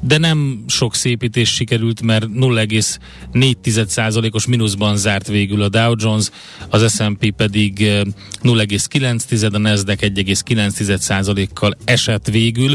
de 0.00 0.18
nem 0.18 0.64
sok 0.66 0.94
szépítés 0.94 1.54
sikerült, 1.54 2.02
mert 2.02 2.26
0,4%-os 2.34 4.46
mínuszban 4.46 4.96
zárt 4.96 5.28
végül 5.28 5.62
a 5.62 5.68
Dow 5.68 5.94
Jones, 5.96 6.30
az 6.68 6.94
S&P 6.94 7.30
pedig 7.30 7.78
0,9, 7.78 9.54
a 9.54 9.58
Nasdaq 9.58 9.98
1,9%-kal 10.00 11.76
esett 11.84 12.26
végül, 12.26 12.74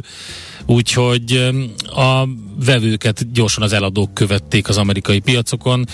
úgyhogy 0.69 1.49
a 1.95 2.27
vevőket 2.65 3.31
gyorsan 3.31 3.63
az 3.63 3.73
eladók 3.73 4.13
követték 4.13 4.69
az 4.69 4.77
amerikai 4.77 5.19
piacokon, 5.19 5.85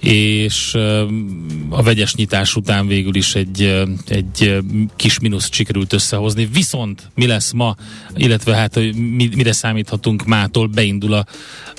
és 0.00 0.74
a 1.68 1.82
vegyes 1.82 2.14
nyitás 2.14 2.56
után 2.56 2.86
végül 2.86 3.14
is 3.14 3.34
egy, 3.34 3.84
egy 4.06 4.62
kis 4.96 5.18
mínusz 5.18 5.48
sikerült 5.52 5.92
összehozni. 5.92 6.48
Viszont 6.52 7.10
mi 7.14 7.26
lesz 7.26 7.52
ma, 7.52 7.74
illetve 8.14 8.54
hát 8.54 8.80
mire 9.34 9.52
számíthatunk 9.52 10.24
mától, 10.24 10.66
beindul 10.66 11.12
a, 11.12 11.26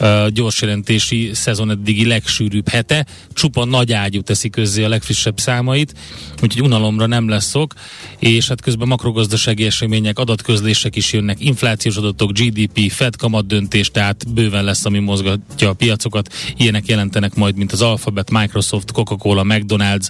a 0.06 0.30
gyorsjelentési 0.30 1.30
szezon 1.34 1.70
eddigi 1.70 2.06
legsűrűbb 2.06 2.70
hete, 2.70 3.06
csupa 3.34 3.66
nagy 3.66 3.94
ágyú 3.94 4.22
teszi 4.22 4.50
közzé 4.50 4.84
a 4.84 4.90
legfrissebb 4.90 5.40
számait, 5.40 5.94
úgyhogy 6.42 6.62
unalomra 6.62 7.06
nem 7.06 7.30
lesz 7.30 7.50
szok, 7.50 7.74
és 8.20 8.48
hát 8.48 8.62
közben 8.62 8.88
makrogazdasági 8.88 9.66
események, 9.66 10.20
adatközlések 10.20 10.96
is 10.96 11.14
jönnek, 11.14 11.40
inflációs 11.40 11.96
adatok, 11.96 12.32
GDP, 12.38 12.92
Fed 12.92 13.16
kamat 13.16 13.48
döntés, 13.48 13.92
tehát 13.92 14.34
bőven 14.34 14.64
lesz, 14.64 14.86
ami 14.86 15.00
mozgatja 15.00 15.70
a 15.70 15.74
piacokat. 15.74 16.34
Ilyenek 16.58 16.88
jelentenek 16.88 17.36
majd, 17.36 17.56
mint 17.56 17.72
az 17.72 17.82
Alphabet, 17.82 18.32
Microsoft, 18.32 18.92
Coca-Cola, 18.92 19.44
McDonald's, 19.44 20.10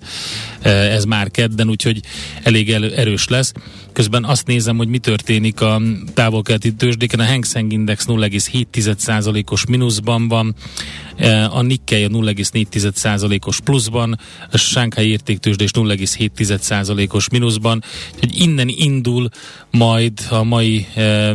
eh, 0.61 0.93
ez 0.93 1.03
már 1.03 1.31
kedden, 1.31 1.69
úgyhogy 1.69 2.01
elég 2.43 2.69
erős 2.71 3.27
lesz. 3.27 3.53
Közben 3.93 4.23
azt 4.23 4.47
nézem, 4.47 4.77
hogy 4.77 4.87
mi 4.87 4.97
történik 4.97 5.61
a 5.61 5.81
távol-keleti 6.13 6.73
tőzsdéken. 6.73 7.19
A 7.19 7.25
Hang 7.25 7.45
Seng 7.45 7.71
Index 7.71 8.05
0,7%-os 8.05 9.65
mínuszban 9.65 10.27
van, 10.27 10.55
eh, 11.15 11.55
a 11.55 11.61
Nikkei 11.61 12.03
a 12.03 12.07
0,4%-os 12.07 13.59
pluszban, 13.59 14.19
a 14.51 14.57
Shanghai 14.57 15.09
értéktőzsdés 15.09 15.71
0,7%-os 15.71 17.29
mínuszban, 17.29 17.83
hogy 18.19 18.39
innen 18.39 18.67
indul 18.67 19.29
majd 19.71 20.19
a 20.29 20.43
mai 20.43 20.87
e, 20.95 21.33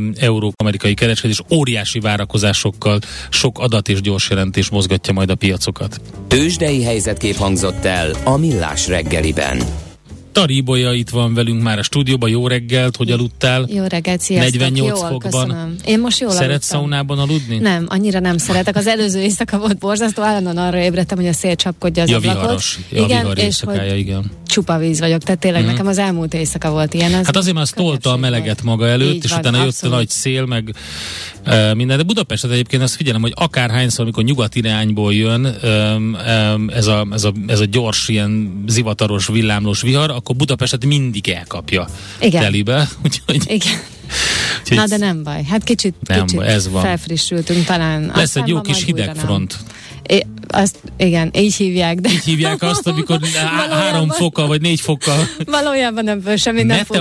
euró-amerikai 0.82 0.94
kereskedés 0.94 1.40
óriási 1.50 2.00
várakozásokkal, 2.00 2.98
sok 3.30 3.58
adat 3.58 3.88
és 3.88 4.00
gyors 4.00 4.28
jelentés 4.30 4.70
mozgatja 4.70 5.12
majd 5.12 5.30
a 5.30 5.34
piacokat. 5.34 6.00
Tőzsdei 6.28 6.82
helyzetkép 6.82 7.36
hangzott 7.36 7.84
el 7.84 8.10
a 8.24 8.36
Millás 8.36 8.86
reggeliben. 8.88 9.62
Taribolya 10.32 10.92
itt 10.92 11.08
van 11.10 11.34
velünk 11.34 11.62
már 11.62 11.78
a 11.78 11.82
stúdióban. 11.82 12.30
Jó 12.30 12.46
reggelt, 12.46 12.96
hogy 12.96 13.10
aludtál? 13.10 13.66
Jó 13.74 13.84
reggelt, 13.84 14.20
sziasztok. 14.20 14.52
48 14.60 14.98
jól, 14.98 15.08
fokban. 15.08 15.30
Köszönöm. 15.46 15.74
Én 15.84 16.00
most 16.00 16.20
jól 16.20 16.30
Szeret 16.30 16.48
aludtam. 16.48 16.68
szaunában 16.78 17.18
aludni? 17.18 17.58
Nem, 17.58 17.86
annyira 17.88 18.18
nem 18.20 18.38
szeretek. 18.38 18.76
Az 18.76 18.86
előző 18.86 19.20
éjszaka 19.20 19.58
volt 19.58 19.78
borzasztó, 19.78 20.22
állandóan 20.22 20.56
arra 20.56 20.78
ébredtem, 20.78 21.18
hogy 21.18 21.26
a 21.26 21.32
szél 21.32 21.54
csapkodja 21.56 22.02
az 22.02 22.08
ja, 22.08 22.16
ablakot. 22.16 22.40
viharos. 22.42 22.78
Ja, 22.90 23.02
igen, 23.04 23.20
vihar 23.20 23.38
és 23.38 23.60
hogy 23.60 23.98
igen. 23.98 24.30
csupa 24.46 24.78
víz 24.78 25.00
vagyok, 25.00 25.22
tehát 25.22 25.40
tényleg 25.40 25.62
Mhm. 25.62 25.70
nekem 25.70 25.86
az 25.86 25.98
elmúlt 25.98 26.34
éjszaka 26.34 26.70
volt 26.70 26.94
ilyen. 26.94 27.14
Az 27.14 27.26
Hát 27.26 27.36
azért, 27.36 27.54
mert 27.54 27.66
az 27.66 27.74
tolta 27.76 28.12
a 28.12 28.16
meleget 28.16 28.62
maga 28.62 28.86
előtt, 28.86 29.14
Így 29.14 29.24
és 29.24 29.30
van, 29.30 29.38
utána 29.38 29.56
jött 29.56 29.66
abszolút. 29.66 29.94
a 29.94 29.98
nagy 29.98 30.08
szél, 30.08 30.44
meg 30.46 30.74
e, 31.44 31.74
minden. 31.74 31.96
De 31.96 32.02
Budapestet 32.02 32.50
egyébként 32.50 32.82
azt 32.82 32.94
figyelem, 32.94 33.20
hogy 33.20 33.32
akárhányszor, 33.34 34.04
amikor 34.04 34.24
nyugat 34.24 34.54
irányból 34.54 35.14
jön 35.14 35.44
um, 35.62 36.16
um, 36.54 36.68
ez, 36.68 36.86
a, 36.86 37.06
ez, 37.12 37.24
a, 37.24 37.32
ez 37.46 37.60
a 37.60 37.64
gyors, 37.64 38.08
ilyen 38.08 38.62
zivataros, 38.68 39.26
villámlós 39.26 39.80
vihar, 39.82 40.10
akkor 40.22 40.36
Budapestet 40.36 40.84
mindig 40.84 41.28
elkapja 41.28 41.86
Igen. 42.20 42.42
telibe. 42.42 42.88
Úgyhogy, 43.04 43.42
Igen. 43.50 43.78
úgyhogy 44.60 44.76
Na 44.76 44.86
de 44.86 44.96
nem 44.96 45.22
baj, 45.22 45.42
hát 45.44 45.64
kicsit, 45.64 45.94
Nem 46.06 46.20
kicsit 46.20 46.38
baj, 46.38 46.48
ez 46.48 46.68
van. 46.68 46.82
felfrissültünk 46.82 47.64
talán. 47.64 48.06
lesz 48.06 48.16
Aztán 48.22 48.42
egy 48.42 48.48
jó 48.48 48.60
kis 48.60 48.84
hidegfront. 48.84 49.56
É, 50.02 50.26
azt, 50.52 50.78
igen, 50.96 51.30
így 51.36 51.54
hívják, 51.54 52.00
de 52.00 52.08
Így 52.10 52.24
hívják 52.24 52.62
azt, 52.62 52.86
amikor 52.86 53.18
há- 53.34 53.42
három 53.44 53.68
Valójában- 53.70 54.08
fokkal, 54.16 54.46
vagy 54.46 54.60
négy 54.60 54.80
fokkal 54.80 55.28
valójában 55.44 56.08
ebből 56.08 56.36
semmi 56.36 56.62
nem 56.62 56.84
fog 56.84 56.96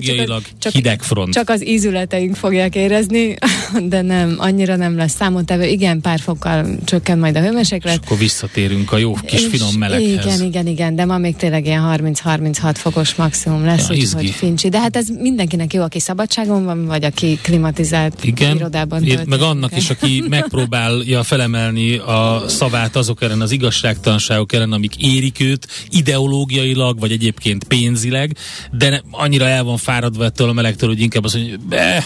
érezni, 0.00 0.26
csak, 0.26 0.42
csak, 0.58 0.72
hidegfront. 0.72 1.32
csak 1.32 1.48
az 1.48 1.66
ízületeink 1.66 2.34
fogják 2.36 2.74
érezni, 2.74 3.34
de 3.88 4.02
nem, 4.02 4.34
annyira 4.38 4.76
nem 4.76 4.96
lesz 4.96 5.14
számottevő. 5.14 5.64
Igen, 5.64 6.00
pár 6.00 6.20
fokkal 6.20 6.66
csökken 6.84 7.18
majd 7.18 7.36
a 7.36 7.38
És 7.38 7.44
hőmérséklet. 7.46 8.00
akkor 8.04 8.18
visszatérünk 8.18 8.92
a 8.92 8.96
jó 8.96 9.12
kis 9.26 9.40
És 9.40 9.46
finom 9.50 9.74
meleghez. 9.78 10.24
Igen, 10.24 10.42
igen, 10.46 10.66
igen, 10.66 10.94
de 10.96 11.04
ma 11.04 11.18
még 11.18 11.36
tényleg 11.36 11.66
ilyen 11.66 11.82
30-36 12.24 12.74
fokos 12.74 13.14
maximum 13.14 13.64
lesz, 13.64 13.88
Ja, 13.88 13.94
úgyhogy 13.94 14.30
fincsi. 14.30 14.68
De 14.68 14.80
hát 14.80 14.96
ez 14.96 15.06
mindenkinek 15.18 15.72
jó, 15.74 15.82
aki 15.82 16.00
szabadságon 16.00 16.64
van, 16.64 16.86
vagy 16.86 17.04
aki 17.04 17.38
klimatizált 17.42 18.24
Igen, 18.24 18.56
irodában 18.56 19.04
tölti 19.04 19.28
meg 19.28 19.40
annak 19.40 19.76
is, 19.76 19.90
aki 19.90 20.24
megpróbálja 20.28 21.22
felemelni 21.22 21.96
a 21.96 22.42
szavát 22.48 22.95
azok 22.96 23.22
ellen, 23.22 23.40
az 23.40 23.50
igazságtalanságok 23.50 24.52
ellen, 24.52 24.72
amik 24.72 24.96
érik 24.96 25.40
őt 25.40 25.66
ideológiailag, 25.90 26.98
vagy 26.98 27.12
egyébként 27.12 27.64
pénzileg, 27.64 28.36
de 28.72 28.88
ne, 28.88 28.98
annyira 29.10 29.46
el 29.46 29.64
van 29.64 29.76
fáradva 29.76 30.24
ettől 30.24 30.48
a 30.48 30.52
melegtől, 30.52 30.88
hogy 30.88 31.00
inkább 31.00 31.24
azt 31.24 31.34
mondja, 31.34 31.56
hogy 31.56 31.66
be, 31.68 32.04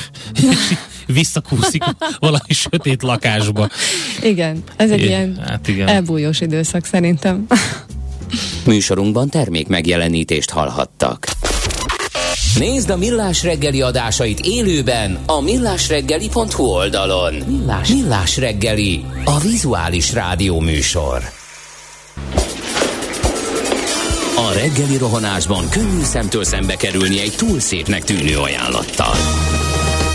visszakúszik 1.21 1.85
valami 2.19 2.53
sötét 2.53 3.03
lakásba. 3.03 3.69
Igen, 4.23 4.63
ez 4.77 4.91
egy 4.91 5.01
É, 5.01 5.05
ilyen 5.07 5.41
hát 5.47 5.69
igen. 5.69 5.89
elbújós 5.89 6.41
időszak 6.41 6.85
szerintem. 6.85 7.47
Műsorunkban 8.65 9.29
termék 9.29 9.69
megjelenítést 9.69 10.51
hallhattak. 10.51 11.27
Nézd 12.59 12.91
a 12.91 12.97
Millás 12.97 13.43
reggeli 13.43 13.83
adásait 13.83 14.41
élőben 14.41 15.19
a 15.27 15.41
millásreggeli.hu 15.41 16.65
oldalon. 16.65 17.35
Millás, 17.35 17.89
Millás 17.89 18.37
reggeli, 18.37 19.05
a 19.25 19.39
vizuális 19.39 20.13
rádió 20.13 20.61
műsor. 20.61 21.23
A 24.37 24.53
reggeli 24.55 24.97
rohanásban 24.97 25.69
könnyű 25.69 26.03
szemtől 26.03 26.45
szembe 26.45 26.77
kerülni 26.77 27.21
egy 27.21 27.35
túl 27.37 27.61
szépnek 27.61 28.05
tűnő 28.05 28.39
ajánlattal. 28.39 29.15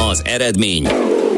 Az 0.09 0.21
eredmény 0.25 0.87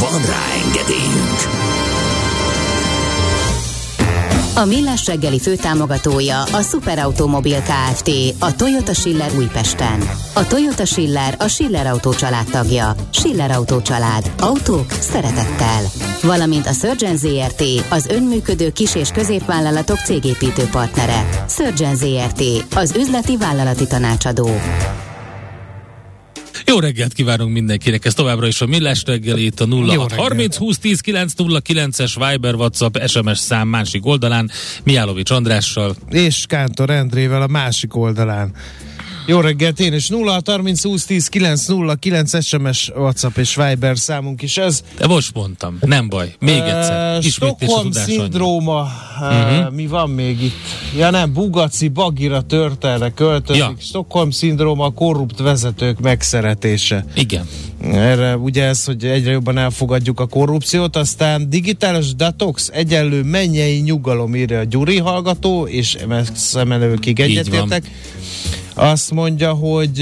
Van 0.00 0.22
rá 0.26 0.42
engedélyünk! 0.64 1.62
A 4.56 4.64
Millás 4.64 5.06
reggeli 5.06 5.40
főtámogatója 5.40 6.42
a 6.42 6.62
Superautomobil 6.62 7.62
KFT, 7.62 8.10
a 8.38 8.56
Toyota 8.56 8.94
Schiller 8.94 9.30
Újpesten. 9.36 10.08
A 10.32 10.46
Toyota 10.46 10.84
Schiller 10.84 11.34
a 11.38 11.48
Schiller 11.48 11.86
Autó 11.86 12.12
család 12.12 12.46
tagja. 12.50 12.94
Schiller 13.10 13.50
Autó 13.50 13.82
család. 13.82 14.32
Autók 14.40 14.90
szeretettel. 14.90 15.82
Valamint 16.22 16.66
a 16.66 16.72
Surgeon 16.72 17.16
ZRT, 17.16 17.62
az 17.88 18.06
önműködő 18.06 18.72
kis- 18.72 18.94
és 18.94 19.08
középvállalatok 19.08 19.98
cégépítő 19.98 20.68
partnere. 20.70 21.44
Surgeon 21.48 21.96
ZRT, 21.96 22.42
az 22.74 22.94
üzleti 22.96 23.36
vállalati 23.36 23.86
tanácsadó. 23.86 24.50
Jó 26.66 26.78
reggelt 26.78 27.12
kívánunk 27.12 27.52
mindenkinek, 27.52 28.04
ez 28.04 28.14
továbbra 28.14 28.46
is 28.46 28.60
a 28.60 28.66
Millás 28.66 29.02
reggeli, 29.06 29.44
itt 29.44 29.60
a 29.60 29.66
0 29.66 29.92
Jó 29.92 30.00
reggelt. 30.00 30.20
30 30.20 30.56
20 30.56 30.78
10 30.78 31.00
9 31.00 31.32
0 31.32 31.60
9-es 31.68 32.30
Viber, 32.30 32.54
WhatsApp, 32.54 32.96
SMS 33.06 33.38
szám 33.38 33.68
másik 33.68 34.06
oldalán, 34.06 34.50
Miálovics 34.84 35.30
Andrással. 35.30 35.96
és 36.10 36.44
Kántor 36.48 36.90
Endrével 36.90 37.42
a 37.42 37.46
másik 37.46 37.96
oldalán. 37.96 38.52
Jó 39.26 39.40
reggelt, 39.40 39.80
én 39.80 39.92
is 39.92 40.08
0 40.08 40.40
30 40.44 40.82
20 40.82 41.04
10 41.04 41.28
9 41.28 41.66
0 41.66 41.94
9 41.94 42.44
SMS, 42.44 42.90
WhatsApp 42.96 43.36
és 43.36 43.56
Viber 43.56 43.98
számunk 43.98 44.42
is 44.42 44.56
ez. 44.56 44.82
De 44.98 45.06
most 45.06 45.34
mondtam, 45.34 45.78
nem 45.80 46.08
baj, 46.08 46.34
még 46.38 46.58
egyszer. 46.58 47.18
Uh, 47.18 47.24
Stockholm 47.24 47.92
szindróma, 47.92 48.88
uh, 49.20 49.70
mi 49.70 49.86
van 49.86 50.10
még 50.10 50.42
itt? 50.42 50.52
Ja 50.96 51.10
nem, 51.10 51.32
Bugaci 51.32 51.88
Bagira 51.88 52.42
történelre 52.42 53.10
költözik. 53.10 53.62
Ja. 53.62 53.74
Stockholm 53.78 54.30
szindróma, 54.30 54.90
korrupt 54.90 55.38
vezetők 55.38 56.00
megszeretése. 56.00 57.04
Igen. 57.14 57.48
Erre 57.92 58.36
ugye 58.36 58.64
ez, 58.64 58.84
hogy 58.84 59.04
egyre 59.04 59.30
jobban 59.30 59.58
elfogadjuk 59.58 60.20
a 60.20 60.26
korrupciót, 60.26 60.96
aztán 60.96 61.50
digitális 61.50 62.14
detox, 62.14 62.70
egyenlő 62.72 63.22
mennyei 63.22 63.78
nyugalom 63.78 64.34
írja 64.34 64.58
a 64.58 64.64
Gyuri 64.64 64.98
hallgató, 64.98 65.66
és 65.66 65.96
szemelőkig 66.34 67.20
egyetértek. 67.20 67.90
Azt 68.74 69.10
mondja, 69.10 69.52
hogy 69.52 69.98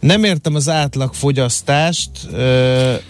nem 0.00 0.24
értem 0.24 0.54
az 0.54 0.68
átlagfogyasztást, 0.68 2.10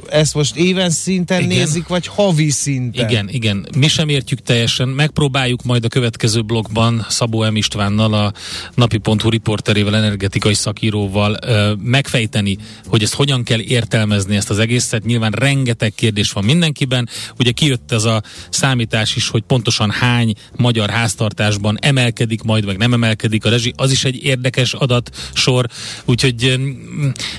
ezt 0.08 0.34
most 0.34 0.56
éven 0.56 0.90
szinten 0.90 1.42
Igen. 1.42 1.56
nézik, 1.56 1.86
vagy 1.86 2.06
havi 2.06 2.50
szinten? 2.50 3.08
Igen, 3.08 3.28
igen. 3.28 3.68
Mi 3.76 3.88
sem 3.88 4.08
értjük 4.08 4.42
teljesen. 4.42 4.88
Megpróbáljuk 4.88 5.62
majd 5.64 5.84
a 5.84 5.88
következő 5.88 6.42
blogban 6.42 7.06
Szabó 7.08 7.50
M. 7.50 7.56
Istvánnal, 7.56 8.14
a 8.14 8.32
napi.hu 8.74 9.30
riporterével, 9.30 9.96
energetikai 9.96 10.54
szakíróval 10.54 11.38
megfejteni, 11.82 12.56
hogy 12.86 13.02
ezt 13.02 13.14
hogyan 13.14 13.42
kell 13.42 13.60
értelmezni 13.60 14.36
ezt 14.36 14.50
az 14.50 14.58
egészet. 14.58 15.04
Nyilván 15.04 15.32
rengeteg 15.32 15.92
kérdés 15.94 16.32
van 16.32 16.44
mindenkiben. 16.44 17.08
Ugye 17.38 17.50
kijött 17.50 17.92
ez 17.92 18.04
a 18.04 18.22
számítás 18.50 19.16
is, 19.16 19.28
hogy 19.28 19.42
pontosan 19.42 19.90
hány 19.90 20.32
magyar 20.56 20.90
háztartásban 20.90 21.78
emelkedik 21.80 22.42
majd, 22.42 22.64
meg 22.64 22.76
nem 22.76 22.92
emelkedik 22.92 23.44
a 23.44 23.48
rezsi. 23.48 23.72
Az 23.76 23.90
is 23.90 24.04
egy 24.04 24.24
érdekes 24.24 24.72
adatsor. 24.72 25.66
Úgyhogy 26.04 26.58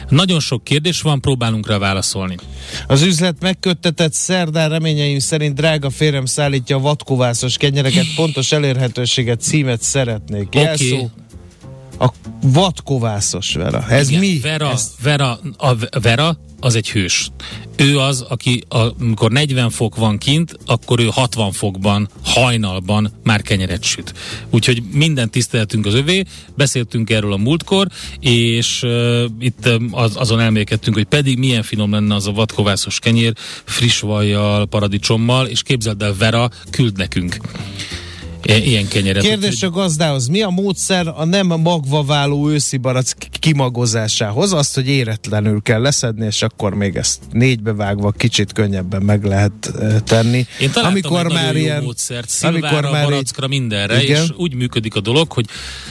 nagyon 0.09 0.39
sok 0.39 0.63
kérdés 0.63 1.01
van, 1.01 1.21
próbálunk 1.21 1.67
rá 1.67 1.77
válaszolni. 1.77 2.35
Az 2.87 3.01
üzlet 3.01 3.35
megköttetett 3.41 4.13
szerdán 4.13 4.69
reményeim 4.69 5.19
szerint 5.19 5.55
drága 5.55 5.89
férjem 5.89 6.25
szállítja 6.25 6.75
a 6.75 6.79
vadkovászos 6.79 7.57
kenyereket, 7.57 8.05
pontos 8.15 8.51
elérhetőséget, 8.51 9.41
címet 9.41 9.81
szeretnék. 9.81 10.47
Oké. 10.47 10.59
Jelszó, 10.59 11.09
a 11.99 12.09
vadkovászos 12.41 13.53
Vera. 13.53 13.85
Ez 13.89 14.09
Igen, 14.09 14.21
mi? 14.21 14.39
Vera, 14.41 14.71
Ez, 14.71 14.91
Vera, 15.01 15.39
a 15.57 15.75
Vera 16.01 16.37
az 16.59 16.75
egy 16.75 16.89
hős. 16.89 17.31
Ő 17.75 17.99
az, 17.99 18.21
aki 18.21 18.63
a, 18.69 18.77
amikor 18.77 19.31
40 19.31 19.69
fok 19.69 19.95
van 19.95 20.17
kint, 20.17 20.57
akkor 20.65 20.99
ő 20.99 21.05
60 21.11 21.51
fokban, 21.51 22.09
hajnalban 22.23 23.11
már 23.23 23.41
kenyeret 23.41 23.83
süt. 23.83 24.13
Úgyhogy 24.49 24.83
minden 24.91 25.29
tiszteletünk 25.29 25.85
az 25.85 25.93
övé, 25.93 26.23
beszéltünk 26.55 27.09
erről 27.09 27.33
a 27.33 27.37
múltkor, 27.37 27.87
és 28.19 28.83
uh, 28.83 29.23
itt 29.39 29.69
az, 29.91 30.15
azon 30.15 30.39
elmélkedtünk, 30.39 30.95
hogy 30.95 31.05
pedig 31.05 31.37
milyen 31.37 31.63
finom 31.63 31.91
lenne 31.91 32.15
az 32.15 32.27
a 32.27 32.31
vadkovászos 32.31 32.99
kenyér, 32.99 33.33
friss 33.63 33.99
vajjal, 33.99 34.65
paradicsommal, 34.65 35.47
és 35.47 35.63
képzeld 35.63 36.01
el, 36.01 36.15
Vera 36.17 36.49
küld 36.71 36.97
nekünk 36.97 37.37
ilyen 38.43 38.87
kenyeret. 38.87 39.23
Kérdés 39.23 39.63
a 39.63 39.69
gazdához. 39.69 40.27
Mi 40.27 40.41
a 40.41 40.49
módszer 40.49 41.07
a 41.07 41.25
nem 41.25 41.47
magva 41.47 42.03
váló 42.03 42.49
őszi 42.49 42.77
barack 42.77 43.27
kimagozásához? 43.39 44.53
Azt, 44.53 44.75
hogy 44.75 44.87
éretlenül 44.87 45.61
kell 45.61 45.81
leszedni, 45.81 46.25
és 46.25 46.41
akkor 46.41 46.73
még 46.73 46.95
ezt 46.95 47.19
négybe 47.31 47.73
vágva 47.73 48.11
kicsit 48.11 48.53
könnyebben 48.53 49.01
meg 49.01 49.23
lehet 49.23 49.71
eh, 49.79 49.95
tenni. 49.99 50.45
Én 50.59 50.69
amikor 50.73 51.25
egy 51.25 51.31
már 51.33 51.43
nagyon 51.43 51.53
jó 51.55 51.65
ilyen, 51.65 51.83
módszert, 51.83 52.29
szilvára, 52.29 52.91
már 52.91 53.03
így- 53.03 53.09
barackra, 53.09 53.47
mindenre, 53.47 54.03
Igen. 54.03 54.23
és 54.23 54.29
úgy 54.37 54.53
működik 54.53 54.95
a 54.95 54.99
dolog, 54.99 55.31
hogy 55.31 55.45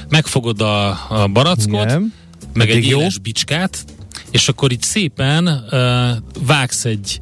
megfogod 0.08 0.60
a, 0.60 0.88
a 1.08 1.28
barackot, 1.32 1.84
Igen. 1.84 2.12
meg 2.54 2.70
Eddig 2.70 2.82
egy 2.84 2.90
jó. 2.90 3.00
éles 3.00 3.18
bicskát, 3.18 3.84
és 4.30 4.48
akkor 4.48 4.72
így 4.72 4.82
szépen 4.82 5.46
uh, 5.46 6.44
vágsz 6.46 6.84
egy 6.84 7.18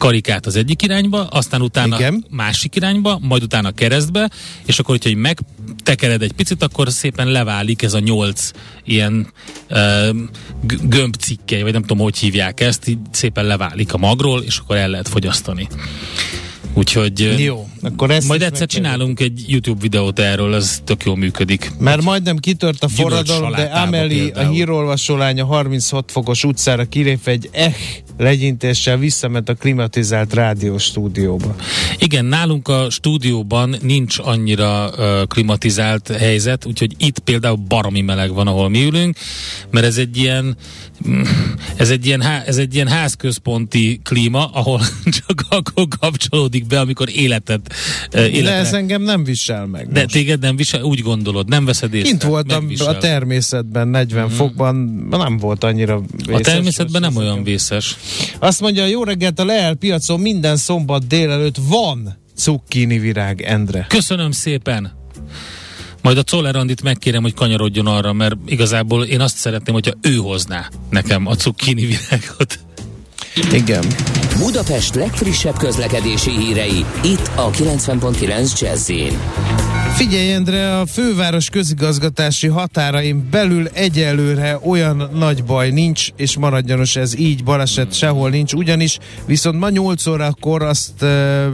karikát 0.00 0.46
az 0.46 0.56
egyik 0.56 0.82
irányba, 0.82 1.26
aztán 1.26 1.62
utána 1.62 1.96
Igen. 1.96 2.24
másik 2.30 2.76
irányba, 2.76 3.18
majd 3.22 3.42
utána 3.42 3.70
keresztbe, 3.70 4.30
és 4.66 4.78
akkor, 4.78 4.98
hogyha 5.02 5.18
megtekered 5.18 6.22
egy 6.22 6.32
picit, 6.32 6.62
akkor 6.62 6.90
szépen 6.90 7.28
leválik 7.28 7.82
ez 7.82 7.94
a 7.94 7.98
nyolc 7.98 8.50
ilyen 8.84 9.32
gömbcikkely, 10.82 11.62
vagy 11.62 11.72
nem 11.72 11.80
tudom, 11.80 11.98
hogy 11.98 12.18
hívják 12.18 12.60
ezt, 12.60 12.88
így 12.88 12.98
szépen 13.10 13.44
leválik 13.44 13.92
a 13.92 13.98
magról, 13.98 14.42
és 14.42 14.58
akkor 14.58 14.76
el 14.76 14.88
lehet 14.88 15.08
fogyasztani. 15.08 15.68
Úgyhogy 16.74 17.42
Jó, 17.44 17.68
akkor 17.82 18.10
ezt 18.10 18.28
majd 18.28 18.42
egyszer 18.42 18.66
csinálunk 18.66 19.20
egy 19.20 19.44
YouTube 19.46 19.80
videót 19.80 20.18
erről, 20.18 20.54
ez 20.54 20.80
tök 20.84 21.04
jól 21.04 21.16
működik. 21.16 21.72
Mert 21.78 22.02
majdnem 22.02 22.36
kitört 22.36 22.82
a 22.82 22.88
forradalom, 22.88 23.52
de 23.52 23.62
Ameli, 23.62 24.20
a 24.20 24.22
például. 24.24 24.52
hírolvasó 24.52 25.16
lánya 25.16 25.44
36 25.44 26.10
fokos 26.10 26.44
utcára 26.44 26.84
kilépve 26.84 27.30
egy 27.30 27.48
eh 27.52 27.74
legyintéssel 28.18 28.96
visszament 28.96 29.48
a 29.48 29.54
klimatizált 29.54 30.34
rádióstúdióba. 30.34 31.56
Igen, 31.98 32.24
nálunk 32.24 32.68
a 32.68 32.90
stúdióban 32.90 33.76
nincs 33.82 34.18
annyira 34.18 34.90
uh, 34.90 35.26
klimatizált 35.26 36.08
helyzet, 36.08 36.66
úgyhogy 36.66 36.94
itt 36.98 37.18
például 37.18 37.56
baromi 37.68 38.00
meleg 38.00 38.32
van, 38.32 38.46
ahol 38.46 38.68
mi 38.68 38.84
ülünk, 38.84 39.16
mert 39.70 39.86
ez 39.86 39.96
egy 39.96 40.16
ilyen 40.16 40.56
ez 41.76 41.90
egy 41.90 42.06
ilyen, 42.06 42.20
há, 42.20 42.42
ez 42.46 42.56
egy 42.56 42.74
ilyen 42.74 42.88
házközponti 42.88 44.00
klíma, 44.04 44.46
ahol 44.46 44.80
csak 45.26 45.44
akkor 45.48 45.88
kapcsolódik 46.00 46.66
be, 46.66 46.80
amikor 46.80 47.08
életed 47.14 47.60
uh, 47.68 48.10
De 48.10 48.30
életre. 48.30 48.54
ez 48.54 48.72
engem 48.72 49.02
nem 49.02 49.24
visel 49.24 49.66
meg. 49.66 49.92
De 49.92 50.00
most. 50.00 50.12
téged 50.12 50.40
nem 50.40 50.56
visel, 50.56 50.82
úgy 50.82 51.00
gondolod, 51.00 51.48
nem 51.48 51.64
veszed 51.64 51.94
észre. 51.94 52.08
Kint 52.08 52.22
voltam 52.22 52.60
megvisel. 52.60 52.94
a 52.94 52.98
természetben 52.98 53.88
40 53.88 54.28
fokban, 54.28 54.76
nem 55.10 55.36
volt 55.36 55.64
annyira 55.64 56.02
vészes. 56.26 56.40
A 56.40 56.40
természetben 56.40 57.00
nem 57.00 57.16
olyan 57.16 57.42
vészes. 57.42 57.96
Azt 58.38 58.60
mondja, 58.60 58.86
jó 58.86 59.04
reggelt 59.04 59.38
a 59.38 59.44
Lehel 59.44 59.74
piacon 59.74 60.20
minden 60.20 60.56
szombat 60.56 61.06
délelőtt 61.06 61.56
van 61.68 62.18
cukkini 62.36 62.98
virág, 62.98 63.42
Endre. 63.42 63.86
Köszönöm 63.88 64.30
szépen! 64.30 64.99
Majd 66.02 66.18
a 66.18 66.22
Czoller 66.22 66.56
Andit 66.56 66.82
megkérem, 66.82 67.22
hogy 67.22 67.34
kanyarodjon 67.34 67.86
arra, 67.86 68.12
mert 68.12 68.36
igazából 68.46 69.04
én 69.04 69.20
azt 69.20 69.36
szeretném, 69.36 69.74
hogyha 69.74 69.92
ő 70.00 70.16
hozná 70.16 70.68
nekem 70.90 71.26
a 71.26 71.34
cukkini 71.34 71.86
virágot. 71.86 72.58
Igen. 73.52 73.84
Budapest 74.38 74.94
legfrissebb 74.94 75.56
közlekedési 75.56 76.30
hírei, 76.30 76.84
itt 77.02 77.30
a 77.34 77.50
90.9 77.50 78.60
jazz 78.60 78.90
Figyelj, 79.94 80.32
Endre, 80.32 80.78
a 80.78 80.86
főváros 80.86 81.48
közigazgatási 81.48 82.46
határain 82.46 83.28
belül 83.30 83.68
egyelőre 83.72 84.58
olyan 84.62 85.10
nagy 85.14 85.44
baj 85.44 85.70
nincs, 85.70 86.08
és 86.16 86.36
maradjanos 86.36 86.96
ez 86.96 87.18
így, 87.18 87.44
baleset 87.44 87.94
sehol 87.94 88.30
nincs, 88.30 88.52
ugyanis 88.52 88.98
viszont 89.26 89.58
ma 89.58 89.68
8 89.68 90.06
órakor 90.06 90.62
azt 90.62 91.02
e, 91.02 91.48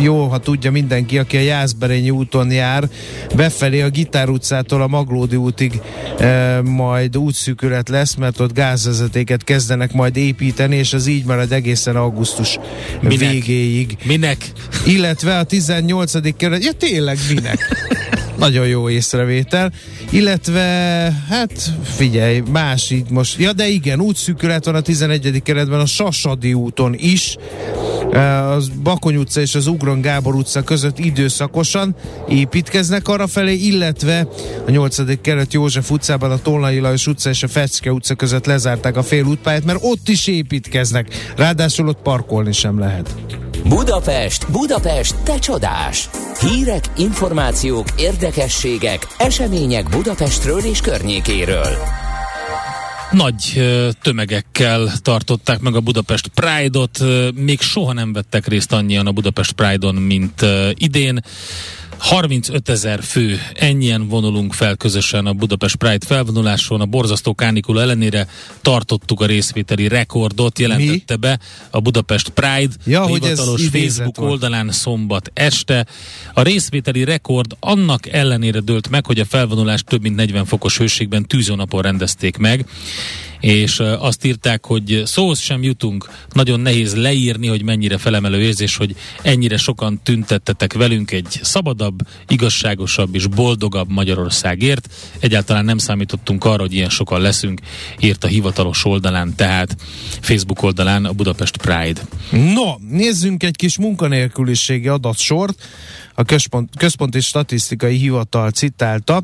jó, 0.00 0.26
ha 0.26 0.38
tudja 0.38 0.70
mindenki, 0.70 1.18
aki 1.18 1.36
a 1.36 1.40
Jászberényi 1.40 2.10
úton 2.10 2.50
jár, 2.50 2.88
befelé 3.36 3.80
a 3.80 3.88
Gitár 3.88 4.28
utcától 4.28 4.82
a 4.82 4.86
Maglódi 4.86 5.36
útig 5.36 5.80
e, 6.18 6.60
majd 6.62 7.16
útszűkület 7.16 7.88
lesz, 7.88 8.14
mert 8.14 8.40
ott 8.40 8.52
gázvezetéket 8.52 9.44
kezdenek 9.44 9.92
majd 9.92 10.16
építeni, 10.16 10.76
és 10.76 10.92
az 10.92 11.06
így 11.06 11.24
marad 11.24 11.52
egészen 11.52 11.96
augusztus 11.96 12.58
Minek? 13.00 13.18
végéig 13.18 13.96
Minek? 14.04 14.52
illetve 14.86 15.38
a 15.38 15.42
18. 15.42 16.36
kerület, 16.36 16.64
ja 16.64 16.72
tényleg 16.72 17.18
minek? 17.34 17.69
Nagyon 18.40 18.66
jó 18.66 18.90
észrevétel. 18.90 19.72
Illetve, 20.10 20.60
hát 21.28 21.70
figyelj, 21.82 22.42
más 22.52 22.90
így 22.90 23.10
most. 23.10 23.38
Ja, 23.38 23.52
de 23.52 23.68
igen, 23.68 24.00
útszűkület 24.00 24.64
van 24.64 24.74
a 24.74 24.80
11. 24.80 25.42
keretben 25.42 25.80
a 25.80 25.86
Sasadi 25.86 26.54
úton 26.54 26.94
is. 26.98 27.36
Az 28.56 28.68
Bakony 28.82 29.16
utca 29.16 29.40
és 29.40 29.54
az 29.54 29.66
Ugron 29.66 30.00
Gábor 30.00 30.34
utca 30.34 30.62
között 30.62 30.98
időszakosan 30.98 31.94
építkeznek 32.28 33.08
arra 33.08 33.26
felé, 33.26 33.54
illetve 33.54 34.28
a 34.66 34.70
8. 34.70 35.20
kelet 35.20 35.52
József 35.52 35.90
utcában 35.90 36.30
a 36.30 36.38
Tolnai 36.42 36.78
Lajos 36.78 37.06
utca 37.06 37.30
és 37.30 37.42
a 37.42 37.48
Fecske 37.48 37.92
utca 37.92 38.14
között 38.14 38.46
lezárták 38.46 38.96
a 38.96 39.02
félútpályát, 39.02 39.64
mert 39.64 39.78
ott 39.82 40.08
is 40.08 40.26
építkeznek. 40.26 41.32
Ráadásul 41.36 41.88
ott 41.88 42.02
parkolni 42.02 42.52
sem 42.52 42.78
lehet. 42.78 43.14
Budapest, 43.68 44.50
Budapest, 44.50 45.14
te 45.22 45.38
csodás! 45.38 46.08
Hírek, 46.40 46.84
információk, 46.96 47.86
érdekességek, 47.96 49.06
események 49.18 49.88
Budapestről 49.88 50.60
és 50.60 50.80
környékéről. 50.80 51.76
Nagy 53.10 53.62
tömegekkel 54.02 54.92
tartották 55.02 55.60
meg 55.60 55.74
a 55.74 55.80
Budapest 55.80 56.30
Pride-ot, 56.34 56.98
még 57.34 57.60
soha 57.60 57.92
nem 57.92 58.12
vettek 58.12 58.46
részt 58.46 58.72
annyian 58.72 59.06
a 59.06 59.12
Budapest 59.12 59.52
Pride-on, 59.52 59.94
mint 59.94 60.44
idén. 60.74 61.20
35 62.00 62.68
ezer 62.68 63.02
fő, 63.02 63.40
ennyien 63.54 64.08
vonulunk 64.08 64.52
fel 64.52 64.76
közösen 64.76 65.26
a 65.26 65.32
Budapest 65.32 65.76
Pride 65.76 66.06
felvonuláson. 66.06 66.80
A 66.80 66.86
borzasztó 66.86 67.34
kánikula 67.34 67.80
ellenére 67.80 68.28
tartottuk 68.62 69.20
a 69.20 69.26
részvételi 69.26 69.88
rekordot, 69.88 70.58
jelentette 70.58 71.16
be 71.16 71.38
a 71.70 71.80
Budapest 71.80 72.28
Pride 72.28 72.74
Ja, 72.84 73.02
a 73.02 73.06
hivatalos 73.06 73.68
Facebook 73.68 74.16
volt. 74.16 74.30
oldalán 74.30 74.70
szombat 74.70 75.30
este. 75.34 75.86
A 76.34 76.42
részvételi 76.42 77.04
rekord 77.04 77.56
annak 77.60 78.06
ellenére 78.08 78.60
dőlt 78.60 78.88
meg, 78.88 79.06
hogy 79.06 79.20
a 79.20 79.24
felvonulás 79.24 79.82
több 79.82 80.02
mint 80.02 80.16
40 80.16 80.44
fokos 80.44 80.78
hőségben 80.78 81.26
tűzónapon 81.26 81.82
rendezték 81.82 82.36
meg 82.36 82.66
és 83.40 83.80
azt 83.80 84.24
írták, 84.24 84.66
hogy 84.66 85.02
szóhoz 85.04 85.38
sem 85.38 85.62
jutunk, 85.62 86.10
nagyon 86.32 86.60
nehéz 86.60 86.94
leírni, 86.94 87.46
hogy 87.46 87.62
mennyire 87.62 87.98
felemelő 87.98 88.40
érzés, 88.40 88.76
hogy 88.76 88.96
ennyire 89.22 89.56
sokan 89.56 90.00
tüntettetek 90.02 90.72
velünk 90.72 91.10
egy 91.10 91.38
szabadabb, 91.42 91.98
igazságosabb 92.28 93.14
és 93.14 93.26
boldogabb 93.26 93.90
Magyarországért. 93.90 94.88
Egyáltalán 95.18 95.64
nem 95.64 95.78
számítottunk 95.78 96.44
arra, 96.44 96.60
hogy 96.60 96.72
ilyen 96.72 96.90
sokan 96.90 97.20
leszünk, 97.20 97.60
írt 98.00 98.24
a 98.24 98.28
hivatalos 98.28 98.84
oldalán, 98.84 99.34
tehát 99.36 99.76
Facebook 100.20 100.62
oldalán 100.62 101.04
a 101.04 101.12
Budapest 101.12 101.56
Pride. 101.56 102.00
No, 102.30 102.74
nézzünk 102.88 103.42
egy 103.42 103.56
kis 103.56 103.78
munkanélküliségi 103.78 104.88
adatsort. 104.88 105.68
A 106.20 106.24
Központ, 106.24 106.76
Központi 106.76 107.20
Statisztikai 107.20 107.96
Hivatal 107.96 108.50
citálta. 108.50 109.22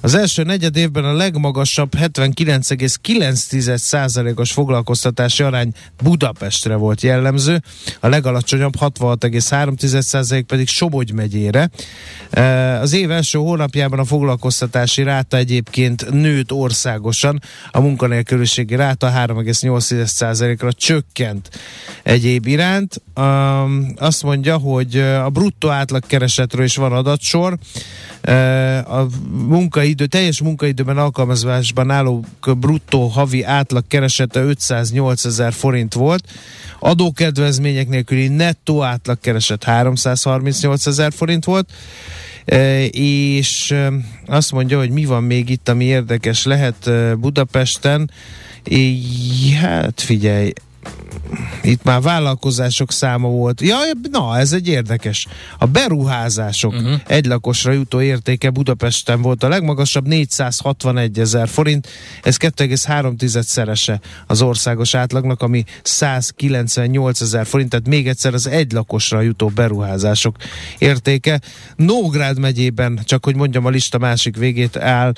Az 0.00 0.14
első 0.14 0.42
negyed 0.42 0.76
évben 0.76 1.04
a 1.04 1.12
legmagasabb 1.12 1.92
79,9%-os 1.96 4.52
foglalkoztatási 4.52 5.42
arány 5.42 5.72
Budapestre 6.02 6.74
volt 6.74 7.00
jellemző, 7.00 7.62
a 8.00 8.08
legalacsonyabb 8.08 8.74
66,3% 8.80 10.44
pedig 10.46 10.68
Somogy 10.68 11.12
megyére. 11.12 11.70
Az 12.80 12.92
év 12.92 13.10
első 13.10 13.38
hónapjában 13.38 13.98
a 13.98 14.04
foglalkoztatási 14.04 15.02
ráta 15.02 15.36
egyébként 15.36 16.10
nőtt 16.10 16.52
országosan, 16.52 17.42
a 17.70 17.80
munkanélküliségi 17.80 18.74
ráta 18.74 19.12
3,8%-ra 19.16 20.72
csökkent 20.72 21.50
egyéb 22.02 22.46
iránt. 22.46 23.02
Azt 23.96 24.22
mondja, 24.22 24.56
hogy 24.56 24.98
a 24.98 25.28
bruttó 25.28 25.68
átlagkeresetről 26.38 26.64
is 26.64 26.76
van 26.76 26.92
adatsor. 26.92 27.58
A 28.84 29.06
munkaidő, 29.30 30.06
teljes 30.06 30.40
munkaidőben 30.40 30.98
alkalmazásban 30.98 31.90
álló 31.90 32.24
bruttó 32.58 33.06
havi 33.06 33.44
átlagkeresete 33.44 34.40
508 34.42 35.24
ezer 35.24 35.52
forint 35.52 35.94
volt, 35.94 36.24
adókedvezmények 36.80 37.88
nélküli 37.88 38.28
nettó 38.28 38.82
átlagkereset 38.82 39.64
338 39.64 40.86
ezer 40.86 41.12
forint 41.12 41.44
volt, 41.44 41.70
és 42.90 43.74
azt 44.26 44.52
mondja, 44.52 44.78
hogy 44.78 44.90
mi 44.90 45.04
van 45.04 45.22
még 45.22 45.48
itt, 45.48 45.68
ami 45.68 45.84
érdekes 45.84 46.44
lehet 46.44 46.90
Budapesten. 47.18 48.10
Hát 49.60 50.00
figyelj, 50.00 50.52
itt 51.62 51.82
már 51.82 52.00
vállalkozások 52.00 52.92
száma 52.92 53.28
volt. 53.28 53.60
Ja, 53.60 53.76
na, 54.10 54.38
ez 54.38 54.52
egy 54.52 54.68
érdekes. 54.68 55.26
A 55.58 55.66
beruházások 55.66 56.72
uh-huh. 56.72 57.00
egy 57.06 57.26
lakosra 57.26 57.72
jutó 57.72 58.00
értéke 58.00 58.50
Budapesten 58.50 59.22
volt 59.22 59.42
a 59.42 59.48
legmagasabb, 59.48 60.06
461 60.06 61.18
ezer 61.18 61.48
forint. 61.48 61.88
Ez 62.22 62.36
2,3 62.36 63.40
szerese 63.40 64.00
az 64.26 64.42
országos 64.42 64.94
átlagnak, 64.94 65.42
ami 65.42 65.64
198 65.82 67.20
ezer 67.20 67.46
forint, 67.46 67.70
tehát 67.70 67.88
még 67.88 68.08
egyszer 68.08 68.34
az 68.34 68.46
egy 68.46 68.72
lakosra 68.72 69.20
jutó 69.20 69.48
beruházások 69.48 70.36
értéke. 70.78 71.40
Nógrád 71.76 72.38
megyében, 72.38 73.00
csak 73.04 73.24
hogy 73.24 73.36
mondjam, 73.36 73.64
a 73.64 73.70
lista 73.70 73.98
másik 73.98 74.36
végét 74.36 74.76
áll, 74.76 75.12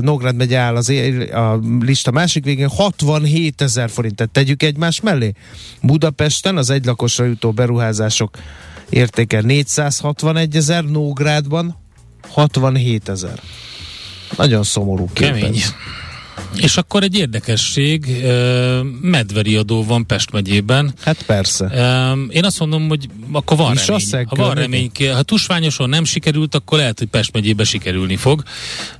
Nógrád 0.00 0.36
megye 0.36 0.58
áll 0.58 0.76
az 0.76 0.88
é- 0.88 1.32
a 1.32 1.60
lista 1.80 2.10
másik 2.10 2.44
végén 2.44 2.68
67 2.68 3.60
ezer 3.60 3.90
forint, 3.90 4.14
tehát 4.14 4.32
tegyük 4.32 4.62
egymás 4.82 5.00
mellé. 5.00 5.32
Budapesten 5.82 6.56
az 6.56 6.70
egylakosra 6.70 7.24
jutó 7.24 7.52
beruházások 7.52 8.36
értéke 8.90 9.40
461 9.40 10.56
ezer, 10.56 10.84
Nógrádban 10.84 11.76
67 12.28 13.08
ezer. 13.08 13.40
Nagyon 14.36 14.62
szomorú 14.62 15.08
képen. 15.12 15.34
Kemény. 15.34 15.62
És 16.56 16.76
akkor 16.76 17.02
egy 17.02 17.16
érdekesség, 17.16 18.24
medveri 19.00 19.56
adó 19.56 19.84
van 19.84 20.06
Pest 20.06 20.30
megyében. 20.30 20.94
Hát 21.00 21.22
persze. 21.22 21.64
Én 22.28 22.44
azt 22.44 22.58
mondom, 22.58 22.88
hogy 22.88 23.08
akkor 23.32 23.56
van 23.56 23.72
És 23.72 23.86
remény. 23.86 24.26
Ha 24.28 24.36
van 24.36 24.54
remény, 24.54 24.90
ha 25.14 25.22
tusványoson 25.22 25.88
nem 25.88 26.04
sikerült, 26.04 26.54
akkor 26.54 26.78
lehet, 26.78 26.98
hogy 26.98 27.08
Pest 27.08 27.32
megyébe 27.32 27.64
sikerülni 27.64 28.16
fog. 28.16 28.42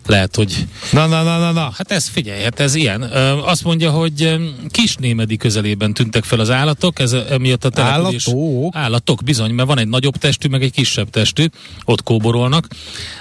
Lehet, 0.07 0.37
hogy... 0.37 0.67
Na, 0.93 1.07
na, 1.07 1.23
na, 1.23 1.39
na, 1.39 1.51
na. 1.51 1.73
Hát 1.77 1.91
ez 1.91 2.09
figyelj, 2.09 2.43
hát 2.43 2.61
ez 2.61 2.75
ilyen. 2.75 3.03
Azt 3.45 3.65
mondja, 3.65 3.91
hogy 3.91 4.37
Kisnémedi 4.69 5.37
közelében 5.37 5.95
tűntek 5.95 6.25
fel 6.25 6.41
az 6.41 6.51
állatok, 6.51 6.99
ez 6.99 7.13
emiatt 7.13 7.65
a 7.65 7.69
település... 7.69 8.29
Állatok? 8.29 8.77
Állatok, 8.77 9.23
bizony, 9.25 9.51
mert 9.51 9.69
van 9.69 9.79
egy 9.79 9.89
nagyobb 9.89 10.17
testű, 10.17 10.49
meg 10.49 10.63
egy 10.63 10.73
kisebb 10.73 11.11
testű, 11.11 11.45
ott 11.85 12.03
kóborolnak. 12.03 12.69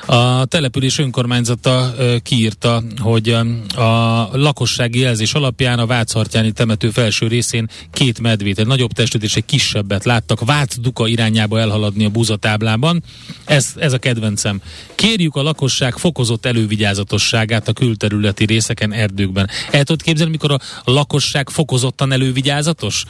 A 0.05 0.45
település 0.45 0.97
önkormányzata 0.97 1.93
kiírta, 2.23 2.83
hogy 2.97 3.29
a 3.75 4.20
lakossági 4.33 4.99
jelzés 4.99 5.33
alapján 5.33 5.79
a 5.79 5.85
Váchartyáni 5.85 6.51
temető 6.51 6.89
felső 6.89 7.27
részén 7.27 7.69
két 7.91 8.19
medvét, 8.19 8.59
egy 8.59 8.67
nagyobb 8.67 8.91
testűt 8.91 9.23
és 9.23 9.35
egy 9.35 9.45
kisebbet 9.45 10.05
láttak 10.05 10.45
Vác 10.45 10.79
Duka 10.79 11.07
irányába 11.07 11.59
elhaladni 11.59 12.05
a 12.05 12.09
búzatáblában. 12.09 13.03
Ez, 13.45 13.73
ez 13.77 13.93
a 13.93 13.97
kedvencem. 13.97 14.61
Kérjük 14.95 15.35
a 15.35 15.41
lakosság 15.41 15.97
fokozott 15.97 16.45
elővigyázatosságát 16.45 17.67
a 17.67 17.73
külterületi 17.73 18.45
részeken, 18.45 18.93
erdőkben. 18.93 19.49
El 19.71 19.83
tudod 19.83 20.01
képzelni, 20.01 20.31
mikor 20.31 20.51
a 20.51 20.91
lakosság 20.91 21.49
fokozottan 21.49 22.11
elővigyázatos 22.11 23.03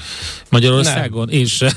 Magyarországon? 0.49 1.25
Nem. 1.25 1.37
Én 1.37 1.45
sem. 1.45 1.71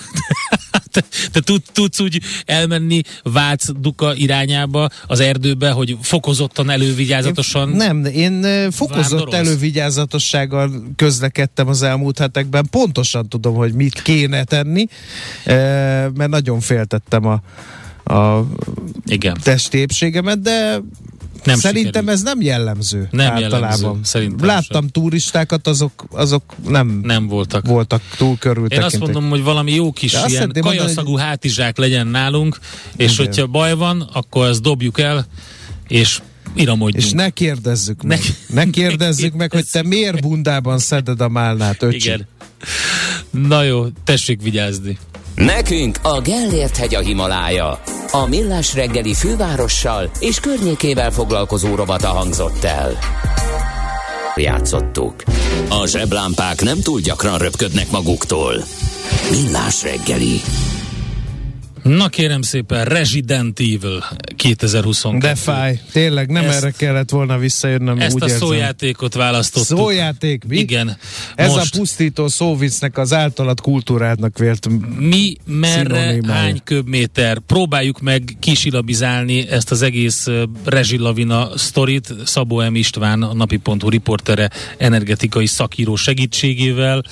Te, 0.95 1.05
te 1.33 1.41
tud, 1.41 1.63
tudsz 1.73 2.01
úgy 2.01 2.21
elmenni 2.45 3.01
Vác 3.23 3.71
Duka 3.81 4.15
irányába 4.15 4.89
az 5.07 5.21
erdőbe, 5.21 5.71
hogy 5.71 5.97
fokozottan 6.01 6.71
elővigyázatosan 6.71 7.69
Nem, 7.69 8.05
én 8.05 8.43
fokozott 8.71 9.11
Vándorolsz? 9.11 9.35
elővigyázatossággal 9.35 10.71
közlekedtem 10.97 11.69
az 11.69 11.83
elmúlt 11.83 12.19
hetekben. 12.19 12.67
Pontosan 12.71 13.29
tudom, 13.29 13.55
hogy 13.55 13.73
mit 13.73 14.03
kéne 14.03 14.45
tenni, 14.45 14.87
mert 16.15 16.29
nagyon 16.29 16.61
féltettem 16.61 17.27
a, 17.27 17.43
a 18.15 18.47
Igen. 19.07 19.37
testi 19.43 19.79
épségemet, 19.79 20.41
de 20.41 20.81
Nem 21.45 21.59
Szerintem 21.59 21.85
sikerült. 22.03 22.09
ez 22.15 22.23
nem 22.23 22.41
jellemző 22.41 23.09
Nem 23.11 23.33
általában. 23.33 23.71
jellemző, 23.71 24.01
szerintem 24.03 24.47
Láttam 24.47 24.81
sem. 24.83 24.89
turistákat, 24.89 25.67
azok, 25.67 26.05
azok 26.11 26.43
nem, 26.69 27.01
Nem 27.03 27.27
voltak. 27.27 27.67
voltak 27.67 28.03
túl 28.17 28.29
Én 28.31 28.37
körültekintők. 28.39 28.85
azt 28.87 28.99
mondom, 28.99 29.29
hogy 29.29 29.43
valami 29.43 29.75
jó 29.75 29.93
kis 29.93 30.13
De 30.13 30.25
ilyen 30.27 30.53
kajaszagú 30.61 31.17
hátizsák 31.17 31.77
legyen 31.79 32.07
nálunk, 32.07 32.59
és 32.97 33.13
Igen. 33.13 33.27
hogyha 33.27 33.47
baj 33.47 33.75
van, 33.75 34.01
akkor 34.13 34.47
ezt 34.49 34.63
dobjuk 34.63 35.01
el, 35.01 35.27
és 35.89 36.21
iramodjunk. 36.55 37.05
És 37.05 37.13
ne 37.13 37.31
kérdezzük 37.31 38.03
meg. 38.03 38.21
Ne- 38.49 38.65
Ne 38.65 38.71
kérdezzük 38.71 39.35
meg, 39.35 39.53
hogy 39.53 39.65
te 39.73 39.83
miért 39.83 40.21
bundában 40.21 40.79
szeded 40.79 41.21
a 41.21 41.29
málnát, 41.29 41.83
öcsi. 41.83 41.97
Igen. 41.97 42.27
Na 43.31 43.63
jó, 43.63 43.87
tessék 44.05 44.43
vigyázni. 44.43 44.99
Nekünk 45.35 45.99
a 46.03 46.21
Gellért 46.21 46.77
hegy 46.77 46.95
a 46.95 47.01
Himalája. 47.01 47.81
A 48.11 48.27
Millás 48.27 48.75
reggeli 48.75 49.15
fővárossal 49.15 50.11
és 50.19 50.41
környékével 50.41 51.11
foglalkozó 51.11 51.75
rovata 51.75 52.09
hangzott 52.09 52.65
el. 52.65 52.99
Játszottuk. 54.35 55.15
A 55.69 55.87
zseblámpák 55.87 56.63
nem 56.63 56.81
túl 56.81 57.01
gyakran 57.01 57.39
röpködnek 57.39 57.91
maguktól. 57.91 58.65
Millás 59.31 59.83
reggeli. 59.83 60.41
Na 61.85 62.09
kérem 62.09 62.43
szépen, 62.43 62.85
Resident 62.85 63.61
Evil 63.61 64.05
2022. 64.37 65.19
De 65.27 65.35
fáj. 65.35 65.81
Tényleg 65.93 66.31
nem 66.31 66.45
Ezt- 66.45 66.57
erre 66.57 66.71
kellett 66.71 67.11
volna 67.11 67.39
visszajönnöm, 67.39 67.99
Ezt 68.01 68.15
úgy 68.15 68.23
a 68.23 68.25
érzem. 68.25 68.41
szójátékot 68.41 69.15
választottuk. 69.15 69.79
Szójáték, 69.79 70.45
mi? 70.45 70.57
Igen. 70.59 70.97
Ez 71.35 71.53
Most 71.53 71.75
a 71.75 71.79
pusztító 71.79 72.29
szóviccnek 72.29 72.99
az 72.99 73.13
általad 73.13 73.61
kultúrádnak 73.61 74.39
vért. 74.39 74.69
mi, 74.99 75.37
merre, 75.47 76.01
Szinonimája. 76.01 76.41
hány 76.41 76.61
köbméter? 76.65 77.39
Próbáljuk 77.39 78.01
meg 78.01 78.37
kisilabizálni 78.41 79.49
ezt 79.49 79.71
az 79.71 79.83
egész 79.83 80.27
rezsilavina 80.65 81.59
sztorit 81.59 82.15
Szabó 82.25 82.69
M. 82.71 82.75
István, 82.75 83.23
a 83.23 83.35
napi.hu 83.35 83.89
riportere, 83.89 84.51
energetikai 84.79 85.47
szakíró 85.47 85.97
segítségével. 85.97 87.03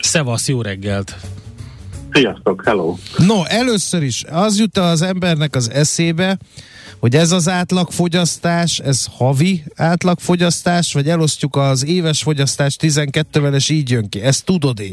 Szevasz, 0.00 0.48
jó 0.48 0.62
reggelt! 0.62 1.16
Sziasztok, 2.16 2.62
hello! 2.64 2.96
No, 3.16 3.44
először 3.44 4.02
is 4.02 4.24
az 4.30 4.58
jut 4.58 4.78
az 4.78 5.02
embernek 5.02 5.56
az 5.56 5.70
eszébe, 5.70 6.38
hogy 6.98 7.16
ez 7.16 7.32
az 7.32 7.48
átlagfogyasztás, 7.48 8.78
ez 8.78 9.06
havi 9.16 9.64
átlagfogyasztás, 9.74 10.92
vagy 10.92 11.08
elosztjuk 11.08 11.56
az 11.56 11.84
éves 11.84 12.22
fogyasztást 12.22 12.80
12-vel, 12.82 13.54
és 13.54 13.68
így 13.68 13.90
jön 13.90 14.08
ki. 14.08 14.20
Ezt 14.20 14.44
tudod-e? 14.44 14.84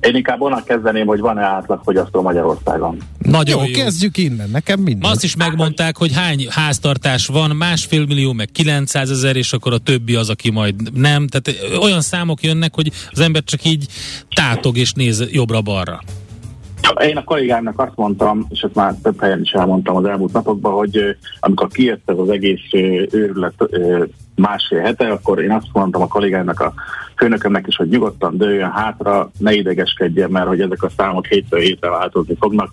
Én 0.00 0.14
inkább 0.14 0.40
onnan 0.40 0.64
kezdeném, 0.64 1.06
hogy 1.06 1.20
van-e 1.20 1.42
átlagfogyasztó 1.42 2.22
Magyarországon. 2.22 2.98
Nagyon 3.18 3.60
Jó, 3.60 3.66
jó. 3.66 3.82
kezdjük 3.82 4.16
innen, 4.16 4.50
nekem 4.50 4.80
minden. 4.80 5.10
Azt 5.10 5.24
is 5.24 5.36
megmondták, 5.36 5.96
hogy 5.96 6.12
hány 6.14 6.46
háztartás 6.50 7.26
van, 7.26 7.50
másfél 7.50 8.06
millió, 8.06 8.32
meg 8.32 8.50
900 8.52 9.10
ezer, 9.10 9.36
és 9.36 9.52
akkor 9.52 9.72
a 9.72 9.78
többi 9.78 10.14
az, 10.14 10.28
aki 10.28 10.50
majd 10.50 10.92
nem. 10.92 11.26
Tehát 11.26 11.78
olyan 11.80 12.00
számok 12.00 12.42
jönnek, 12.42 12.74
hogy 12.74 12.92
az 13.10 13.20
ember 13.20 13.44
csak 13.44 13.64
így 13.64 13.86
tátog 14.34 14.76
és 14.76 14.92
néz 14.92 15.24
jobbra-balra. 15.30 16.02
Én 17.00 17.16
a 17.16 17.24
kollégámnak 17.24 17.80
azt 17.80 17.96
mondtam, 17.96 18.46
és 18.50 18.60
ezt 18.60 18.74
már 18.74 18.94
több 19.02 19.20
helyen 19.20 19.40
is 19.40 19.50
elmondtam 19.50 19.96
az 19.96 20.04
elmúlt 20.04 20.32
napokban, 20.32 20.72
hogy 20.72 21.16
amikor 21.40 21.68
kijött 21.68 22.10
ez 22.10 22.18
az 22.18 22.28
egész 22.28 22.72
őrület 23.10 23.54
másfél 24.34 24.80
hete, 24.80 25.08
akkor 25.08 25.42
én 25.42 25.50
azt 25.50 25.66
mondtam 25.72 26.02
a 26.02 26.06
kollégámnak, 26.06 26.60
a 26.60 26.74
főnökömnek 27.16 27.66
is, 27.66 27.76
hogy 27.76 27.88
nyugodtan 27.88 28.36
dőljön 28.36 28.70
hátra, 28.70 29.30
ne 29.38 29.52
idegeskedjen, 29.52 30.30
mert 30.30 30.46
hogy 30.46 30.60
ezek 30.60 30.82
a 30.82 30.90
számok 30.96 31.26
hétről 31.26 31.60
hétre 31.60 31.90
változni 31.90 32.36
fognak. 32.40 32.70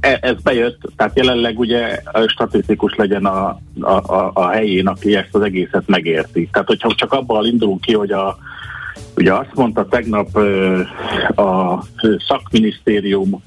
E- 0.00 0.18
Ez 0.20 0.42
bejött, 0.42 0.80
tehát 0.96 1.16
jelenleg 1.16 1.58
ugye 1.58 2.00
statisztikus 2.26 2.94
legyen 2.94 3.24
a, 3.24 3.58
a, 3.80 3.90
a, 3.90 4.30
a 4.34 4.48
helyén, 4.48 4.86
aki 4.86 5.16
ezt 5.16 5.34
az 5.34 5.42
egészet 5.42 5.86
megérti. 5.86 6.48
Tehát, 6.52 6.68
hogyha 6.68 6.94
csak 6.94 7.12
abból 7.12 7.46
indulunk 7.46 7.80
ki, 7.80 7.94
hogy 7.94 8.10
a, 8.10 8.38
Ugye 9.16 9.34
azt 9.34 9.54
mondta 9.54 9.86
tegnap 9.86 10.36
a 11.36 11.82
szakminisztérium 12.28 13.42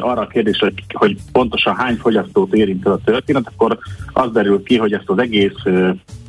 arra 0.00 0.20
a 0.20 0.26
kérdésre, 0.26 0.72
hogy, 0.92 1.16
pontosan 1.32 1.76
hány 1.76 1.96
fogyasztót 1.96 2.54
érint 2.54 2.86
ez 2.86 2.92
a 2.92 3.00
történet, 3.04 3.52
akkor 3.54 3.78
az 4.12 4.32
derül 4.32 4.62
ki, 4.62 4.76
hogy 4.76 4.92
ezt 4.92 5.08
az 5.08 5.18
egész, 5.18 5.62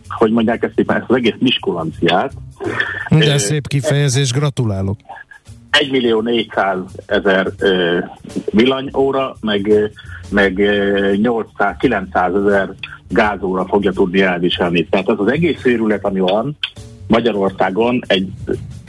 hogy 0.07 0.31
mondják 0.31 0.63
ezt 0.63 0.89
ezt 0.89 1.09
az 1.09 1.15
egész 1.15 1.35
miskulanciát, 1.39 2.33
De 3.09 3.37
szép 3.37 3.67
kifejezés, 3.67 4.31
gratulálok. 4.31 4.97
1 5.69 5.91
millió 5.91 6.21
400 6.21 6.77
ezer 7.05 7.51
villanyóra, 8.51 9.35
meg, 9.41 9.91
meg 10.29 10.59
ö, 10.59 11.13
800, 11.15 11.75
900 11.79 12.35
ezer 12.35 12.73
gázóra 13.07 13.65
fogja 13.65 13.91
tudni 13.91 14.21
elviselni. 14.21 14.87
Tehát 14.89 15.07
az 15.07 15.19
az 15.19 15.27
egész 15.27 15.65
őrület, 15.65 16.05
ami 16.05 16.19
van 16.19 16.57
Magyarországon, 17.11 18.01
egy 18.07 18.29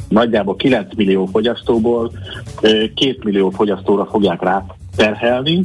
nagyjából 0.08 0.56
9 0.56 0.94
millió 0.96 1.26
fogyasztóból 1.26 2.12
ö, 2.60 2.68
2 2.68 3.18
millió 3.24 3.50
fogyasztóra 3.50 4.06
fogják 4.06 4.42
rá 4.42 4.64
terhelni, 4.96 5.62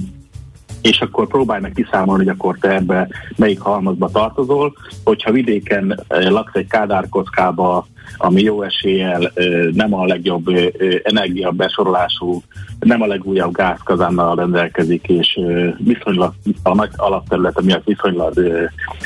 és 0.88 1.02
akkor 1.02 1.28
próbálj 1.28 1.62
meg 1.62 1.72
kiszámolni, 1.72 2.24
hogy 2.26 2.34
akkor 2.34 2.58
te 2.60 2.70
ebbe 2.70 3.08
melyik 3.36 3.60
halmazba 3.60 4.10
tartozol. 4.10 4.74
Hogyha 5.04 5.32
vidéken 5.32 6.04
eh, 6.08 6.30
laksz 6.30 6.56
egy 6.56 6.68
kádárkockába, 6.68 7.88
ami 8.18 8.42
jó 8.42 8.62
eséllyel 8.62 9.32
eh, 9.34 9.68
nem 9.74 9.94
a 9.94 10.06
legjobb 10.06 10.48
eh, 10.48 10.68
energia 11.04 11.52
besorolású, 11.52 12.42
nem 12.80 13.02
a 13.02 13.06
legújabb 13.06 13.54
gázkazánnal 13.54 14.36
rendelkezik, 14.36 15.08
és 15.08 15.40
viszonylag 15.78 16.34
a 16.64 16.76
nagy 16.76 16.92
alapterülete 16.96 17.62
miatt 17.62 17.86
viszonylag 17.86 18.34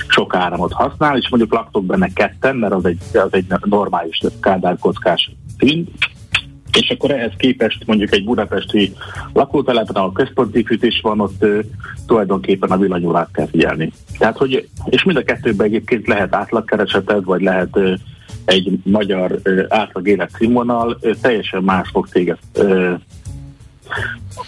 sok 0.08 0.36
áramot 0.36 0.74
használ, 0.74 1.18
és 1.18 1.30
mondjuk 1.30 1.54
laktok 1.54 1.86
benne 1.86 2.08
ketten, 2.14 2.56
mert 2.56 2.74
az 2.74 2.86
egy, 2.86 3.02
az 3.14 3.34
egy 3.34 3.46
normális 3.64 4.22
kádárkockás 4.42 5.32
szint, 5.60 5.90
és 6.80 6.90
akkor 6.90 7.12
ehhez 7.12 7.32
képest 7.38 7.84
mondjuk 7.86 8.14
egy 8.14 8.24
budapesti 8.24 8.94
lakótelepen, 9.34 9.96
ahol 9.96 10.12
központi 10.12 10.64
fűtés 10.64 11.00
van, 11.02 11.20
ott 11.20 11.44
ö, 11.44 11.60
tulajdonképpen 12.08 12.70
a 12.70 12.78
villanyórát 12.78 13.30
kell 13.34 13.48
figyelni. 13.48 13.92
Tehát, 14.18 14.38
hogy, 14.38 14.68
és 14.86 15.04
mind 15.04 15.18
a 15.18 15.24
kettőben 15.24 15.68
egyébként 15.68 16.08
lehet 16.08 16.36
átlagkereseted, 16.36 17.24
vagy 17.24 17.42
lehet 17.42 17.70
ö, 17.78 17.94
egy 18.46 18.72
magyar 18.84 19.40
ö, 19.44 19.64
átlag 19.68 20.08
életszínvonal, 20.08 20.98
ö, 21.02 21.12
teljesen 21.22 21.64
más 21.64 21.90
fog 21.90 22.08
téged 22.10 22.38
ö, 22.54 22.94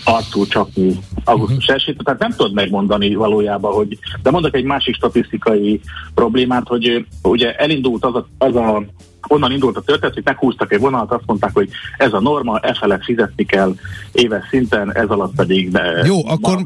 arcul 0.04 0.48
csapni 0.48 1.00
augusztus 1.24 1.66
1 1.66 1.96
Tehát 2.04 2.20
nem 2.20 2.32
tudod 2.32 2.54
megmondani 2.54 3.16
valójában, 3.16 3.74
hogy... 3.74 3.98
De 4.22 4.32
mondok 4.32 4.56
egy 4.56 4.64
másik 4.64 4.96
statisztikai 4.96 5.82
problémát, 6.14 6.68
hogy 6.68 7.06
ugye 7.24 7.56
elindult 7.56 8.06
az 8.06 8.16
a, 8.16 8.28
az 8.38 8.56
a 8.56 8.84
onnan 9.28 9.52
indult 9.52 9.78
a 9.78 9.82
történet, 9.82 10.14
hogy 10.14 10.24
meghúztak 10.26 10.72
egy 10.74 10.80
vonalat, 10.80 11.12
azt 11.12 11.24
mondták, 11.26 11.54
hogy 11.54 11.70
ez 11.98 12.14
a 12.14 12.20
norma, 12.20 12.60
e 12.60 12.78
felett 12.80 13.04
fizetni 13.04 13.46
kell 13.46 13.76
éves 14.12 14.44
szinten, 14.50 14.96
ez 14.96 15.08
alatt 15.08 15.36
pedig... 15.36 15.72
De 15.72 16.04
Jó, 16.06 16.28
akkor 16.28 16.62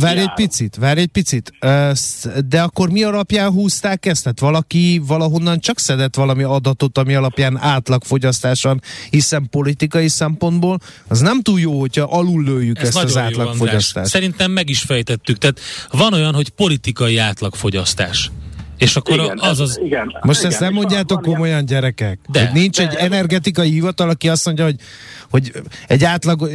várj 0.00 0.20
egy 0.20 0.32
picit, 0.34 0.76
várj 0.76 1.00
egy 1.00 1.08
picit. 1.08 1.52
De 2.48 2.62
akkor 2.62 2.90
mi 2.90 3.02
alapján 3.02 3.50
húzták 3.50 4.06
ezt? 4.06 4.22
Tehát 4.22 4.40
valaki 4.40 5.02
valahonnan 5.06 5.60
csak 5.60 5.78
szedett 5.78 6.14
valami 6.14 6.42
adatot, 6.42 6.98
ami 6.98 7.14
alapján 7.14 7.58
átlagfogyasztáson, 7.58 8.80
hiszen 9.10 9.48
politikai 9.50 10.08
szempontból 10.08 10.78
az 11.08 11.20
nem 11.20 11.42
túl 11.42 11.60
jó, 11.60 11.80
hogyha 11.80 12.04
alul 12.10 12.42
lőjük 12.44 12.78
Ez 12.78 12.86
ezt 12.86 12.96
az 12.96 13.16
András. 13.16 13.24
átlagfogyasztást. 13.24 14.10
Szerintem 14.10 14.50
meg 14.50 14.68
is 14.68 14.80
fejtettük. 14.80 15.38
Tehát 15.38 15.60
van 15.90 16.12
olyan, 16.12 16.34
hogy 16.34 16.48
politikai 16.48 17.16
átlagfogyasztás. 17.16 18.30
És 18.80 18.96
akkor 18.96 19.14
Igen, 19.14 19.38
az 19.40 19.60
az... 19.60 19.80
igen, 19.84 20.16
Most 20.22 20.38
igen, 20.38 20.50
ezt 20.50 20.60
nem 20.60 20.68
van- 20.72 20.78
mondjátok 20.80 21.16
van 21.16 21.24
ilyen- 21.24 21.34
komolyan, 21.36 21.64
gyerekek. 21.64 22.18
De. 22.28 22.46
Hogy 22.46 22.60
nincs 22.60 22.76
De. 22.76 22.88
egy 22.88 22.94
energetikai 22.94 23.70
hivatal, 23.70 24.08
aki 24.08 24.28
azt 24.28 24.46
mondja, 24.46 24.64
hogy, 24.64 24.76
hogy 25.30 25.52
egy 25.86 26.04
átlag, 26.04 26.50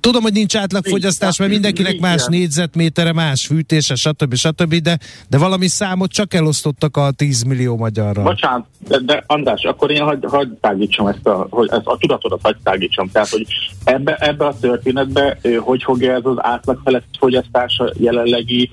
tudom, 0.00 0.22
hogy 0.22 0.32
nincs 0.32 0.56
átlagfogyasztás, 0.56 1.38
mert 1.38 1.50
mindenkinek 1.50 1.90
Nincs, 1.90 2.02
más 2.04 2.20
igen. 2.26 2.38
négyzetmétere, 2.38 3.12
más 3.12 3.46
fűtése, 3.46 3.94
stb. 3.94 4.34
stb. 4.34 4.74
De, 4.74 4.98
de 5.28 5.38
valami 5.38 5.66
számot 5.68 6.10
csak 6.12 6.34
elosztottak 6.34 6.96
a 6.96 7.10
10 7.10 7.42
millió 7.42 7.76
magyarra. 7.76 8.22
Bocsánat, 8.22 8.66
de, 8.88 8.98
de 8.98 9.24
András, 9.26 9.62
akkor 9.62 9.90
én 9.90 10.02
hagy, 10.02 10.18
hagy 10.28 10.48
tágítsam 10.60 11.06
ezt 11.06 11.26
a, 11.26 11.46
hogy 11.50 11.68
ezt 11.72 11.86
a 11.86 11.96
tudatodat 12.00 12.40
hagy 12.42 12.56
tágítsam. 12.62 13.10
Tehát, 13.10 13.28
hogy 13.28 13.46
ebbe, 13.84 14.14
ebbe 14.14 14.46
a 14.46 14.54
történetbe 14.60 15.38
hogy 15.58 15.82
fogja 15.82 16.12
ez 16.12 16.20
az 16.24 16.36
átlag 16.36 16.80
felett 16.84 17.04
fogyasztása 17.18 17.92
jelenlegi 17.98 18.70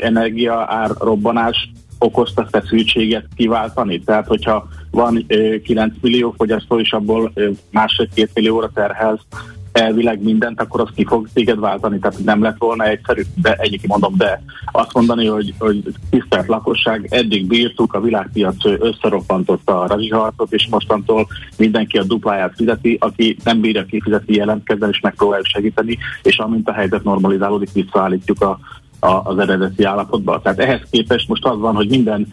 energia 0.00 0.66
ár 0.68 0.90
robbanás 0.98 1.70
okozta 1.98 2.46
feszültséget 2.50 3.26
kiváltani. 3.36 4.00
Tehát, 4.00 4.26
hogyha 4.26 4.68
van 4.90 5.24
ö, 5.26 5.60
9 5.60 5.94
millió 6.00 6.34
fogyasztó, 6.36 6.80
és 6.80 6.92
abból 6.92 7.32
másfél-két 7.70 8.30
millióra 8.34 8.70
terhelsz 8.74 9.22
elvileg 9.78 10.22
mindent, 10.22 10.60
akkor 10.60 10.80
az 10.80 10.88
ki 10.94 11.04
fog 11.04 11.28
téged 11.32 11.58
váltani, 11.58 11.98
tehát 11.98 12.18
nem 12.24 12.42
lett 12.42 12.56
volna 12.58 12.84
egyszerű, 12.84 13.22
de 13.34 13.54
egyik 13.54 13.86
mondom, 13.86 14.14
de 14.16 14.42
azt 14.72 14.94
mondani, 14.94 15.26
hogy, 15.26 15.54
hogy 15.58 15.82
tisztelt 16.10 16.46
lakosság, 16.46 17.06
eddig 17.10 17.46
bírtuk, 17.46 17.94
a 17.94 18.00
világpiac 18.00 18.64
összeroppantotta 18.64 19.80
a 19.80 19.86
razsiharcot, 19.86 20.52
és 20.52 20.66
mostantól 20.70 21.26
mindenki 21.56 21.98
a 21.98 22.04
dupláját 22.04 22.54
fizeti, 22.56 22.96
aki 23.00 23.36
nem 23.44 23.60
bírja 23.60 23.84
kifizetni, 23.84 24.34
jelentkezzen, 24.34 24.88
és 24.88 25.00
megpróbáljuk 25.00 25.46
segíteni, 25.46 25.98
és 26.22 26.38
amint 26.38 26.68
a 26.68 26.72
helyzet 26.72 27.04
normalizálódik, 27.04 27.72
visszaállítjuk 27.72 28.42
a, 28.42 28.58
a, 29.00 29.30
az 29.30 29.38
eredeti 29.38 29.84
állapotba. 29.84 30.40
Tehát 30.42 30.58
ehhez 30.58 30.80
képest 30.90 31.28
most 31.28 31.44
az 31.44 31.58
van, 31.58 31.74
hogy 31.74 31.88
minden 31.88 32.26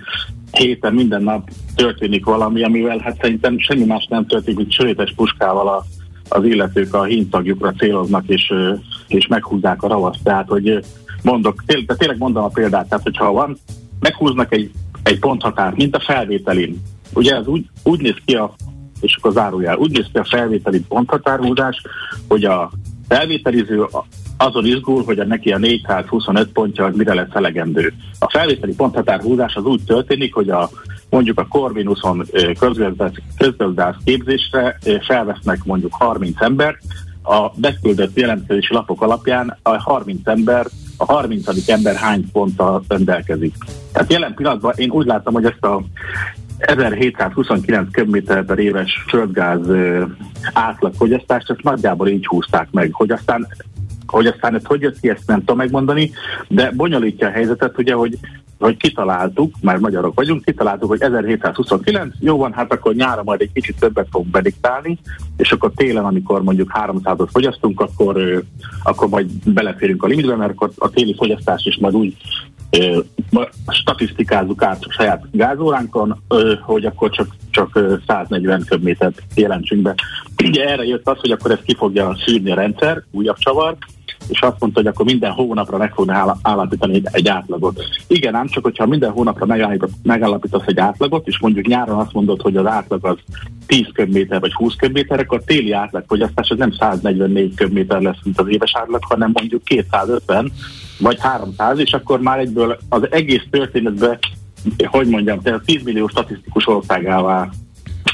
héten, 0.52 0.94
minden 0.94 1.24
nap 1.24 1.50
történik 1.76 2.26
valami, 2.26 2.64
amivel 2.64 2.98
hát 2.98 3.18
szerintem 3.22 3.60
semmi 3.60 3.86
más 3.86 4.08
nem 4.10 4.26
történik, 4.26 4.58
mint 4.58 4.72
sörétes 4.72 5.14
puskával 5.16 5.68
a, 5.68 5.86
az 6.30 6.44
illetők 6.44 6.94
a 6.94 7.04
hímtagjukra 7.04 7.74
céloznak, 7.78 8.24
és, 8.28 8.54
és 9.08 9.28
meghúzzák 9.28 9.84
a 9.84 9.88
ravaszt. 9.88 10.24
Tehát, 10.24 10.48
hogy 10.48 10.84
mondok, 11.22 11.64
de 11.66 11.96
tényleg 11.96 12.18
mondom 12.18 12.44
a 12.44 12.48
példát, 12.48 12.90
tehát 12.90 13.04
hogyha 13.04 13.32
van, 13.32 13.58
meghúznak 14.00 14.54
egy, 14.54 14.72
egy 15.04 15.20
ponthatárt, 15.20 15.76
mint 15.76 15.96
a 15.96 16.00
felvételin. 16.00 16.82
Ugye 17.14 17.36
ez 17.36 17.48
úgy, 17.48 17.66
úgy 17.84 18.02
néz 18.02 18.16
ki 18.26 18.36
a, 18.36 18.54
és 19.02 19.16
akkor 19.16 19.32
zárójel, 19.32 19.78
úgy 19.78 19.92
néz 19.92 20.08
ki 20.12 20.18
a 20.18 20.24
felvételi 20.30 20.80
ponthatárhúzás, 20.80 21.82
hogy 22.28 22.44
a 22.44 22.72
felvételiző 23.08 23.86
azon 24.38 24.66
izgul, 24.66 25.04
hogy 25.04 25.20
a 25.20 25.26
neki 25.26 25.52
a 25.52 25.58
425 25.58 26.52
pontja 26.52 26.86
az 26.86 26.96
mire 26.96 27.14
lesz 27.14 27.34
elegendő. 27.34 27.94
A 28.20 28.30
felvételi 28.30 28.74
ponthatárhúzás 28.74 29.56
az 29.56 29.64
úgy 29.64 29.84
történik, 29.84 30.34
hogy 30.34 30.50
a 30.50 30.70
mondjuk 31.10 31.40
a 31.40 31.48
Corvinuson 31.48 32.26
közgazdász, 33.38 33.96
képzésre 34.04 34.80
felvesznek 35.08 35.64
mondjuk 35.64 35.94
30 35.94 36.42
embert, 36.42 36.78
a 37.24 37.52
beküldött 37.56 38.18
jelentkezési 38.18 38.74
lapok 38.74 39.02
alapján 39.02 39.58
a 39.62 39.82
30 39.82 40.28
ember, 40.28 40.66
a 40.98 41.06
30. 41.06 41.70
ember 41.70 41.96
hány 41.96 42.32
ponttal 42.32 42.84
rendelkezik. 42.88 43.56
Tehát 43.92 44.12
jelen 44.12 44.34
pillanatban 44.34 44.74
én 44.76 44.90
úgy 44.90 45.06
látom, 45.06 45.34
hogy 45.34 45.46
ezt 45.46 45.64
a 45.64 45.84
1729 46.58 47.92
köbméter 47.92 48.46
per 48.46 48.60
éves 48.60 49.06
földgáz 49.08 49.68
ö, 49.68 50.04
átlagfogyasztást, 50.54 51.50
ezt 51.50 51.64
nagyjából 51.64 52.08
így 52.08 52.26
húzták 52.26 52.68
meg, 52.72 52.94
hogy 52.94 53.12
aztán 53.12 53.48
hogy 54.08 54.26
aztán 54.26 54.56
ez 54.56 54.66
hogy 54.66 54.82
jött 54.82 55.00
ki, 55.00 55.10
ezt 55.10 55.28
nem 55.28 55.40
tudom 55.40 55.58
megmondani, 55.58 56.12
de 56.48 56.72
bonyolítja 56.72 57.28
a 57.28 57.32
helyzetet, 57.32 57.78
ugye, 57.78 57.94
hogy, 57.94 58.18
hogy 58.60 58.78
kitaláltuk, 58.78 59.54
már 59.62 59.78
magyarok 59.78 60.16
vagyunk, 60.16 60.46
kitaláltuk, 60.46 60.90
hogy 60.90 61.02
1729, 61.02 62.14
jó 62.20 62.38
van, 62.38 62.54
hát 62.54 62.72
akkor 62.74 62.96
nyára 62.96 63.24
majd 63.24 63.42
egy 63.42 63.52
kicsit 63.54 63.80
többet 63.80 64.08
fogunk 64.12 64.32
bediktálni, 64.32 65.00
és 65.38 65.52
akkor 65.52 65.72
télen, 65.76 66.06
amikor 66.06 66.44
mondjuk 66.44 66.72
300-ot 66.74 67.28
fogyasztunk, 67.32 67.82
akkor, 67.82 68.44
akkor 68.84 69.10
majd 69.10 69.30
beleférünk 69.46 70.04
a 70.04 70.08
limitbe, 70.08 70.36
mert 70.36 70.52
akkor 70.52 70.72
a 70.78 70.90
téli 70.90 71.16
fogyasztás 71.18 71.66
is 71.66 71.78
majd 71.78 71.96
úgy 71.96 72.16
ö, 72.70 73.00
statisztikázzuk 73.68 74.64
át 74.64 74.84
a 74.84 74.92
saját 74.92 75.26
gázóránkon, 75.32 76.22
ö, 76.28 76.54
hogy 76.62 76.86
akkor 76.86 77.10
csak, 77.10 77.28
csak 77.50 77.76
ö, 77.76 77.96
140 78.08 78.64
köbmétert 78.66 79.22
jelentsünk 79.36 79.82
be. 79.82 79.96
Ugye 80.44 80.66
erre 80.66 80.84
jött 80.84 81.10
az, 81.10 81.18
hogy 81.20 81.32
akkor 81.32 81.52
ezt 81.52 81.64
ki 81.64 81.76
fogja 81.76 82.18
szűrni 82.26 82.52
a 82.52 82.56
rendszer, 82.56 83.04
újabb 83.12 83.38
csavar, 83.38 83.78
és 84.28 84.42
azt 84.42 84.60
mondta, 84.60 84.80
hogy 84.80 84.88
akkor 84.88 85.06
minden 85.06 85.32
hónapra 85.32 85.78
meg 85.78 85.94
fogna 85.94 86.14
áll- 86.14 86.38
állapítani 86.42 86.94
egy, 86.94 87.08
egy 87.12 87.28
átlagot. 87.28 87.84
Igen, 88.08 88.36
ám 88.36 88.48
csak 88.48 88.64
hogyha 88.64 88.86
minden 88.86 89.12
hónapra 89.12 89.46
megállapítasz, 90.04 90.66
egy 90.66 90.80
átlagot, 90.80 91.28
és 91.28 91.40
mondjuk 91.40 91.68
nyáron 91.68 92.00
azt 92.00 92.14
mondod, 92.14 92.42
hogy 92.42 92.58
az 92.58 92.66
átlag 92.66 93.06
az 93.06 93.18
10 93.66 93.86
köbméter 93.94 94.40
vagy 94.40 94.54
20 94.54 94.76
köbméter, 94.76 95.20
akkor 95.20 95.44
téli 95.44 95.72
átlagfogyasztás 95.72 96.50
az 96.50 96.58
nem 96.58 96.72
144 96.72 97.56
köbméter 97.56 98.02
lesz, 98.02 98.20
mint 98.24 98.40
az 98.40 98.48
éves 98.50 98.76
átlag, 98.76 99.04
hanem 99.04 99.32
mondjuk 99.34 99.64
250 99.64 100.52
vagy 101.00 101.18
300, 101.20 101.80
és 101.80 101.92
akkor 101.92 102.22
már 102.22 102.40
egyből 102.40 102.78
az 102.90 103.08
egész 103.12 103.44
történetben, 103.50 104.20
hogy 104.86 105.08
mondjam, 105.08 105.42
tehát 105.42 105.62
10 105.66 105.84
millió 105.84 106.08
statisztikus 106.08 106.68
országává 106.68 107.50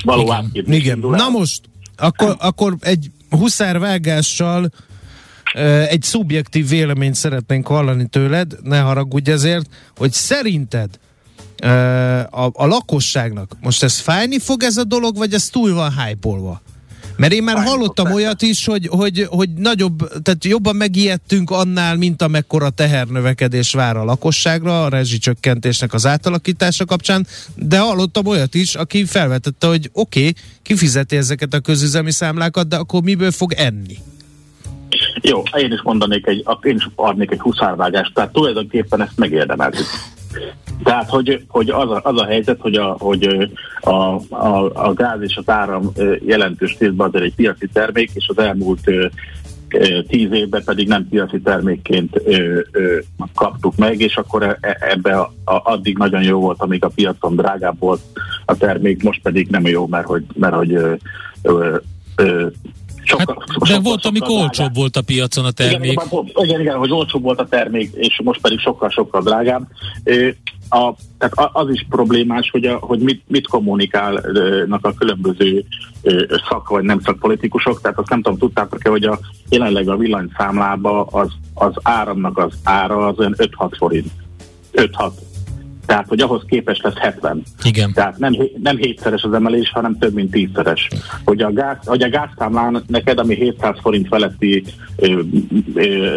való 0.03 0.21
Igen. 0.21 0.35
átképzés 0.35 0.75
Igen, 0.77 1.03
el. 1.03 1.09
na 1.09 1.29
most, 1.29 1.61
akkor, 1.97 2.35
akkor 2.39 2.75
egy 2.79 3.11
huszárvágással 3.29 4.71
egy 5.89 6.01
szubjektív 6.01 6.67
véleményt 6.67 7.15
szeretnénk 7.15 7.67
hallani 7.67 8.05
tőled, 8.05 8.57
ne 8.63 8.79
haragudj 8.79 9.31
ezért, 9.31 9.69
hogy 9.97 10.11
szerinted 10.11 10.89
a, 12.29 12.49
a 12.53 12.65
lakosságnak 12.65 13.57
most 13.61 13.83
ez 13.83 13.99
fájni 13.99 14.39
fog 14.39 14.63
ez 14.63 14.77
a 14.77 14.83
dolog, 14.83 15.17
vagy 15.17 15.33
ez 15.33 15.49
túl 15.49 15.73
van 15.73 15.93
hype 16.03 16.29
Mert 17.15 17.33
én 17.33 17.43
már 17.43 17.63
hallottam 17.63 18.11
olyat 18.11 18.41
is, 18.41 18.65
hogy, 18.65 18.87
hogy, 18.87 19.27
hogy 19.29 19.53
nagyobb, 19.53 20.21
tehát 20.21 20.45
jobban 20.45 20.75
megijedtünk 20.75 21.49
annál, 21.49 21.95
mint 21.95 22.21
amekkora 22.21 22.69
tehernövekedés 22.69 23.73
vár 23.73 23.97
a 23.97 24.03
lakosságra, 24.03 24.83
a 24.83 24.89
rezsicsökkentésnek 24.89 25.93
az 25.93 26.05
átalakítása 26.05 26.85
kapcsán, 26.85 27.27
de 27.55 27.79
hallottam 27.79 28.25
olyat 28.25 28.55
is, 28.55 28.75
aki 28.75 29.05
felvetette, 29.05 29.67
hogy 29.67 29.89
oké, 29.93 30.19
okay, 30.19 30.33
kifizeti 30.61 31.17
ezeket 31.17 31.53
a 31.53 31.59
közüzemi 31.59 32.11
számlákat, 32.11 32.67
de 32.67 32.75
akkor 32.75 33.01
miből 33.01 33.31
fog 33.31 33.53
enni? 33.53 33.97
Jó, 35.21 35.41
én 35.57 35.71
is 35.71 35.81
mondanék 35.81 36.27
egy, 36.27 36.45
én 36.61 36.75
is 36.75 36.89
adnék 36.95 37.31
egy 37.31 37.39
huszárvágást, 37.39 38.13
tehát 38.13 38.31
tulajdonképpen 38.31 39.01
ezt 39.01 39.17
megérdemeltük. 39.17 39.85
Tehát, 40.83 41.09
hogy, 41.09 41.45
hogy 41.47 41.69
az, 41.69 41.89
a, 41.89 41.99
az 42.03 42.21
a 42.21 42.25
helyzet, 42.25 42.59
hogy, 42.59 42.75
a, 42.75 42.95
hogy 42.99 43.49
a, 43.81 43.91
a, 44.29 44.71
a 44.87 44.93
gáz 44.93 45.21
és 45.21 45.35
az 45.35 45.49
áram 45.49 45.91
jelentős 46.25 46.75
részben 46.79 47.07
azért 47.07 47.23
egy 47.23 47.35
piaci 47.35 47.67
termék, 47.73 48.11
és 48.13 48.27
az 48.27 48.37
elmúlt 48.37 48.89
tíz 50.07 50.31
évben 50.31 50.63
pedig 50.63 50.87
nem 50.87 51.07
piaci 51.09 51.41
termékként 51.41 52.21
ö, 52.25 52.59
ö, 52.71 52.99
kaptuk 53.35 53.75
meg, 53.75 53.99
és 53.99 54.15
akkor 54.15 54.43
e, 54.43 54.57
e, 54.61 54.77
ebbe 54.79 55.19
a, 55.19 55.33
a, 55.43 55.61
addig 55.63 55.97
nagyon 55.97 56.23
jó 56.23 56.39
volt, 56.39 56.61
amíg 56.61 56.83
a 56.83 56.91
piacon 56.95 57.35
drágább 57.35 57.79
volt 57.79 58.01
a 58.45 58.57
termék, 58.57 59.03
most 59.03 59.21
pedig 59.21 59.47
nem 59.49 59.67
jó, 59.67 59.87
mert 59.87 60.05
hogy, 60.05 60.23
mert 60.33 60.53
hogy 60.53 60.73
ö, 60.73 60.93
ö, 61.41 61.77
ö, 62.15 62.47
Sokkal, 63.03 63.35
hát, 63.39 63.59
de 63.59 63.65
sokkal, 63.65 63.81
volt, 63.81 64.05
amikor 64.05 64.27
drágább. 64.27 64.43
olcsóbb 64.43 64.75
volt 64.75 64.95
a 64.95 65.01
piacon 65.01 65.45
a 65.45 65.51
termék. 65.51 65.91
Igen, 65.91 66.31
igen, 66.35 66.59
igen, 66.59 66.77
hogy 66.77 66.91
olcsóbb 66.91 67.21
volt 67.21 67.39
a 67.39 67.47
termék, 67.47 67.93
és 67.93 68.21
most 68.23 68.41
pedig 68.41 68.59
sokkal-sokkal 68.59 69.21
drágább. 69.21 69.67
A, 70.69 70.93
tehát 71.17 71.49
az 71.53 71.69
is 71.69 71.85
problémás, 71.89 72.49
hogy, 72.49 72.65
a, 72.65 72.77
hogy 72.77 72.99
mit, 72.99 73.23
mit 73.27 73.47
kommunikálnak 73.47 74.85
a 74.85 74.93
különböző 74.93 75.65
szak 76.49 76.69
vagy 76.69 76.83
nem 76.83 76.99
szakpolitikusok, 76.99 77.81
tehát 77.81 77.97
azt 77.97 78.09
nem 78.09 78.21
tudom, 78.21 78.37
tudtátok-e, 78.37 78.89
hogy 78.89 79.03
a, 79.03 79.19
jelenleg 79.49 79.89
a 79.89 79.97
villanyszámlába 79.97 81.03
az, 81.03 81.29
az 81.53 81.73
áramnak 81.81 82.37
az 82.37 82.53
ára 82.63 83.07
az 83.07 83.19
olyan 83.19 83.35
5-6 83.37 83.71
forint. 83.77 84.07
5-6 84.73 85.11
tehát, 85.91 86.07
hogy 86.07 86.21
ahhoz 86.21 86.41
képest 86.47 86.83
lesz 86.83 86.97
70. 86.97 87.43
Igen. 87.63 87.93
Tehát 87.93 88.17
nem, 88.17 88.35
nem 88.61 88.77
hétszeres 88.77 89.23
az 89.23 89.33
emelés, 89.33 89.69
hanem 89.69 89.97
több 89.97 90.13
mint 90.13 90.31
tízszeres. 90.31 90.87
Hogy 91.25 91.41
a, 91.41 91.53
gáz, 91.53 91.77
hogy 91.85 92.03
a 92.03 92.09
gáztámlán 92.09 92.83
neked, 92.87 93.19
ami 93.19 93.35
700 93.35 93.77
forint 93.81 94.07
feletti 94.07 94.63
ö, 94.95 95.21
ö, 95.73 96.15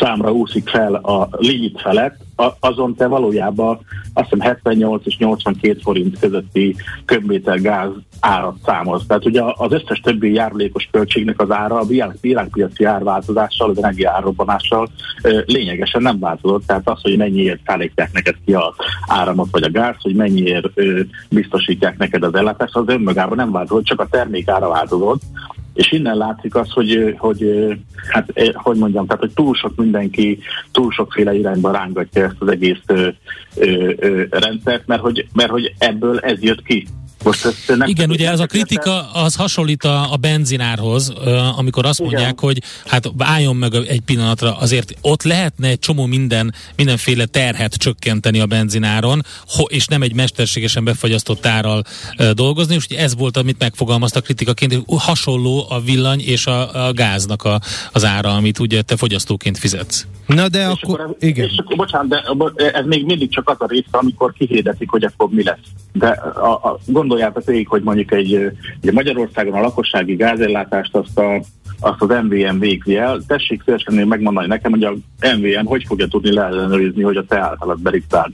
számra 0.00 0.32
úszik 0.32 0.68
fel 0.68 0.94
a 0.94 1.28
limit 1.30 1.80
felett, 1.80 2.16
azon 2.60 2.94
te 2.94 3.06
valójában 3.06 3.78
azt 4.12 4.28
hiszem 4.30 4.46
78 4.46 5.06
és 5.06 5.16
82 5.18 5.78
forint 5.82 6.18
közötti 6.18 6.76
köbméter 7.04 7.60
gáz 7.60 7.88
árat 8.20 8.56
számolsz. 8.64 9.06
Tehát 9.06 9.26
ugye 9.26 9.42
az 9.56 9.72
összes 9.72 10.00
többi 10.00 10.32
járulékos 10.32 10.88
költségnek 10.90 11.40
az 11.40 11.50
ára 11.50 11.78
a 11.78 11.86
világpiaci 12.20 12.84
árváltozással, 12.84 13.70
az 13.70 13.78
energiárobbanással 13.78 14.88
lényegesen 15.46 16.02
nem 16.02 16.18
változott. 16.18 16.66
Tehát 16.66 16.88
az, 16.88 17.00
hogy 17.02 17.16
mennyiért 17.16 17.60
szállítják 17.66 18.12
neked 18.12 18.34
ki 18.44 18.54
a 18.54 18.74
áramot 19.06 19.48
vagy 19.50 19.62
a 19.62 19.70
gáz, 19.70 19.96
hogy 20.00 20.14
mennyiért 20.14 20.68
biztosítják 21.30 21.98
neked 21.98 22.22
az 22.22 22.34
ellátást, 22.34 22.76
az 22.76 22.84
önmagában 22.86 23.36
nem 23.36 23.52
változott, 23.52 23.84
csak 23.84 24.00
a 24.00 24.08
termék 24.10 24.48
ára 24.48 24.68
változott. 24.68 25.20
És 25.76 25.92
innen 25.92 26.16
látszik 26.16 26.54
az, 26.54 26.70
hogy, 26.70 27.14
hogy 27.18 27.66
hát, 28.08 28.32
hogy 28.54 28.76
mondjam, 28.76 29.06
tehát, 29.06 29.22
hogy 29.22 29.32
túl 29.34 29.54
sok 29.54 29.76
mindenki 29.76 30.38
túl 30.72 30.92
sokféle 30.92 31.34
irányba 31.34 31.70
rángatja 31.70 32.24
ezt 32.24 32.36
az 32.38 32.48
egész 32.48 32.80
ö, 32.86 33.08
ö, 33.56 33.92
ö, 33.96 34.24
rendszert, 34.30 34.86
mert 34.86 35.00
hogy, 35.00 35.26
mert 35.32 35.50
hogy 35.50 35.74
ebből 35.78 36.18
ez 36.18 36.42
jött 36.42 36.62
ki. 36.62 36.86
Most 37.26 37.44
ezt 37.44 37.76
nem 37.76 37.88
Igen, 37.88 38.10
ugye 38.10 38.30
ez 38.30 38.40
a 38.40 38.46
kritika 38.46 39.10
az 39.12 39.34
hasonlít 39.34 39.84
a, 39.84 40.12
a 40.12 40.16
benzinárhoz, 40.16 41.12
amikor 41.56 41.86
azt 41.86 42.00
mondják, 42.00 42.20
Igen. 42.20 42.38
hogy 42.38 42.62
hát 42.86 43.10
álljon 43.18 43.56
meg 43.56 43.74
egy 43.74 44.00
pillanatra, 44.00 44.56
azért 44.56 44.94
ott 45.00 45.22
lehetne 45.22 45.68
egy 45.68 45.78
csomó 45.78 46.06
minden, 46.06 46.54
mindenféle 46.76 47.26
terhet 47.26 47.74
csökkenteni 47.74 48.40
a 48.40 48.46
benzináron, 48.46 49.22
és 49.66 49.86
nem 49.86 50.02
egy 50.02 50.14
mesterségesen 50.14 50.84
befagyasztott 50.84 51.46
árral 51.46 51.82
dolgozni, 52.32 52.74
és 52.74 52.84
ugye 52.84 52.98
ez 52.98 53.16
volt, 53.16 53.36
amit 53.36 53.58
megfogalmaztak 53.58 54.22
kritikaként, 54.22 54.72
hogy 54.72 54.82
hasonló 55.00 55.66
a 55.68 55.80
villany 55.80 56.20
és 56.20 56.46
a, 56.46 56.86
a 56.86 56.92
gáznak 56.92 57.44
a, 57.44 57.60
az 57.92 58.04
ára, 58.04 58.34
amit 58.34 58.58
ugye 58.58 58.82
te 58.82 58.96
fogyasztóként 58.96 59.58
fizetsz. 59.58 60.06
Na 60.26 60.48
de 60.48 60.70
és 60.70 60.82
akkor, 60.82 61.00
akkor 61.00 61.16
igen. 61.18 61.48
És 61.48 61.58
akkor, 61.58 61.76
bocsánat, 61.76 62.08
de 62.54 62.70
ez 62.70 62.86
még 62.86 63.04
mindig 63.04 63.30
csak 63.30 63.48
az 63.48 63.56
a 63.58 63.66
része, 63.66 63.88
amikor 63.90 64.32
kihirdetik, 64.32 64.90
hogy 64.90 65.04
akkor 65.04 65.28
mi 65.28 65.42
lesz. 65.42 65.58
De 65.92 66.08
a, 66.08 66.52
a, 66.52 66.78
gondoljátok 67.16 67.50
végig, 67.50 67.68
hogy 67.68 67.82
mondjuk 67.82 68.12
egy, 68.12 68.34
egy 68.80 68.92
Magyarországon 68.92 69.54
a 69.54 69.60
lakossági 69.60 70.14
gázellátást 70.14 70.94
azt, 70.94 71.18
a, 71.18 71.40
azt 71.80 72.02
az 72.02 72.08
MVM 72.08 72.58
végzi 72.58 72.96
el. 72.96 73.20
Tessék 73.26 73.62
szívesen 73.64 74.08
megmondani 74.08 74.46
nekem, 74.46 74.70
hogy 74.70 74.84
a 74.84 74.94
MVM 75.36 75.66
hogy 75.66 75.84
fogja 75.86 76.06
tudni 76.06 76.32
leellenőrizni, 76.32 77.02
hogy 77.02 77.16
a 77.16 77.24
te 77.24 77.38
általad 77.38 77.80
beriktált 77.80 78.32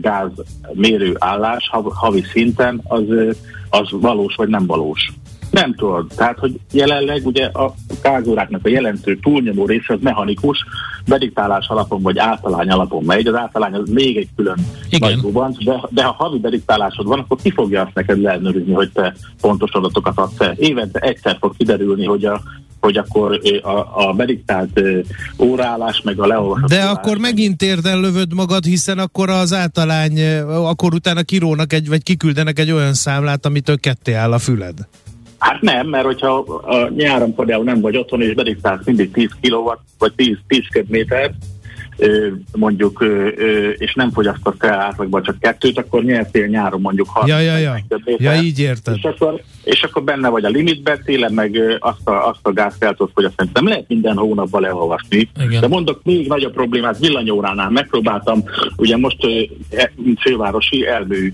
gáz 0.00 0.30
mérő 0.72 1.14
állás 1.18 1.70
havi 1.84 2.22
szinten 2.32 2.80
az, 2.84 3.04
az 3.70 3.88
valós 3.90 4.34
vagy 4.34 4.48
nem 4.48 4.66
valós. 4.66 5.12
Nem 5.50 5.74
tudod. 5.74 6.06
Tehát, 6.16 6.38
hogy 6.38 6.60
jelenleg 6.72 7.26
ugye 7.26 7.44
a 7.44 7.74
gázóráknak 8.02 8.64
a 8.64 8.68
jelentő 8.68 9.18
túlnyomó 9.22 9.66
része 9.66 9.94
az 9.94 9.98
mechanikus, 10.00 10.64
bediktálás 11.06 11.68
alapon 11.68 12.02
vagy 12.02 12.18
általány 12.18 12.70
alapon 12.70 13.04
megy. 13.04 13.26
Az 13.26 13.34
általány 13.34 13.74
az 13.74 13.88
még 13.88 14.16
egy 14.16 14.28
külön 14.36 14.58
van, 15.22 15.56
de, 15.64 15.80
de 15.88 16.04
ha 16.04 16.12
havi 16.12 16.38
bediktálásod 16.38 17.06
van, 17.06 17.18
akkor 17.18 17.38
ki 17.42 17.50
fogja 17.50 17.82
azt 17.82 17.94
neked 17.94 18.20
leellenőrizni, 18.20 18.72
hogy 18.72 18.90
te 18.92 19.14
pontos 19.40 19.70
adatokat 19.70 20.18
adsz 20.18 20.38
Évente 20.56 20.98
egyszer 20.98 21.36
fog 21.40 21.56
kiderülni, 21.56 22.04
hogy 22.04 22.24
a 22.24 22.40
hogy 22.80 22.96
akkor 22.96 23.40
a, 23.62 24.08
a 24.08 24.12
mediktált 24.16 24.80
órállás, 25.38 26.00
meg 26.04 26.20
a 26.20 26.26
leolvasott 26.26 26.68
De 26.68 26.76
órálás, 26.76 26.96
akkor 26.96 27.18
megint 27.18 27.62
érden 27.62 28.00
lövöd 28.00 28.34
magad, 28.34 28.64
hiszen 28.64 28.98
akkor 28.98 29.30
az 29.30 29.52
általány, 29.52 30.40
akkor 30.40 30.94
utána 30.94 31.22
kirónak 31.22 31.72
egy, 31.72 31.88
vagy 31.88 32.02
kiküldenek 32.02 32.58
egy 32.58 32.70
olyan 32.70 32.94
számlát, 32.94 33.46
amitől 33.46 33.78
ketté 33.78 34.12
áll 34.12 34.32
a 34.32 34.38
füled. 34.38 34.78
Hát 35.40 35.60
nem, 35.60 35.86
mert 35.86 36.04
hogyha 36.04 36.38
a 36.62 36.88
nyáron 36.88 37.34
például 37.34 37.64
nem 37.64 37.80
vagy 37.80 37.96
otthon, 37.96 38.22
és 38.22 38.34
bediktálsz 38.34 38.84
mindig 38.84 39.10
10 39.10 39.30
kW, 39.42 39.70
vagy 39.98 40.12
10, 40.14 40.36
10 40.48 40.62
köbmétert, 40.70 41.34
mondjuk, 42.52 43.04
és 43.76 43.94
nem 43.94 44.10
fogyasztasz 44.10 44.54
el 44.58 44.80
átlagban 44.80 45.22
csak 45.22 45.38
kettőt, 45.38 45.78
akkor 45.78 46.04
nyertél 46.04 46.46
nyáron 46.46 46.80
mondjuk 46.80 47.08
30 47.08 47.30
ja, 47.30 47.40
ja, 47.40 47.58
ja. 47.58 47.76
ja, 48.16 48.42
így 48.42 48.58
érted. 48.58 48.96
És 48.96 49.02
akkor, 49.02 49.42
és 49.64 49.82
akkor 49.82 50.02
benne 50.02 50.28
vagy 50.28 50.44
a 50.44 50.48
limitben, 50.48 51.02
télen 51.04 51.32
meg 51.32 51.60
azt 51.78 52.08
a, 52.08 52.28
azt 52.28 52.40
a 52.42 52.52
gázt 52.52 52.84
el 52.84 52.94
tudod 52.94 53.12
fogyasztani. 53.14 53.50
Nem 53.52 53.68
lehet 53.68 53.88
minden 53.88 54.16
hónapban 54.16 54.60
leolvasni. 54.60 55.28
Igen. 55.44 55.60
De 55.60 55.68
mondok 55.68 56.00
még 56.02 56.28
nagyobb 56.28 56.52
problémát, 56.52 56.98
villanyóránál 56.98 57.70
megpróbáltam, 57.70 58.44
ugye 58.76 58.96
most 58.96 59.26
e, 59.70 59.92
fővárosi 60.20 60.86
elmű, 60.86 61.32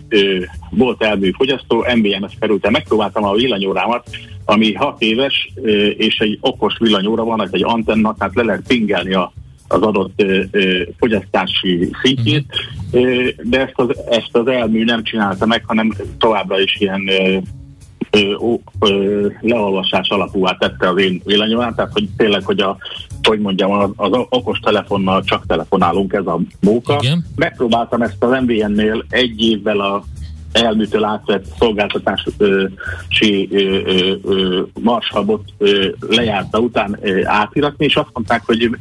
volt 0.70 1.02
elmű 1.02 1.30
fogyasztó, 1.30 1.86
MBMS 1.94 2.32
kerültem, 2.40 2.72
megpróbáltam 2.72 3.24
a 3.24 3.34
villanyórámat, 3.34 4.08
ami 4.44 4.72
6 4.72 5.02
éves, 5.02 5.52
és 5.96 6.18
egy 6.18 6.38
okos 6.40 6.74
villanyóra 6.78 7.24
van, 7.24 7.48
egy 7.52 7.64
antenna, 7.64 8.14
tehát 8.18 8.34
le 8.34 8.42
lehet 8.42 8.66
pingelni 8.66 9.14
a 9.14 9.32
az 9.68 9.82
adott 9.82 10.22
ö, 10.22 10.42
ö, 10.50 10.82
fogyasztási 10.98 11.90
szintjét, 12.02 12.44
ö, 12.90 13.28
de 13.42 13.60
ezt 13.60 13.74
az, 13.74 13.98
ezt 14.10 14.36
az 14.36 14.46
elmű 14.46 14.84
nem 14.84 15.02
csinálta 15.02 15.46
meg, 15.46 15.62
hanem 15.66 15.92
továbbra 16.18 16.60
is 16.60 16.76
ilyen 16.78 17.08
ö, 17.08 17.38
ö, 18.10 18.54
ö, 18.80 19.26
leolvasás 19.40 20.08
alapúvá 20.08 20.56
tette 20.58 20.88
az 20.88 20.98
én 20.98 21.22
villanyomát, 21.24 21.76
tehát 21.76 21.92
hogy 21.92 22.08
tényleg, 22.16 22.44
hogy 22.44 22.60
a 22.60 22.76
hogy 23.22 23.40
mondjam, 23.40 23.70
az, 23.70 23.90
az 23.96 24.10
okos 24.28 24.58
telefonnal 24.58 25.24
csak 25.24 25.46
telefonálunk, 25.46 26.12
ez 26.12 26.26
a 26.26 26.40
móka. 26.60 26.98
Igen. 27.02 27.24
Megpróbáltam 27.36 28.02
ezt 28.02 28.16
az 28.18 28.40
MVN-nél 28.42 29.04
egy 29.08 29.42
évvel 29.42 29.80
a 29.80 30.04
elműtől 30.52 31.04
átvett 31.04 31.44
szolgáltatási 31.58 33.48
marshabot 34.80 35.42
lejárta 36.00 36.58
után 36.58 36.98
átiratni, 37.24 37.84
és 37.84 37.96
azt 37.96 38.10
mondták, 38.12 38.42
hogy 38.44 38.76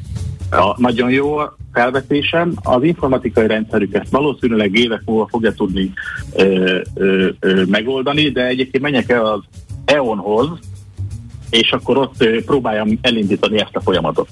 a, 0.58 0.76
nagyon 0.78 1.10
jó 1.10 1.38
felvetésem. 1.74 2.54
Az 2.64 2.84
informatikai 2.84 3.48
rendszerük 3.48 3.94
ezt 3.94 4.12
valószínűleg 4.12 4.76
évek 4.76 5.02
múlva 5.06 5.28
fogja 5.28 5.54
tudni 5.54 5.94
ö, 6.34 6.80
ö, 6.94 7.30
ö, 7.40 7.64
megoldani, 7.66 8.30
de 8.30 8.46
egyébként 8.46 8.84
menjek 8.84 9.10
el 9.10 9.26
az 9.26 9.42
EON-hoz, 9.86 10.50
és 11.50 11.72
akkor 11.72 11.98
ott 11.98 12.16
ö, 12.18 12.44
próbáljam 12.44 12.98
elindítani 13.02 13.60
ezt 13.60 13.76
a 13.76 13.82
folyamatot. 13.82 14.28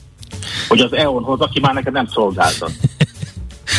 Hogy 0.67 0.79
az 0.79 0.93
EON-hoz, 0.93 1.39
aki 1.39 1.59
már 1.59 1.73
neked 1.73 1.93
nem 1.93 2.07
szolgáltat. 2.07 2.71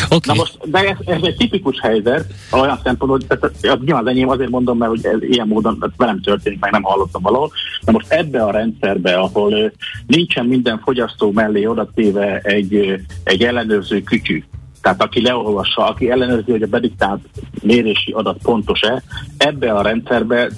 Okay. 0.05 0.21
Na 0.25 0.35
most, 0.35 0.71
de 0.71 0.79
ez, 0.79 0.97
ez 1.05 1.23
egy 1.23 1.37
tipikus 1.37 1.81
helyzet, 1.81 2.25
olyan 2.53 2.81
szempontból, 2.85 3.19
hogy 3.19 3.39
tehát, 3.61 3.81
nyilván 3.81 4.03
az 4.03 4.11
enyém 4.11 4.29
azért 4.29 4.51
mondom, 4.51 4.79
mert 4.79 4.91
hogy 4.91 5.07
ez 5.07 5.23
ilyen 5.23 5.47
módon 5.47 5.79
tehát 5.79 5.95
velem 5.97 6.21
történik, 6.21 6.61
meg 6.61 6.71
nem 6.71 6.83
hallottam 6.83 7.23
valahol. 7.23 7.51
Na 7.81 7.93
most 7.93 8.13
ebbe 8.13 8.43
a 8.43 8.51
rendszerbe, 8.51 9.15
ahol 9.15 9.73
nincsen 10.07 10.47
minden 10.47 10.81
fogyasztó 10.85 11.33
mellé 11.33 11.67
odatéve 11.67 12.39
egy, 12.39 13.01
egy 13.25 13.43
ellenőrző 13.43 14.03
kütyű, 14.03 14.45
tehát 14.83 15.03
aki 15.03 15.23
leolvassa, 15.23 15.87
aki 15.87 16.11
ellenőrzi, 16.11 16.51
hogy 16.51 16.63
a 16.63 16.67
bediktált 16.67 17.21
mérési 17.63 18.13
adat 18.13 18.39
pontos-e, 18.43 19.03
ebbe 19.37 19.73
a 19.73 19.83
rendszerbe 19.83 20.51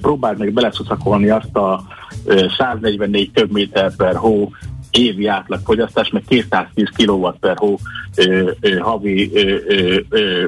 próbáld 0.00 0.38
meg 0.38 0.52
beleszuszakolni 0.52 1.28
azt 1.28 1.56
a 1.56 1.84
ö, 2.24 2.46
144 2.58 3.30
köbméter 3.32 3.96
per 3.96 4.16
hó 4.16 4.52
évi 4.98 5.26
átlagfogyasztás, 5.26 6.08
meg 6.08 6.22
210 6.28 6.88
kW 6.96 7.28
per 7.40 7.56
hó 7.56 7.78
ö, 8.14 8.50
ö, 8.60 8.78
havi 8.78 9.30
ö, 9.34 9.56
ö, 9.66 10.00
ö, 10.08 10.46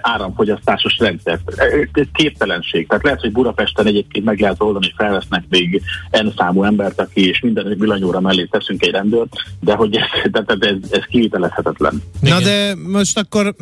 áramfogyasztásos 0.00 0.98
rendszert. 0.98 1.50
Ez 1.92 2.06
képtelenség. 2.12 2.88
Tehát 2.88 3.04
lehet, 3.04 3.20
hogy 3.20 3.32
Budapesten 3.32 3.86
egyébként 3.86 4.24
meg 4.24 4.40
lehet 4.40 4.62
oldani, 4.62 4.84
hogy 4.84 5.06
felvesznek 5.06 5.44
még 5.48 5.82
N 6.10 6.28
számú 6.36 6.64
embert, 6.64 7.00
aki 7.00 7.28
és 7.28 7.40
minden 7.40 7.74
villanyóra 7.78 8.20
mellé 8.20 8.44
teszünk 8.44 8.82
egy 8.82 8.90
rendőrt, 8.90 9.32
de 9.60 9.74
hogy 9.74 9.96
ez, 9.96 10.30
de, 10.30 10.54
de 10.56 10.68
ez, 10.68 10.76
ez 10.90 11.04
kivitelezhetetlen. 11.10 12.02
Na 12.20 12.28
Igen. 12.28 12.42
de 12.42 12.74
most 12.88 13.18
akkor 13.18 13.54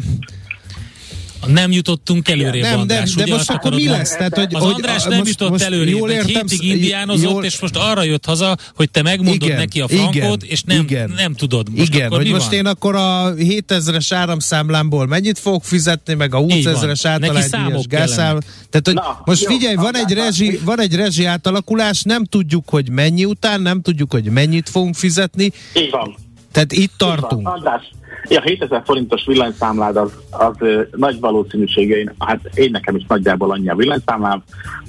Nem 1.47 1.70
jutottunk 1.72 2.28
előrébb, 2.28 2.62
nem, 2.62 2.72
de, 2.72 2.78
András. 2.78 3.14
de 3.14 3.22
ugye 3.22 3.34
most 3.34 3.51
akkor 3.51 3.74
mi 3.74 3.89
lesz? 3.89 4.11
Tehát, 4.16 4.34
hogy, 4.34 4.55
Az 4.55 4.62
hogy, 4.62 4.72
András 4.74 5.05
nem 5.05 5.18
most, 5.18 5.30
jutott 5.30 5.51
most 5.51 5.64
előrébb, 5.64 5.97
jól 5.97 6.11
egy 6.11 6.16
értem, 6.28 6.47
hétig 6.49 6.68
indiánozott, 6.68 7.30
jól, 7.30 7.45
és 7.45 7.61
most 7.61 7.76
arra 7.76 8.03
jött 8.03 8.24
haza, 8.24 8.57
hogy 8.74 8.91
te 8.91 9.03
megmondod 9.03 9.43
Igen, 9.43 9.57
neki 9.57 9.80
a 9.80 9.89
frankot, 9.89 10.43
és 10.43 10.62
nem, 10.62 10.80
igen. 10.80 11.12
nem 11.16 11.34
tudod. 11.34 11.68
Most 11.76 11.95
Igen, 11.95 12.07
akkor 12.07 12.16
hogy 12.16 12.26
mi 12.26 12.32
most 12.32 12.45
van? 12.45 12.55
én 12.55 12.66
akkor 12.66 12.95
a 12.95 13.34
7000-es 13.34 14.07
áramszámlámból 14.11 15.07
mennyit 15.07 15.39
fogok 15.39 15.64
fizetni, 15.64 16.14
meg 16.14 16.34
a 16.34 16.39
20 16.39 16.53
Így 16.53 16.64
van. 16.64 16.74
ezeres 16.74 17.01
Neki 17.01 17.14
általánydíjas 17.14 17.51
számok 17.62 17.86
gázszám. 17.86 18.39
Tehát, 18.70 18.86
hogy 18.86 18.95
Na, 18.95 19.22
most 19.24 19.43
jó, 19.43 19.51
figyelj, 19.51 19.74
van 19.74 19.97
egy, 19.97 20.12
rezsi, 20.12 20.59
van 20.64 20.80
egy 20.80 20.95
rezsi 20.95 21.24
átalakulás, 21.24 22.03
nem 22.03 22.24
tudjuk, 22.24 22.68
hogy 22.68 22.91
mennyi 22.91 23.24
után, 23.24 23.61
nem 23.61 23.80
tudjuk, 23.80 24.12
hogy 24.12 24.24
mennyit 24.24 24.68
fogunk 24.68 24.95
fizetni, 24.95 25.53
Így 25.74 25.91
van. 25.91 26.16
tehát 26.53 26.72
itt 26.72 26.78
Így 26.78 26.91
van. 26.99 27.16
tartunk. 27.18 27.49
András, 27.49 27.82
a 28.22 28.40
7000 28.40 28.82
forintos 28.84 29.26
villanyszámlád 29.26 29.96
az, 29.96 30.12
az 30.30 30.56
nagy 30.90 31.20
valószínűsége, 31.20 31.96
én, 31.96 32.14
hát 32.18 32.40
én 32.54 32.70
nekem 32.70 32.96
is 32.96 33.04
nagyjából 33.08 33.50
annyi 33.50 33.68
a 33.68 33.74
villanyszámlám, 33.74 34.42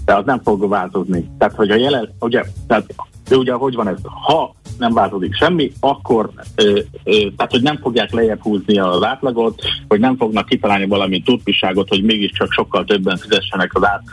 de 0.06 0.16
az 0.16 0.26
nem 0.26 0.42
fog 0.44 0.70
változni. 0.70 1.30
Tehát, 1.38 1.56
hogy 1.56 1.70
a 1.72 1.76
jelen, 1.76 2.14
ugye, 2.20 2.44
tehát, 2.68 2.94
de 3.30 3.36
ugye 3.36 3.54
hogy 3.54 3.76
van 3.76 3.88
ez, 3.88 3.98
ha 4.04 4.56
nem 4.78 4.94
változik 4.94 5.36
semmi, 5.36 5.72
akkor 5.80 6.30
ö, 6.56 6.80
ö, 7.04 7.12
tehát, 7.36 7.52
hogy 7.52 7.62
nem 7.62 7.78
fogják 7.78 8.12
lejjebb 8.12 8.42
húzni 8.42 8.80
az 8.80 9.04
átlagot, 9.04 9.62
hogy 9.88 10.00
nem 10.00 10.18
fognak 10.18 10.46
kitalálni 10.46 10.88
valami 10.88 11.22
tudpiságot, 11.22 11.90
hogy 11.90 12.04
mégiscsak 12.04 12.52
sokkal 12.52 12.86
többen 12.86 13.18
fizessenek 13.18 13.74
az, 13.74 13.84
át, 13.84 14.04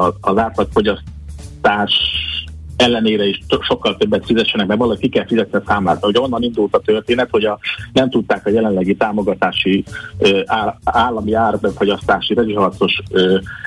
a, 0.00 0.14
az 0.20 0.38
átlagfogyasztás 0.38 1.92
ellenére 2.76 3.24
is 3.24 3.38
sokkal 3.60 3.96
többet 3.96 4.24
fizessenek, 4.24 4.66
mert 4.66 4.80
valaki 4.80 5.00
ki 5.00 5.08
kell 5.08 5.26
fizetni 5.26 5.58
a 5.58 5.62
számlát. 5.66 6.04
Hogy 6.04 6.18
onnan 6.18 6.42
indult 6.42 6.74
a 6.74 6.80
történet, 6.80 7.28
hogy 7.30 7.44
a, 7.44 7.58
nem 7.92 8.10
tudták 8.10 8.46
a 8.46 8.50
jelenlegi 8.50 8.94
támogatási 8.94 9.84
ö, 10.18 10.40
á, 10.46 10.78
állami 10.84 11.34
árbefogyasztási 11.34 12.34
rezsiharcos 12.34 13.02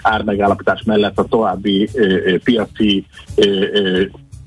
ármegállapítás 0.01 0.83
mellett 0.83 1.19
a 1.19 1.23
további 1.23 1.89
ö, 1.93 2.37
piaci 2.43 3.05
ö, 3.35 3.45
ö, 3.73 4.03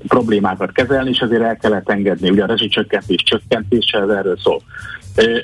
problémákat 0.09 0.73
kezelni, 0.73 1.11
és 1.11 1.19
ezért 1.19 1.43
el 1.43 1.57
kellett 1.57 1.91
engedni. 1.91 2.31
Ugye 2.31 2.43
a 2.43 2.47
rezsicsökkentés 2.47 3.23
csökkentése, 3.23 3.99
ez 3.99 4.09
erről 4.09 4.39
szól. 4.39 4.61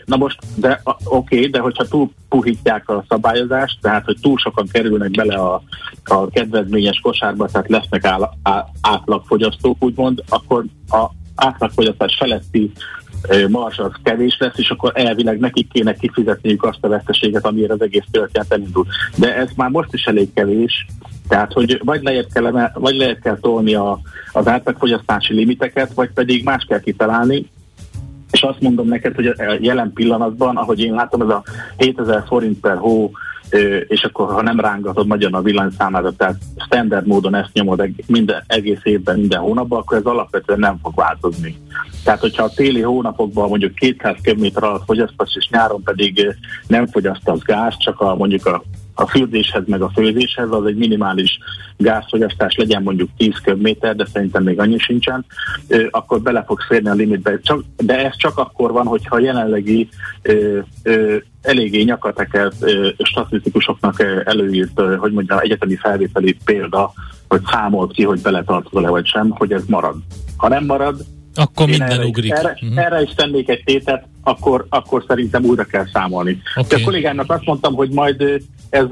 Na 0.05 0.17
most, 0.17 0.39
de 0.55 0.81
oké, 0.85 1.37
okay, 1.37 1.51
de 1.51 1.59
hogyha 1.59 1.85
túl 1.85 2.11
puhítják 2.29 2.89
a 2.89 3.05
szabályozást, 3.09 3.79
tehát 3.81 4.05
hogy 4.05 4.17
túl 4.21 4.39
sokan 4.39 4.67
kerülnek 4.73 5.11
bele 5.11 5.35
a, 5.35 5.63
a 6.05 6.29
kedvezményes 6.29 7.01
kosárba, 7.01 7.47
tehát 7.47 7.69
lesznek 7.69 8.05
áll, 8.05 8.31
á, 8.43 8.67
átlagfogyasztók, 8.81 9.85
úgymond, 9.85 10.23
akkor 10.29 10.65
a 10.89 11.07
átlagfogyasztás 11.35 12.17
feletti 12.19 12.73
mars 13.49 13.79
az 13.79 13.91
kevés 14.03 14.37
lesz, 14.39 14.59
és 14.59 14.71
akkor 14.71 14.93
elvileg 14.95 15.39
nekik 15.39 15.73
kéne 15.73 15.95
kifizetniük 15.95 16.65
azt 16.65 16.79
a 16.81 16.89
veszteséget, 16.89 17.47
amire 17.47 17.73
az 17.73 17.83
egész 17.83 18.05
történet 18.11 18.53
elindul. 18.53 18.87
De 19.17 19.37
ez 19.37 19.49
már 19.57 19.71
most 19.71 19.93
is 19.93 20.05
elég 20.05 20.33
kevés, 20.35 20.87
tehát, 21.29 21.53
hogy 21.53 21.81
vagy 21.85 22.03
lehet 22.03 22.33
kell, 22.33 22.47
emel- 22.47 22.75
vagy 22.75 22.97
lehet 22.97 23.21
kell 23.21 23.39
tolni 23.41 23.75
a, 23.75 23.99
az 24.33 24.49
átlagfogyasztási 24.49 25.35
limiteket, 25.35 25.95
vagy 25.95 26.11
pedig 26.11 26.45
más 26.45 26.65
kell 26.69 26.81
kitalálni, 26.81 27.47
és 28.31 28.43
azt 28.43 28.61
mondom 28.61 28.89
neked, 28.89 29.15
hogy 29.15 29.27
a 29.27 29.35
jelen 29.61 29.93
pillanatban, 29.93 30.57
ahogy 30.57 30.81
én 30.81 30.95
látom, 30.95 31.23
ez 31.23 31.29
a 31.29 31.43
7000 31.77 32.25
forint 32.27 32.61
per 32.61 32.77
hó, 32.77 33.11
és 33.87 34.05
akkor 34.05 34.33
ha 34.33 34.43
nem 34.43 34.61
rángatod 34.61 35.07
nagyon 35.07 35.35
a 35.35 35.43
villanyszámádat, 35.43 36.17
tehát 36.17 36.39
standard 36.67 37.07
módon 37.07 37.35
ezt 37.35 37.53
nyomod 37.53 37.89
minden, 38.07 38.45
egész 38.47 38.81
évben, 38.83 39.19
minden 39.19 39.41
hónapban, 39.41 39.79
akkor 39.79 39.97
ez 39.97 40.05
alapvetően 40.05 40.59
nem 40.59 40.79
fog 40.83 40.95
változni. 40.95 41.57
Tehát, 42.05 42.21
hogyha 42.21 42.45
a 42.45 42.53
téli 42.55 42.81
hónapokban 42.81 43.49
mondjuk 43.49 43.75
200 43.75 44.17
km 44.23 44.47
alatt 44.55 44.85
fogyasztasz, 44.85 45.37
és 45.37 45.49
nyáron 45.51 45.83
pedig 45.83 46.37
nem 46.67 46.87
fogyasztasz 46.87 47.43
gáz, 47.43 47.77
csak 47.79 48.01
a, 48.01 48.15
mondjuk 48.15 48.47
a 48.47 48.63
a 48.99 49.07
fürdéshez 49.07 49.63
meg 49.67 49.83
a 49.83 49.91
főzéshez, 49.95 50.51
az 50.51 50.65
egy 50.65 50.77
minimális 50.77 51.39
gázfogyasztás 51.77 52.57
legyen 52.57 52.83
mondjuk 52.83 53.09
10 53.17 53.41
köbméter, 53.45 53.97
de 53.97 54.07
szerintem 54.13 54.43
még 54.43 54.61
annyi 54.61 54.79
sincsen, 54.79 55.25
akkor 55.91 56.21
bele 56.21 56.45
fogsz 56.47 56.67
férni 56.67 56.89
a 56.89 56.95
limitbe. 56.95 57.41
Csak, 57.41 57.63
de 57.77 58.05
ez 58.05 58.17
csak 58.17 58.39
akkor 58.39 58.73
van, 58.73 58.87
hogyha 58.87 59.17
a 59.17 59.21
jelenlegi 59.21 59.89
ö, 60.23 60.59
ö, 60.83 61.17
eléggé 61.43 61.83
nyakatekelt 61.83 62.55
ö, 62.61 62.89
statisztikusoknak 62.99 64.03
előírt, 64.25 64.81
hogy 64.99 65.13
mondjam, 65.13 65.39
egyetemi 65.39 65.77
felvételi 65.77 66.37
példa, 66.45 66.93
hogy 67.29 67.43
számolt 67.51 67.93
ki, 67.93 68.05
hogy 68.05 68.21
beletartozol-e 68.21 68.89
vagy 68.89 69.07
sem, 69.07 69.31
hogy 69.31 69.53
ez 69.53 69.65
marad. 69.67 69.97
Ha 70.37 70.49
nem 70.49 70.65
marad, 70.65 71.05
Akkor 71.37 71.69
én 71.69 71.77
minden 71.79 71.91
erre, 71.91 72.07
ugrik. 72.07 72.33
Erre, 72.33 72.57
Mhm. 72.61 72.79
erre 72.79 73.03
is 73.03 73.11
tennék 73.15 73.49
egy 73.49 73.63
tétet, 73.65 74.05
akkor, 74.23 74.67
akkor 74.69 75.05
szerintem 75.07 75.45
újra 75.45 75.65
kell 75.65 75.87
számolni. 75.93 76.43
Oké. 76.57 76.69
De 76.69 76.81
a 76.81 76.85
kollégának 76.85 77.31
azt 77.31 77.45
mondtam, 77.45 77.75
hogy 77.75 77.91
majd 77.91 78.23
ez 78.71 78.87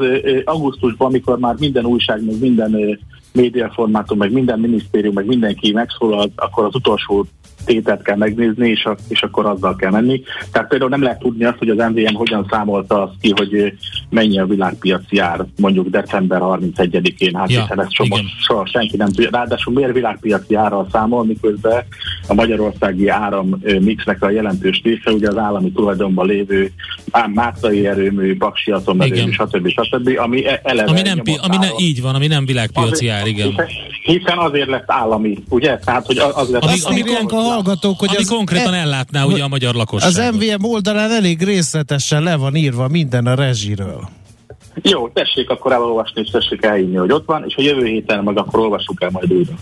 augusztusban, 0.45 1.09
amikor 1.09 1.39
már 1.39 1.55
minden 1.59 1.85
újság, 1.85 2.25
meg 2.25 2.41
minden 2.41 2.99
médiaformátum, 3.35 4.19
meg 4.19 4.33
minden 4.33 4.59
minisztérium, 4.59 5.15
meg 5.15 5.27
mindenki 5.27 5.73
megszólal, 5.73 6.33
akkor 6.37 6.65
az 6.65 6.75
utolsó 6.75 7.27
tétet 7.65 8.03
kell 8.03 8.17
megnézni, 8.17 8.69
és, 8.69 8.85
a, 8.85 8.97
és 9.09 9.23
akkor 9.23 9.47
azzal 9.47 9.77
kell 9.77 9.91
menni. 9.91 10.23
Tehát 10.53 10.69
például 10.69 10.91
nem 10.91 11.03
lehet 11.03 11.19
tudni 11.19 11.45
azt, 11.45 11.59
hogy 11.59 11.69
az 11.69 11.91
MVM 11.91 12.15
hogyan 12.15 12.47
számolta 12.51 13.03
azt 13.03 13.13
ki, 13.21 13.33
hogy 13.37 13.73
mennyi 14.11 14.39
a 14.39 14.47
világpiaci 14.47 15.19
ár 15.19 15.45
mondjuk 15.57 15.89
december 15.89 16.41
31-én, 16.43 17.35
hát 17.35 17.51
Ja, 17.51 17.61
hiszen 17.61 17.81
ezt 17.81 17.93
soha, 17.93 18.21
soha 18.41 18.67
senki 18.67 18.97
nem 18.97 19.09
tudja. 19.09 19.31
Ráadásul 19.33 19.73
miért 19.75 19.93
világpiaci 19.93 20.55
árral 20.55 20.89
számol, 20.93 21.25
miközben 21.25 21.85
a 22.29 22.35
magyarországi 22.35 23.09
áram 23.09 23.61
mixnek 23.81 24.23
a 24.23 24.31
jelentős 24.31 24.81
része, 24.85 25.11
ugye 25.11 25.29
az 25.29 25.37
állami 25.37 25.73
tulajdonban 25.73 26.27
lévő 26.27 26.73
ám 27.15 27.31
Mátrai 27.31 27.87
erőmű, 27.87 28.37
Paksi 28.37 28.71
atomerőmű, 28.71 29.17
Igen. 29.17 29.31
stb. 29.33 29.69
stb. 29.69 30.11
ami 30.17 30.47
e- 30.47 30.61
eleve 30.65 30.91
Ami 30.91 31.01
nem, 31.01 31.19
pi- 31.23 31.39
ami 31.43 31.57
ne, 31.57 31.67
áron. 31.67 31.79
így 31.79 32.03
van, 32.03 32.15
ami 32.15 32.27
nem 32.27 32.47
világpiaci 32.47 33.09
ár, 33.09 33.27
igen. 33.27 33.49
Hiszen, 33.49 33.67
hiszen 34.03 34.39
azért 34.39 34.69
lett 34.69 34.85
állami, 34.87 35.39
ugye? 35.49 35.79
Tehát, 35.79 36.07
hogy 36.07 36.19
az 36.19 36.51
lett 36.51 36.63
Ami- 36.63 36.81
ami 36.85 36.97
írják 36.97 37.33
a 37.33 37.37
hallgatók, 37.37 37.99
hogy 37.99 38.09
Ami 38.09 38.19
az, 38.19 38.29
konkrétan 38.29 38.75
e- 38.75 38.79
ellátná 38.79 39.25
ugye 39.25 39.43
a 39.43 39.49
magyar 39.49 39.75
lakosságot. 39.75 40.17
az 40.17 40.35
MVM 40.35 40.65
oldalán 40.65 41.11
elég 41.11 41.43
részletesen 41.43 42.23
le 42.23 42.37
van 42.37 42.55
írva 42.55 42.89
minden 42.89 43.27
a 43.27 43.35
rezsiről. 43.35 44.09
Jó, 44.83 45.09
tessék 45.09 45.51
akkor 45.51 45.73
elolvasni, 45.73 46.21
és 46.21 46.31
tessék 46.31 46.65
elhinni, 46.65 46.97
hogy 46.97 47.13
ott 47.13 47.27
van, 47.27 47.45
és 47.49 47.55
a 47.57 47.63
jövő 47.63 47.85
héten 47.85 48.25
meg 48.25 48.39
akkor 48.39 48.61
olvassuk 48.61 49.03
el 49.03 49.11
majd 49.13 49.33
újra. 49.33 49.53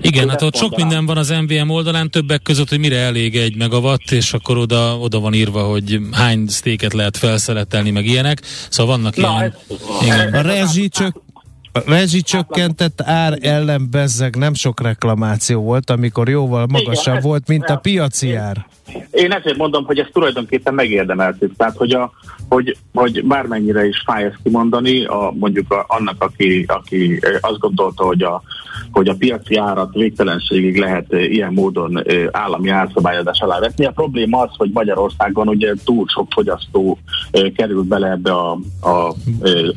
Igen, 0.00 0.22
Én 0.22 0.28
hát 0.28 0.42
ott 0.42 0.54
sok 0.56 0.70
mondanám. 0.70 0.86
minden 0.88 1.06
van 1.06 1.16
az 1.16 1.28
MVM 1.46 1.70
oldalán, 1.70 2.10
többek 2.10 2.42
között, 2.42 2.68
hogy 2.68 2.78
mire 2.78 2.96
elég 2.96 3.36
egy 3.36 3.56
megawatt, 3.56 4.10
és 4.10 4.32
akkor 4.32 4.56
oda, 4.58 4.98
oda 4.98 5.20
van 5.20 5.34
írva, 5.34 5.62
hogy 5.62 5.98
hány 6.12 6.46
sztéket 6.48 6.92
lehet 6.92 7.16
felszeletelni, 7.16 7.90
meg 7.90 8.06
ilyenek. 8.06 8.42
Szóval 8.68 8.96
vannak 8.96 9.16
Na, 9.16 9.28
ilyen... 9.38 9.42
ez- 9.68 9.76
igen. 10.02 10.32
A 10.34 10.40
rezsicsök, 10.40 11.16
a 11.72 11.80
rezsicsökkentett 11.86 13.00
ár 13.00 13.38
ellen 13.40 13.88
bezzeg 13.90 14.36
nem 14.36 14.54
sok 14.54 14.80
reklamáció 14.80 15.62
volt, 15.62 15.90
amikor 15.90 16.28
jóval 16.28 16.66
magasabb 16.66 17.16
ez- 17.16 17.22
volt, 17.22 17.48
mint 17.48 17.64
a 17.68 17.72
ez- 17.72 17.80
piaci 17.80 18.34
ár. 18.34 18.66
Én 19.10 19.32
ezért 19.32 19.56
mondom, 19.56 19.84
hogy 19.84 19.98
ezt 19.98 20.12
tulajdonképpen 20.12 20.74
megérdemeltük. 20.74 21.56
Tehát, 21.56 21.76
hogy, 21.76 21.92
a, 21.92 22.12
hogy, 22.48 22.76
hogy 22.92 23.24
bármennyire 23.24 23.86
is 23.86 24.02
fáj 24.06 24.24
ezt 24.24 24.38
kimondani, 24.42 25.04
a, 25.04 25.32
mondjuk 25.38 25.72
a, 25.72 25.84
annak, 25.88 26.22
aki, 26.22 26.64
aki 26.68 27.20
azt 27.40 27.58
gondolta, 27.58 28.04
hogy 28.04 28.22
a, 28.22 28.42
hogy 28.92 29.08
a 29.08 29.14
piaci 29.18 29.56
árat 29.56 29.92
végtelenségig 29.94 30.78
lehet 30.78 31.04
ö, 31.08 31.18
ilyen 31.18 31.52
módon 31.52 32.00
ö, 32.04 32.26
állami 32.30 32.68
árszabályozás 32.68 33.40
alá 33.40 33.58
vetni. 33.58 33.84
A 33.84 33.90
probléma 33.90 34.38
az, 34.40 34.50
hogy 34.56 34.70
Magyarországon 34.72 35.48
ugye 35.48 35.74
túl 35.84 36.04
sok 36.08 36.26
fogyasztó 36.32 36.98
ö, 37.30 37.50
kerül 37.52 37.82
bele 37.82 38.10
ebbe, 38.10 38.32
a, 38.32 38.50
a, 38.80 39.14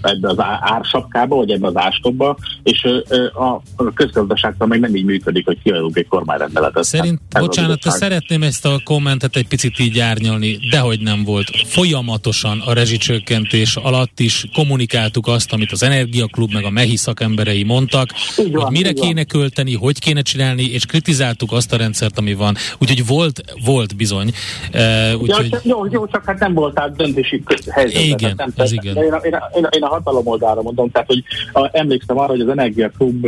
ebbe 0.02 0.30
az 0.30 0.38
ársapkába, 0.60 1.36
vagy 1.36 1.52
ebbe 1.52 1.68
az 1.68 1.78
ástokba, 1.86 2.38
és 2.64 2.88
a, 3.34 3.62
közgazdaságtan 3.94 4.68
meg 4.68 4.80
nem 4.80 4.96
így 4.96 5.06
működik, 5.06 5.46
hogy 5.46 5.58
kiadunk 5.64 5.98
egy 5.98 6.08
kormányrendeletet. 6.08 6.84
Szerint, 6.84 7.20
az 7.32 7.42
bocsánat, 7.42 7.82
szeretném 7.82 8.44
ezt 8.44 8.66
a 8.66 8.80
kommentet 8.84 9.36
egy 9.36 9.48
picit 9.48 9.80
így 9.80 10.00
árnyalni, 10.00 10.58
dehogy 10.70 11.00
nem 11.00 11.24
volt. 11.24 11.50
Folyamatosan 11.66 12.60
a 12.66 12.74
rezsicsökkentés 12.74 13.76
alatt 13.76 14.20
is 14.20 14.46
kommunikáltuk 14.54 15.28
azt, 15.28 15.54
amit 15.54 15.72
az 15.72 15.84
Energiaklub 15.84 16.54
meg 16.54 16.64
a 16.64 16.70
MEHI 16.70 16.96
szakemberei 16.96 17.64
mondtak, 17.64 18.10
Így 18.40 18.52
van, 18.52 18.64
hogy 18.64 18.72
mire 18.72 18.92
van. 18.96 19.08
kéne 19.08 19.24
költeni, 19.24 19.76
hogy 19.76 20.00
kéne 20.00 20.22
csinálni, 20.22 20.64
és 20.64 20.86
kritizáltuk 20.86 21.52
azt 21.52 21.74
a 21.74 21.78
rendszert, 21.78 22.18
ami 22.18 22.34
van. 22.34 22.56
Úgyhogy 22.80 23.08
volt, 23.08 23.44
volt 23.66 23.96
bizony. 23.96 24.32
Uh, 24.74 24.80
Ja, 25.10 25.18
úgyhogy 25.18 25.50
csak- 25.50 25.64
jó, 25.64 25.86
jó, 25.92 26.08
csak 26.08 26.26
hát 26.26 26.40
nem 26.40 26.54
voltál 26.54 26.94
döntési 26.98 27.44
helyzetben. 27.70 28.04
Igen, 28.04 28.34
nem, 28.38 28.48
ez 28.48 28.54
tehát- 28.56 28.72
igen. 28.72 28.96
Én, 28.96 29.04
én, 29.04 29.34
a, 29.34 29.50
én, 29.56 29.68
én 29.70 29.84
a 29.84 29.88
hatalom 29.88 30.28
oldalra 30.28 30.62
mondom, 30.62 30.92
tehát 30.92 31.08
hogy 31.08 31.24
a, 31.54 31.70
emlékszem 31.76 32.18
arra, 32.18 32.30
hogy 32.30 32.42
az 32.42 32.50
Energia 32.50 32.90
Klub 32.98 33.28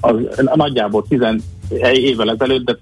az 0.00 0.16
nagyjából 0.54 1.04
10 1.08 1.20
évvel 1.92 2.30
ezelőtt, 2.30 2.64
de, 2.64 2.76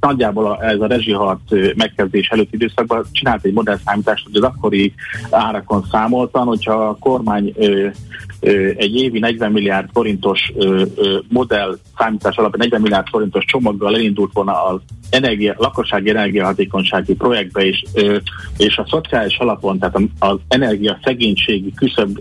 nagyjából 0.00 0.58
ez 0.62 0.80
a 0.80 0.86
rezsiharc 0.86 1.40
megkezdés 1.76 2.28
előtti 2.28 2.54
időszakban 2.54 3.04
csinált 3.12 3.44
egy 3.44 3.52
modellszámítást, 3.52 4.24
hogy 4.24 4.36
az 4.36 4.42
akkori 4.42 4.94
árakon 5.30 5.84
számoltan, 5.90 6.46
hogyha 6.46 6.72
a 6.72 6.96
kormány 7.00 7.54
egy 8.76 8.94
évi 8.94 9.18
40 9.18 9.52
milliárd 9.52 9.88
forintos 9.92 10.52
modell 11.28 11.78
számítás 11.98 12.36
alapján 12.36 12.60
40 12.60 12.80
milliárd 12.80 13.08
forintos 13.08 13.44
csomaggal 13.44 13.94
elindult 13.94 14.32
volna 14.32 14.64
az 14.64 14.80
energia, 15.10 15.54
lakossági 15.58 16.10
energiahatékonysági 16.10 17.14
projektbe 17.14 17.62
ö, 17.94 18.16
és 18.56 18.76
a 18.76 18.86
szociális 18.90 19.38
alapon, 19.38 19.78
tehát 19.78 20.00
az 20.18 20.36
energia 20.48 20.98
szegénységi 21.04 21.72
küszöb 21.74 22.18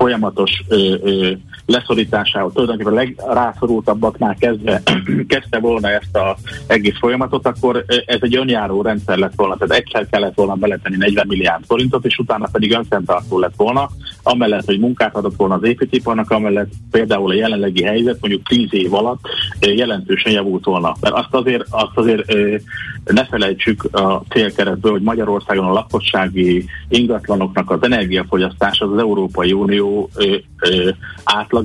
folyamatos 0.00 0.62
ö, 0.68 0.96
ö, 1.02 1.32
leszorításával, 1.70 2.52
tulajdonképpen 2.52 2.92
a 2.92 2.96
legrászorultabbaknál 2.96 4.36
kezdve, 4.38 4.82
kezdte 5.32 5.58
volna 5.58 5.88
ezt 5.88 6.16
az 6.16 6.34
egész 6.66 6.98
folyamatot, 6.98 7.46
akkor 7.46 7.84
ez 8.06 8.18
egy 8.20 8.36
önjáró 8.36 8.82
rendszer 8.82 9.18
lett 9.18 9.32
volna, 9.36 9.56
tehát 9.56 9.84
egyszer 9.84 10.06
kellett 10.10 10.34
volna 10.34 10.54
beletenni 10.54 10.96
40 10.96 11.26
milliárd 11.26 11.64
forintot, 11.66 12.04
és 12.04 12.18
utána 12.18 12.48
pedig 12.52 12.72
önfenntartó 12.72 13.38
lett 13.38 13.56
volna, 13.56 13.90
amellett, 14.22 14.64
hogy 14.64 14.78
munkát 14.78 15.16
adott 15.16 15.36
volna 15.36 15.54
az 15.54 15.64
építőiparnak, 15.64 16.30
amellett 16.30 16.70
például 16.90 17.30
a 17.30 17.34
jelenlegi 17.34 17.82
helyzet 17.82 18.18
mondjuk 18.20 18.48
10 18.48 18.68
év 18.70 18.94
alatt 18.94 19.20
jelentősen 19.60 20.32
javult 20.32 20.64
volna. 20.64 20.96
Mert 21.00 21.14
azt 21.14 21.34
azért, 21.34 21.64
azt 21.70 21.96
azért 21.96 22.32
ne 23.04 23.24
felejtsük 23.24 23.84
a 23.92 24.22
célkeretből, 24.28 24.92
hogy 24.92 25.02
Magyarországon 25.02 25.64
a 25.64 25.72
lakossági 25.72 26.64
ingatlanoknak 26.88 27.70
az 27.70 27.82
energiafogyasztása 27.82 28.84
az, 28.84 28.92
az 28.92 28.98
Európai 28.98 29.52
Unió 29.52 30.10
ö, 30.14 30.36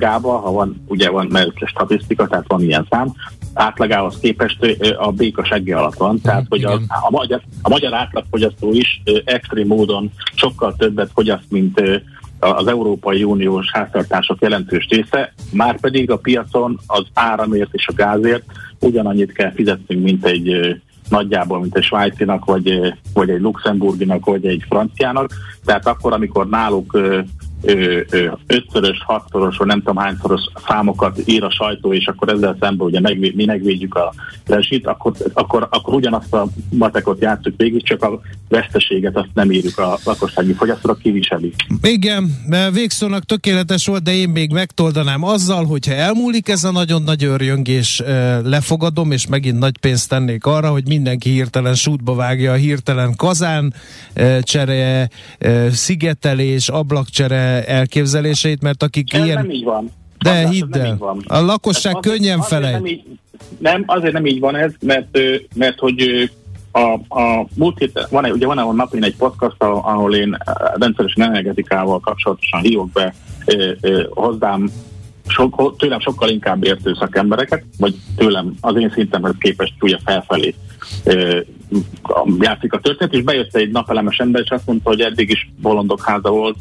ö, 0.01 0.05
átlagába, 0.05 0.37
ha 0.37 0.51
van, 0.51 0.83
ugye 0.87 1.09
van 1.09 1.27
mert 1.29 1.65
statisztika, 1.65 2.27
tehát 2.27 2.45
van 2.47 2.61
ilyen 2.61 2.87
szám, 2.89 3.13
átlagához 3.53 4.17
képest 4.19 4.77
a 4.97 5.11
béka 5.11 5.45
seggi 5.45 5.71
alatt 5.71 5.95
van, 5.95 6.21
tehát 6.21 6.45
hogy 6.49 6.63
a, 6.63 6.73
a, 6.87 7.09
magyar, 7.09 7.41
a 7.61 7.69
magyar 7.69 7.93
átlagfogyasztó 7.93 8.71
is 8.71 9.01
extrém 9.25 9.67
módon 9.67 10.11
sokkal 10.35 10.75
többet 10.77 11.11
fogyaszt, 11.13 11.49
mint 11.49 11.81
az 12.39 12.67
Európai 12.67 13.23
Uniós 13.23 13.71
háztartások 13.71 14.41
jelentős 14.41 14.87
része, 14.89 15.33
már 15.51 15.79
pedig 15.79 16.11
a 16.11 16.17
piacon 16.17 16.79
az 16.87 17.05
áramért 17.13 17.73
és 17.73 17.87
a 17.87 17.93
gázért 17.93 18.43
ugyanannyit 18.79 19.31
kell 19.31 19.51
fizetnünk, 19.51 20.03
mint 20.03 20.25
egy 20.25 20.75
nagyjából, 21.09 21.59
mint 21.59 21.77
egy 21.77 21.83
svájcinak, 21.83 22.45
vagy, 22.45 22.93
vagy 23.13 23.29
egy 23.29 23.41
luxemburginak, 23.41 24.25
vagy 24.25 24.45
egy 24.45 24.63
franciának. 24.69 25.33
Tehát 25.65 25.87
akkor, 25.87 26.13
amikor 26.13 26.49
náluk 26.49 26.97
ötszörös, 28.47 29.03
hatszoros, 29.05 29.57
vagy 29.57 29.67
nem 29.67 29.79
tudom 29.79 29.97
hányszoros 29.97 30.41
számokat 30.67 31.21
ír 31.25 31.43
a 31.43 31.51
sajtó, 31.51 31.93
és 31.93 32.07
akkor 32.07 32.29
ezzel 32.29 32.57
szemben 32.59 32.87
ugye 32.87 32.99
megvéd, 32.99 33.35
mi 33.35 33.45
megvédjük 33.45 33.95
a 33.95 34.13
rezsit, 34.45 34.87
akkor, 34.87 35.13
akkor, 35.33 35.67
akkor 35.71 35.93
ugyanazt 35.93 36.33
a 36.33 36.47
matekot 36.69 37.21
játszuk 37.21 37.53
végig, 37.57 37.83
csak 37.83 38.03
a 38.03 38.21
veszteséget 38.49 39.15
azt 39.15 39.29
nem 39.33 39.51
írjuk 39.51 39.77
a 39.77 39.97
lakossági 40.03 40.53
fogyasztóra, 40.53 40.93
kiviseli. 40.95 41.53
Igen, 41.81 42.31
végszónak 42.73 43.23
tökéletes 43.23 43.85
volt, 43.85 44.03
de 44.03 44.13
én 44.13 44.29
még 44.29 44.51
megtoldanám 44.51 45.23
azzal, 45.23 45.65
hogyha 45.65 45.93
elmúlik 45.93 46.49
ez 46.49 46.63
a 46.63 46.71
nagyon 46.71 47.01
nagy 47.01 47.23
örjöngés, 47.23 48.01
lefogadom, 48.43 49.11
és 49.11 49.27
megint 49.27 49.59
nagy 49.59 49.77
pénzt 49.77 50.09
tennék 50.09 50.45
arra, 50.45 50.69
hogy 50.69 50.87
mindenki 50.87 51.29
hirtelen 51.29 51.75
sútba 51.75 52.15
vágja 52.15 52.51
a 52.51 52.55
hirtelen 52.55 53.15
kazán 53.15 53.73
csere, 54.41 55.09
szigetelés, 55.71 56.69
ablakcsere 56.69 57.44
elképzeléseit, 57.65 58.61
mert 58.61 58.83
akik 58.83 59.13
ez 59.13 59.23
ilyen... 59.23 59.37
nem 59.37 59.49
így 59.49 59.63
van. 59.63 59.91
De 60.19 60.29
András, 60.29 60.49
hidd 60.53 60.69
nem 60.69 60.81
el, 60.81 61.17
a 61.27 61.39
lakosság 61.39 61.95
azért- 61.95 62.15
könnyen 62.15 62.39
azért 62.39 62.61
felejt. 62.61 62.73
Nem, 62.73 62.85
így, 62.85 63.03
nem, 63.57 63.83
azért 63.85 64.13
nem 64.13 64.25
így 64.25 64.39
van 64.39 64.55
ez, 64.55 64.71
mert, 64.79 65.17
mert 65.55 65.79
hogy 65.79 66.29
a, 66.71 66.93
a 67.19 67.47
múlt 67.55 67.77
héten, 67.77 68.05
van, 68.09 68.25
ugye 68.25 68.45
van 68.45 68.59
egy 68.59 68.75
napin 68.75 69.03
egy 69.03 69.15
podcast, 69.15 69.55
ahol 69.57 69.81
ahol 69.83 70.15
én 70.15 70.37
rendszeresen 70.73 71.23
energetikával 71.23 71.99
kapcsolatosan 71.99 72.61
hívok 72.61 72.91
be 72.91 73.13
ö, 73.45 73.71
ö, 73.81 74.03
hozzám 74.09 74.69
sok, 75.27 75.75
tőlem 75.77 75.99
sokkal 75.99 76.29
inkább 76.29 76.63
értő 76.63 76.93
szakembereket, 76.99 77.63
vagy 77.77 77.95
tőlem 78.15 78.53
az 78.61 78.75
én 78.79 78.91
szintemhez 78.93 79.33
képest 79.39 79.73
ugye 79.81 79.97
felfelé 80.05 80.55
ö, 81.03 81.39
játszik 82.39 82.73
a 82.73 82.79
történet, 82.79 83.13
és 83.13 83.21
bejött 83.21 83.55
egy 83.55 83.71
napelemes 83.71 84.17
ember, 84.17 84.41
és 84.41 84.49
azt 84.49 84.65
mondta, 84.65 84.89
hogy 84.89 85.01
eddig 85.01 85.29
is 85.29 85.49
bolondok 85.61 86.03
háza 86.03 86.29
volt, 86.29 86.57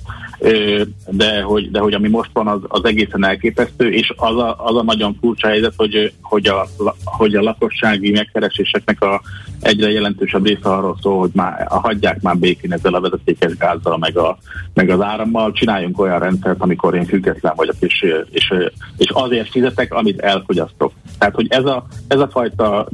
de 1.07 1.43
hogy, 1.43 1.71
de 1.71 1.79
hogy 1.79 1.93
ami 1.93 2.09
most 2.09 2.31
van, 2.33 2.47
az, 2.47 2.61
az 2.69 2.85
egészen 2.85 3.25
elképesztő, 3.25 3.93
és 3.93 4.13
az 4.17 4.37
a, 4.37 4.57
az 4.59 4.77
a 4.77 4.83
nagyon 4.83 5.17
furcsa 5.21 5.49
helyzet, 5.49 5.73
hogy, 5.77 6.13
hogy, 6.23 6.47
a, 6.47 6.67
hogy 7.05 7.35
a 7.35 7.43
lakossági 7.43 8.11
megkereséseknek 8.11 9.03
a 9.03 9.21
egyre 9.61 9.91
jelentősebb 9.91 10.45
része 10.45 10.69
arról 10.69 10.99
szól, 11.03 11.19
hogy 11.19 11.31
már 11.35 11.67
hagyják 11.69 12.23
már 12.23 12.37
békén 12.37 12.73
ezzel 12.73 12.95
a 12.95 13.01
vezetékes 13.01 13.57
gázzal, 13.57 13.99
meg, 13.99 14.17
a, 14.17 14.39
meg 14.75 14.91
az 14.91 15.01
árammal, 15.01 15.53
csináljunk 15.53 16.01
olyan 16.01 16.19
rendszert, 16.19 16.61
amikor 16.61 16.95
én 16.95 17.05
független 17.05 17.53
vagyok, 17.57 17.77
és, 17.79 18.07
és, 18.31 18.55
és 18.97 19.11
azért 19.11 19.51
fizetek, 19.51 19.95
amit 19.95 20.21
elfogyasztok. 20.21 20.93
Tehát, 21.19 21.35
hogy 21.35 21.47
ez 21.49 21.65
a, 21.65 21.87
ez 22.09 22.21
a 22.21 22.29
fajta 22.29 22.89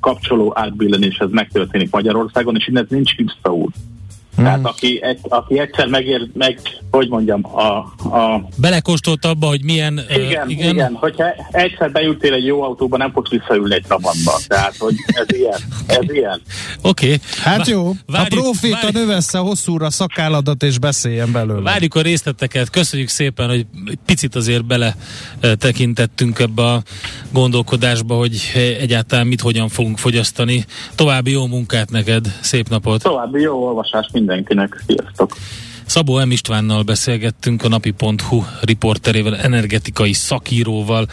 kapcsoló 0.00 0.52
átbillenés 0.54 1.09
ez 1.18 1.30
megtörténik 1.30 1.90
Magyarországon, 1.90 2.56
és 2.56 2.68
innen 2.68 2.86
nincs 2.88 3.16
visszaút. 3.16 3.74
Tehát 4.42 4.66
aki, 4.66 4.98
egy, 5.02 5.18
aki 5.28 5.58
egyszer 5.58 5.86
megér, 5.86 6.28
meg, 6.32 6.60
hogy 6.90 7.08
mondjam, 7.08 7.56
a, 7.56 7.68
a 8.16 8.48
Belekóstolt 8.56 9.24
abba, 9.24 9.46
hogy 9.46 9.64
milyen... 9.64 10.00
igen, 10.08 10.50
igen, 10.50 10.74
igen, 10.74 10.94
hogyha 10.94 11.24
egyszer 11.50 11.90
beültél 11.90 12.32
egy 12.32 12.44
jó 12.44 12.62
autóba, 12.62 12.96
nem 12.96 13.12
fogsz 13.12 13.30
visszaülni 13.30 13.74
egy 13.74 13.82
Trabantba. 13.82 14.38
Tehát, 14.46 14.76
hogy 14.78 14.94
ez 15.06 15.36
ilyen, 15.36 15.58
ez 15.86 16.14
ilyen. 16.14 16.40
Oké. 16.82 17.06
Okay. 17.06 17.18
Hát 17.42 17.66
jó, 17.66 17.88
a 17.88 17.94
várjuk- 18.06 18.42
profita 18.42 18.74
várjuk- 18.74 18.92
növessze 18.92 19.38
hosszúra 19.38 19.90
szakálladat 19.90 20.62
és 20.62 20.78
beszéljen 20.78 21.32
belőle. 21.32 21.60
Várjuk 21.60 21.94
a 21.94 22.00
részleteket, 22.00 22.70
köszönjük 22.70 23.08
szépen, 23.08 23.48
hogy 23.48 23.66
picit 24.06 24.34
azért 24.34 24.64
bele 24.64 24.96
tekintettünk 25.58 26.38
ebbe 26.38 26.62
a 26.62 26.82
gondolkodásba, 27.32 28.14
hogy 28.14 28.40
egyáltalán 28.80 29.26
mit 29.26 29.40
hogyan 29.40 29.68
fogunk 29.68 29.98
fogyasztani. 29.98 30.64
További 30.94 31.30
jó 31.30 31.46
munkát 31.46 31.90
neked, 31.90 32.26
szép 32.40 32.68
napot! 32.68 33.02
További 33.02 33.40
jó 33.40 33.66
olvasás 33.66 34.08
mindenkinek. 34.30 34.82
Sziasztok! 34.86 35.36
Szabó 35.86 36.24
M. 36.24 36.30
Istvánnal 36.30 36.82
beszélgettünk, 36.82 37.64
a 37.64 37.68
napi.hu 37.68 38.42
riporterével, 38.60 39.36
energetikai 39.36 40.12
szakíróval. 40.12 41.06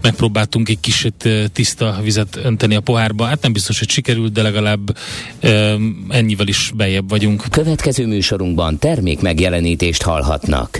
Megpróbáltunk 0.00 0.68
egy 0.68 0.80
kicsit 0.80 1.26
eh, 1.26 1.44
tiszta 1.52 1.98
vizet 2.02 2.38
önteni 2.42 2.74
a 2.74 2.80
pohárba. 2.80 3.24
Hát 3.24 3.42
nem 3.42 3.52
biztos, 3.52 3.78
hogy 3.78 3.88
sikerült, 3.88 4.32
de 4.32 4.42
legalább 4.42 4.96
eh, 5.40 5.74
ennyivel 6.08 6.46
is 6.46 6.72
bejebb 6.76 7.08
vagyunk. 7.08 7.44
Következő 7.50 8.06
műsorunkban 8.06 8.78
termék 8.78 9.20
megjelenítést 9.20 10.02
hallhatnak. 10.02 10.78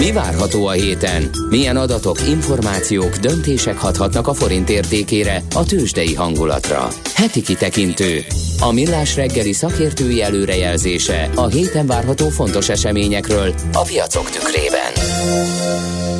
Mi 0.00 0.12
várható 0.12 0.66
a 0.66 0.70
héten? 0.70 1.30
Milyen 1.48 1.76
adatok, 1.76 2.28
információk, 2.28 3.16
döntések 3.16 3.78
hathatnak 3.78 4.26
a 4.26 4.34
forint 4.34 4.70
értékére, 4.70 5.42
a 5.54 5.64
tőzsdei 5.64 6.14
hangulatra? 6.14 6.88
Heti 7.14 7.42
kitekintő. 7.42 8.24
A 8.60 8.72
millás 8.72 9.16
reggeli 9.16 9.52
szakértői 9.52 10.22
előrejelzése 10.22 11.30
a 11.34 11.46
héten 11.46 11.86
várható 11.86 12.28
fontos 12.28 12.68
eseményekről 12.68 13.54
a 13.72 13.82
piacok 13.82 14.30
tükrében. 14.30 14.92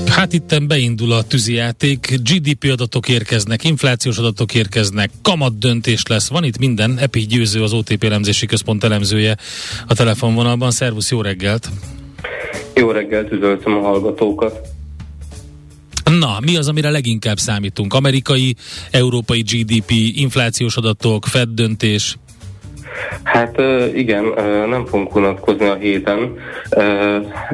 Hát 0.06 0.32
itten 0.32 0.66
beindul 0.66 1.12
a 1.12 1.22
tűzijáték, 1.22 2.20
GDP 2.22 2.70
adatok 2.72 3.08
érkeznek, 3.08 3.64
inflációs 3.64 4.18
adatok 4.18 4.54
érkeznek, 4.54 5.10
kamat 5.22 5.58
döntés 5.58 6.02
lesz, 6.06 6.28
van 6.28 6.44
itt 6.44 6.58
minden. 6.58 6.98
Epi 6.98 7.20
Győző, 7.20 7.62
az 7.62 7.72
OTP 7.72 8.04
elemzési 8.04 8.46
központ 8.46 8.84
elemzője 8.84 9.36
a 9.86 9.94
telefonvonalban. 9.94 10.70
Szervusz, 10.70 11.10
jó 11.10 11.22
reggelt! 11.22 11.68
Jó 12.74 12.90
reggelt, 12.90 13.32
üdvözlöm 13.32 13.76
a 13.76 13.80
hallgatókat. 13.80 14.68
Na, 16.18 16.38
mi 16.40 16.56
az, 16.56 16.68
amire 16.68 16.90
leginkább 16.90 17.36
számítunk? 17.36 17.94
Amerikai, 17.94 18.54
európai 18.90 19.40
GDP, 19.40 19.90
inflációs 20.14 20.76
adatok, 20.76 21.26
Fed 21.26 21.48
döntés. 21.48 22.16
Hát 23.22 23.58
igen, 23.94 24.24
nem 24.68 24.86
fogunk 24.86 25.16
unatkozni 25.16 25.66
a 25.66 25.74
héten. 25.74 26.34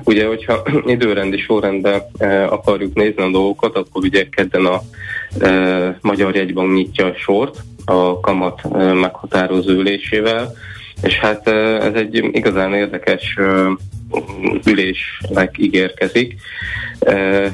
Ugye, 0.04 0.26
hogyha 0.26 0.62
időrendi 0.86 1.38
sorrendben 1.38 2.02
akarjuk 2.48 2.94
nézni 2.94 3.22
a 3.22 3.30
dolgokat, 3.30 3.76
akkor 3.76 4.04
ugye 4.04 4.28
kedden 4.28 4.64
a 4.64 4.80
Magyar 6.00 6.34
Jegybank 6.34 6.74
nyitja 6.74 7.06
a 7.06 7.14
sort 7.16 7.62
a 7.84 8.20
kamat 8.20 8.60
meghatározó 8.94 9.70
ülésével, 9.70 10.52
és 11.02 11.14
hát 11.14 11.48
ez 11.82 11.94
egy 11.94 12.14
igazán 12.32 12.74
érdekes 12.74 13.38
ülésnek 14.66 15.54
ígérkezik, 15.58 16.34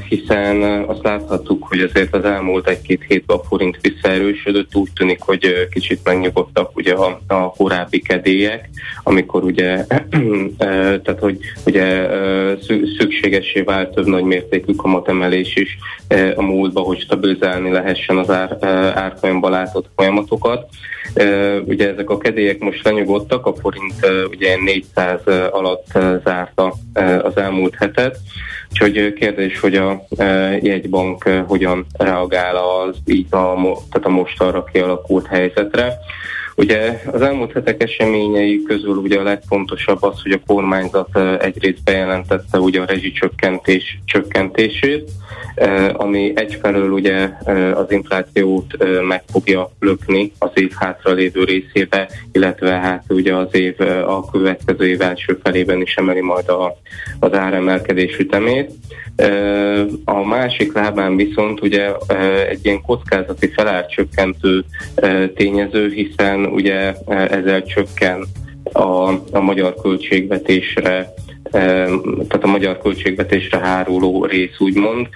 hiszen 0.08 0.62
azt 0.86 1.02
láthattuk, 1.02 1.66
hogy 1.68 1.80
azért 1.80 2.14
az 2.14 2.24
elmúlt 2.24 2.68
egy-két 2.68 3.04
hétben 3.08 3.36
a 3.36 3.42
forint 3.42 3.78
visszaerősödött, 3.80 4.74
úgy 4.76 4.90
tűnik, 4.94 5.20
hogy 5.20 5.68
kicsit 5.70 6.00
megnyugodtak 6.04 6.76
ugye 6.76 6.94
a, 6.94 7.20
a 7.26 7.52
korábbi 7.52 8.00
kedélyek, 8.00 8.68
amikor 9.02 9.44
ugye, 9.44 9.86
tehát 11.02 11.18
hogy 11.20 11.38
ugye 11.66 12.08
szükségesé 12.98 13.60
vált 13.60 13.94
több 13.94 14.06
nagy 14.06 14.24
mértékű 14.24 14.74
kamatemelés 14.74 15.56
is 15.56 15.78
a 16.36 16.42
múltba, 16.42 16.80
hogy 16.80 17.00
stabilizálni 17.00 17.70
lehessen 17.70 18.16
az 18.16 18.30
ár, 18.30 18.56
árfolyamban 18.94 19.50
látott 19.50 19.90
folyamatokat. 19.96 20.68
Ugye 21.64 21.92
ezek 21.92 22.10
a 22.10 22.18
kedélyek 22.18 22.58
most 22.58 22.84
lenyugodtak, 22.84 23.46
a 23.46 23.54
forint 23.54 23.94
ugye 24.30 24.56
400 24.56 25.20
alatt 25.50 25.98
zárta 26.42 26.74
az 27.22 27.36
elmúlt 27.36 27.74
hetet, 27.74 28.18
úgyhogy 28.70 29.12
kérdés, 29.12 29.60
hogy 29.60 29.74
a 29.74 30.02
jegybank 30.60 31.22
hogyan 31.46 31.86
reagál 31.98 32.56
az 32.56 32.96
így 33.04 33.26
a, 33.34 33.54
tehát 33.90 34.06
a 34.06 34.08
most 34.08 34.40
arra 34.40 34.64
kialakult 34.64 35.26
helyzetre. 35.26 35.98
Ugye 36.56 37.02
az 37.12 37.20
elmúlt 37.20 37.52
hetek 37.52 37.82
eseményei 37.82 38.62
közül 38.62 38.96
ugye 38.96 39.18
a 39.18 39.22
legfontosabb 39.22 40.02
az, 40.02 40.22
hogy 40.22 40.32
a 40.32 40.40
kormányzat 40.46 41.18
egyrészt 41.40 41.84
bejelentette 41.84 42.58
ugye 42.58 42.80
a 42.80 42.84
rezsicsökkentés 42.84 43.98
csökkentését, 44.04 45.10
ami 45.92 46.32
egyfelől 46.34 46.90
ugye 46.90 47.30
az 47.74 47.90
inflációt 47.90 48.76
meg 49.08 49.22
fogja 49.32 49.70
lökni 49.80 50.32
az 50.38 50.50
év 50.54 50.70
hátralévő 50.74 51.44
részébe, 51.44 52.08
illetve 52.32 52.70
hát 52.70 53.04
ugye 53.08 53.34
az 53.34 53.54
év 53.54 53.80
a 54.06 54.30
következő 54.30 54.88
év 54.88 55.00
első 55.00 55.38
felében 55.42 55.80
is 55.80 55.94
emeli 55.94 56.20
majd 56.20 56.48
a, 56.48 56.76
az 57.18 57.34
áremelkedés 57.34 58.18
ütemét. 58.18 58.70
A 60.04 60.24
másik 60.24 60.72
lábán 60.72 61.16
viszont 61.16 61.62
ugye 61.62 61.92
egy 62.48 62.60
ilyen 62.62 62.82
kockázati 62.82 63.48
felárcsökkentő 63.48 64.64
tényező, 65.34 65.88
hiszen 65.88 66.41
ugye 66.44 66.94
ezzel 67.08 67.62
csökken 67.62 68.24
a, 68.72 69.08
a 69.30 69.40
magyar 69.40 69.74
költségvetésre 69.82 71.14
tehát 71.52 72.40
a 72.42 72.46
magyar 72.46 72.78
költségvetésre 72.78 73.58
háruló 73.58 74.24
rész 74.24 74.54
úgymond, 74.58 75.08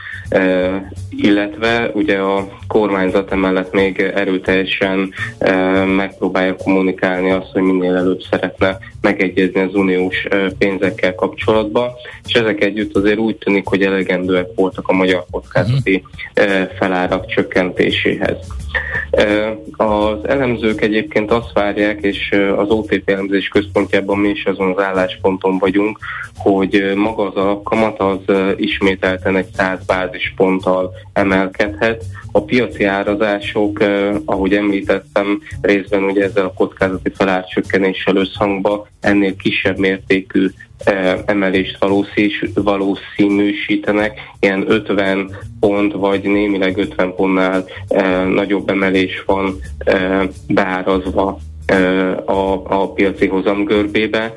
illetve 1.11 1.91
ugye 1.95 2.19
a 2.19 2.49
kormányzat 2.69 3.33
emellett 3.33 3.73
még 3.73 4.01
erőteljesen 4.01 5.13
megpróbálja 5.97 6.57
kommunikálni 6.57 7.31
azt, 7.31 7.51
hogy 7.53 7.63
minél 7.63 7.97
előbb 7.97 8.21
szeretne 8.31 8.79
megegyezni 9.07 9.61
az 9.61 9.75
uniós 9.75 10.27
pénzekkel 10.59 11.15
kapcsolatban, 11.15 11.91
és 12.27 12.35
ezek 12.35 12.65
együtt 12.65 12.97
azért 12.97 13.19
úgy 13.19 13.37
tűnik, 13.37 13.67
hogy 13.67 13.83
elegendőek 13.83 14.47
voltak 14.55 14.89
a 14.89 14.93
magyar 14.93 15.25
kockázati 15.31 16.03
felárak 16.79 17.27
csökkentéséhez. 17.27 18.37
Az 19.77 20.29
elemzők 20.29 20.81
egyébként 20.81 21.31
azt 21.31 21.53
várják, 21.53 22.01
és 22.01 22.35
az 22.57 22.71
OTP 22.71 23.11
elemzés 23.11 23.49
központjában 23.49 24.19
mi 24.19 24.29
is 24.29 24.45
azon 24.45 24.71
az 24.77 24.83
állásponton 24.83 25.59
vagyunk, 25.59 25.99
hogy 26.37 26.93
maga 26.95 27.27
az 27.27 27.35
alapkamat 27.35 28.01
az 28.01 28.37
ismételten 28.57 29.37
egy 29.37 29.49
100 29.57 29.79
bázisponttal 29.87 30.93
emelkedhet. 31.13 32.05
A 32.33 32.43
piaci 32.43 32.85
árazások, 32.85 33.85
ahogy 34.25 34.53
említettem, 34.53 35.43
részben 35.61 36.03
ugye 36.03 36.25
ezzel 36.25 36.45
a 36.45 36.53
kockázati 36.53 37.11
felárcsökkenéssel 37.15 38.17
összhangba 38.17 38.87
ennél 39.01 39.37
kisebb 39.37 39.79
mértékű 39.79 40.49
emelést 41.27 41.79
valószínűsítenek, 42.55 44.21
ilyen 44.41 44.65
50 44.71 45.37
pont 45.61 45.93
vagy 45.93 46.23
némileg 46.23 46.77
50 46.77 47.15
pontnál 47.15 47.65
nagyobb 48.29 48.71
emelés 48.71 49.23
van 49.27 49.61
beárazva 50.49 51.39
a, 52.25 52.63
a 52.65 52.93
piaci 52.93 53.27
hozamgörbébe, 53.27 54.35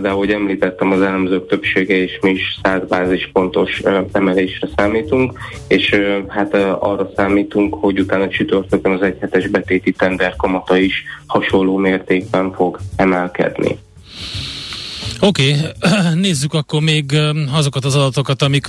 de 0.00 0.08
ahogy 0.08 0.30
említettem, 0.30 0.92
az 0.92 1.00
elemzők 1.00 1.46
többsége 1.46 1.94
és 1.94 2.18
mi 2.22 2.30
is 2.30 2.58
100 2.62 2.82
bázispontos 2.88 3.82
emelésre 4.12 4.68
számítunk, 4.76 5.38
és 5.68 6.00
hát 6.28 6.54
arra 6.78 7.10
számítunk, 7.16 7.74
hogy 7.74 8.00
utána 8.00 8.28
csütörtökön 8.28 8.92
az 8.92 9.02
egyhetes 9.02 9.48
betéti 9.48 9.92
tender 9.92 10.36
kamata 10.36 10.76
is 10.76 11.04
hasonló 11.26 11.76
mértékben 11.76 12.52
fog 12.52 12.78
emelkedni. 12.96 13.78
Oké, 15.20 15.54
okay. 15.54 16.14
nézzük 16.20 16.54
akkor 16.54 16.80
még 16.80 17.16
azokat 17.52 17.84
az 17.84 17.96
adatokat, 17.96 18.42
amik 18.42 18.66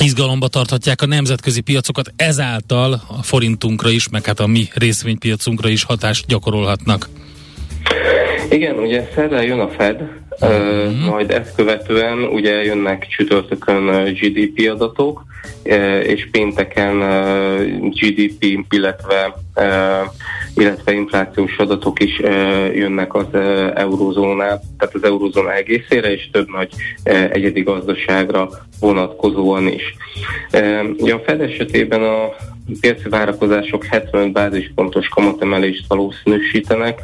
izgalomba 0.00 0.48
tarthatják 0.48 1.02
a 1.02 1.06
nemzetközi 1.06 1.60
piacokat, 1.60 2.12
ezáltal 2.16 2.92
a 3.06 3.22
forintunkra 3.22 3.90
is, 3.90 4.08
meg 4.08 4.24
hát 4.24 4.40
a 4.40 4.46
mi 4.46 4.68
részvénypiacunkra 4.74 5.68
is 5.68 5.84
hatást 5.84 6.26
gyakorolhatnak. 6.26 7.08
Igen, 8.50 8.78
ugye 8.78 9.08
szerdán 9.14 9.42
jön 9.42 9.60
a 9.60 9.68
Fed, 9.68 10.02
uh-huh. 10.40 11.04
majd 11.08 11.30
ezt 11.30 11.54
követően 11.54 12.18
ugye 12.18 12.64
jönnek 12.64 13.06
csütörtökön 13.08 14.14
GDP 14.14 14.70
adatok, 14.70 15.24
és 16.02 16.28
pénteken 16.30 16.98
GDP, 17.90 18.66
illetve 18.70 19.34
illetve 20.56 20.92
inflációs 20.92 21.56
adatok 21.56 22.02
is 22.02 22.18
jönnek 22.74 23.14
az 23.14 23.26
eurózónál, 23.74 24.60
tehát 24.78 24.94
az 24.94 25.04
eurózóna 25.04 25.54
egészére, 25.54 26.12
és 26.12 26.28
több 26.32 26.48
nagy 26.50 26.70
egyedi 27.30 27.62
gazdaságra 27.62 28.48
vonatkozóan 28.80 29.66
is. 29.66 29.94
A 30.98 31.20
Fed 31.24 31.40
esetében 31.40 32.02
a 32.02 32.34
piaci 32.80 33.08
várakozások 33.08 33.84
75 33.84 34.32
bázispontos 34.32 35.08
kamatemelést 35.08 35.84
valószínűsítenek. 35.88 37.00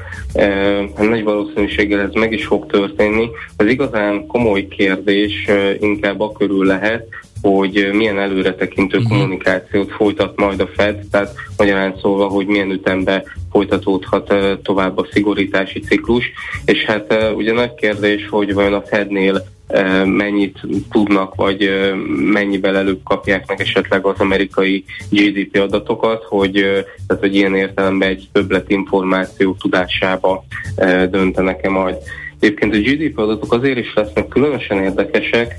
Hát 0.96 1.08
nagy 1.08 1.22
valószínűséggel 1.24 2.00
ez 2.00 2.12
meg 2.12 2.32
is 2.32 2.44
fog 2.44 2.66
történni. 2.66 3.28
Az 3.56 3.66
igazán 3.66 4.26
komoly 4.26 4.66
kérdés 4.66 5.48
inkább 5.80 6.20
a 6.20 6.32
körül 6.32 6.66
lehet, 6.66 7.06
hogy 7.42 7.90
milyen 7.92 8.18
előretekintő 8.18 8.96
uh-huh. 8.96 9.12
kommunikációt 9.12 9.92
folytat 9.92 10.38
majd 10.40 10.60
a 10.60 10.68
Fed, 10.76 10.98
tehát 11.10 11.34
magyarán 11.56 11.94
szólva, 12.00 12.26
hogy 12.26 12.46
milyen 12.46 12.70
ütembe 12.70 13.24
folytatódhat 13.50 14.34
tovább 14.62 14.98
a 14.98 15.06
szigorítási 15.12 15.80
ciklus, 15.80 16.32
és 16.64 16.84
hát 16.84 17.32
ugye 17.34 17.52
nagy 17.52 17.74
kérdés, 17.74 18.28
hogy 18.28 18.54
vajon 18.54 18.74
a 18.74 18.82
Fednél 18.82 19.44
mennyit 20.04 20.58
tudnak, 20.90 21.34
vagy 21.34 21.70
mennyivel 22.32 22.76
előbb 22.76 23.00
kapják 23.04 23.48
meg 23.48 23.60
esetleg 23.60 24.06
az 24.06 24.20
amerikai 24.20 24.84
GDP 25.10 25.56
adatokat, 25.56 26.24
hogy, 26.24 26.52
tehát, 27.06 27.22
hogy 27.22 27.34
ilyen 27.34 27.56
értelemben 27.56 28.08
egy 28.08 28.28
többlet 28.32 28.70
információ 28.70 29.56
tudásába 29.60 30.44
döntenek-e 31.10 31.68
majd. 31.68 31.96
Egyébként 32.42 32.74
a 32.74 32.78
GDP 32.78 33.18
adatok 33.18 33.52
azért 33.52 33.78
is 33.78 33.94
lesznek 33.94 34.28
különösen 34.28 34.82
érdekesek, 34.82 35.56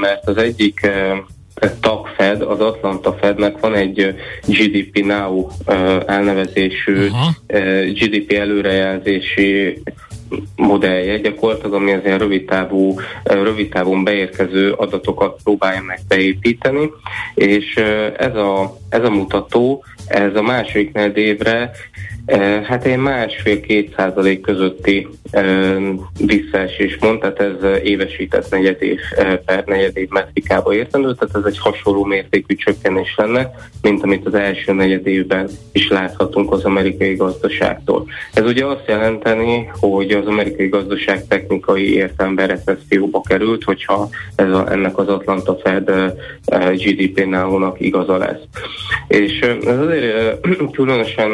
mert 0.00 0.28
az 0.28 0.36
egyik 0.36 0.90
tagfed, 1.80 2.42
az 2.42 2.60
Atlanta 2.60 3.16
Fednek 3.20 3.60
van 3.60 3.74
egy 3.74 4.14
GDP 4.46 5.04
Now 5.04 5.48
elnevezésű 6.06 7.08
Aha. 7.08 7.30
GDP 7.86 8.32
előrejelzési 8.32 9.82
modellje 10.56 11.18
gyakorlatilag, 11.18 11.74
ami 11.74 11.92
az 11.92 12.04
ilyen 12.04 12.18
rövidtávú, 12.18 12.94
rövidtávon 13.22 14.04
beérkező 14.04 14.72
adatokat 14.72 15.40
próbálja 15.44 15.82
meg 15.82 16.00
beépíteni, 16.08 16.90
és 17.34 17.74
ez 18.16 18.36
a, 18.36 18.76
ez 18.88 19.04
a 19.04 19.10
mutató, 19.10 19.84
ez 20.06 20.34
a 20.34 20.42
második 20.42 20.98
évre 21.14 21.70
Hát 22.64 22.86
én 22.86 22.98
másfél-két 22.98 23.94
százalék 23.96 24.40
közötti 24.40 25.08
visszaesés 26.20 26.98
mond, 27.00 27.20
tehát 27.20 27.40
ez 27.40 27.82
évesített 27.82 28.50
negyed 28.50 28.82
év 28.82 29.00
per 29.44 29.64
negyed 29.66 29.96
év 29.96 30.08
metrikába 30.08 30.74
értendő, 30.74 31.14
tehát 31.14 31.36
ez 31.36 31.44
egy 31.44 31.58
hasonló 31.58 32.04
mértékű 32.04 32.54
csökkenés 32.54 33.14
lenne, 33.16 33.50
mint 33.82 34.02
amit 34.02 34.26
az 34.26 34.34
első 34.34 34.72
negyed 34.72 35.06
évben 35.06 35.48
is 35.72 35.88
láthatunk 35.88 36.52
az 36.52 36.64
amerikai 36.64 37.14
gazdaságtól. 37.14 38.06
Ez 38.34 38.44
ugye 38.44 38.64
azt 38.64 38.84
jelenteni, 38.86 39.70
hogy 39.80 40.12
az 40.16 40.26
amerikai 40.26 40.68
gazdaság 40.68 41.26
technikai 41.26 41.94
értelemben 41.94 42.46
recesszióba 42.46 43.20
került, 43.20 43.64
hogyha 43.64 44.08
ez 44.36 44.50
a, 44.50 44.72
ennek 44.72 44.98
az 44.98 45.08
Atlanta 45.08 45.56
Fed 45.56 45.90
GDP-nál 46.74 47.74
igaza 47.78 48.16
lesz. 48.16 48.42
És 49.08 49.40
ez 49.40 49.78
azért 49.78 50.40
különösen 50.76 51.30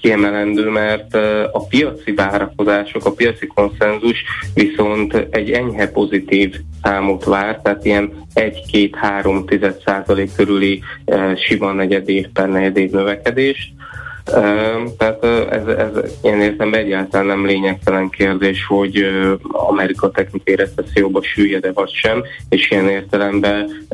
kiemelendő, 0.00 0.68
mert 0.68 1.14
a 1.52 1.66
piaci 1.68 2.12
várakozások, 2.12 3.04
a 3.04 3.12
piaci 3.12 3.46
konszenzus 3.46 4.24
viszont 4.54 5.26
egy 5.30 5.50
enyhe 5.50 5.88
pozitív 5.88 6.54
számot 6.82 7.24
vár, 7.24 7.60
tehát 7.62 7.84
ilyen 7.84 8.12
1-2-3 8.34 9.74
százalék 9.84 10.34
körüli 10.36 10.82
sima 11.36 11.72
negyed 11.72 12.08
év 12.08 12.26
per 12.32 12.48
negyed 12.48 12.76
év 12.76 12.90
növekedést. 12.90 13.72
Tehát 14.98 15.24
ez, 15.50 15.66
ez 15.66 16.18
én 16.22 16.40
értem 16.40 16.74
egyáltalán 16.74 17.26
nem 17.26 17.46
lényegtelen 17.46 18.08
kérdés, 18.08 18.66
hogy 18.66 19.04
Amerika 19.52 20.10
technikai 20.10 20.56
recesszióba 20.56 21.22
süllyed-e 21.22 21.72
vagy 21.72 21.90
sem, 21.90 22.22
és 22.48 22.70
ilyen 22.70 22.88
értelemben 22.88 23.86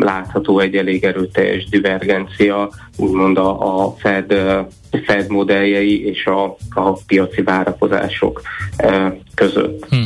látható 0.00 0.58
egy 0.58 0.76
elég 0.76 1.04
erőteljes 1.04 1.68
divergencia, 1.68 2.70
úgymond 2.96 3.38
a, 3.38 3.84
a 3.84 3.94
Fed, 3.98 4.34
Fed 5.04 5.28
modelljei 5.28 6.06
és 6.06 6.26
a, 6.26 6.56
a 6.74 6.92
piaci 7.06 7.42
várakozások 7.42 8.42
között. 9.34 9.86
Hm. 9.88 10.02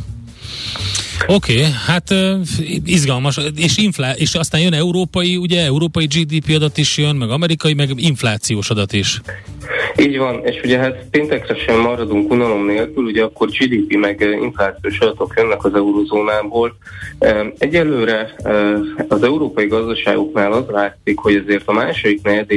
Oké, 1.26 1.52
okay, 1.52 1.70
hát 1.86 2.14
izgalmas, 2.84 3.38
és, 3.56 3.76
inflá- 3.76 4.18
és 4.18 4.34
aztán 4.34 4.60
jön 4.60 4.72
európai, 4.72 5.36
ugye 5.36 5.64
európai 5.64 6.04
GDP 6.04 6.54
adat 6.54 6.78
is 6.78 6.98
jön, 6.98 7.16
meg 7.16 7.30
amerikai, 7.30 7.74
meg 7.74 7.90
inflációs 7.96 8.70
adat 8.70 8.92
is. 8.92 9.20
Így 9.96 10.18
van, 10.18 10.44
és 10.44 10.60
ugye 10.64 10.78
hát 10.78 11.04
péntekre 11.10 11.54
sem 11.66 11.80
maradunk 11.80 12.30
unalom 12.30 12.66
nélkül, 12.66 13.04
ugye 13.04 13.22
akkor 13.22 13.48
GDP 13.48 13.96
meg 13.96 14.38
inflációs 14.42 14.98
adatok 14.98 15.32
jönnek 15.36 15.64
az 15.64 15.74
eurozónából. 15.74 16.76
Egyelőre 17.58 18.34
az 19.08 19.22
európai 19.22 19.66
gazdaságoknál 19.66 20.52
az 20.52 20.64
látszik, 20.68 21.18
hogy 21.18 21.42
azért 21.44 21.62
a 21.66 21.72
második 21.72 22.22
negyed 22.22 22.50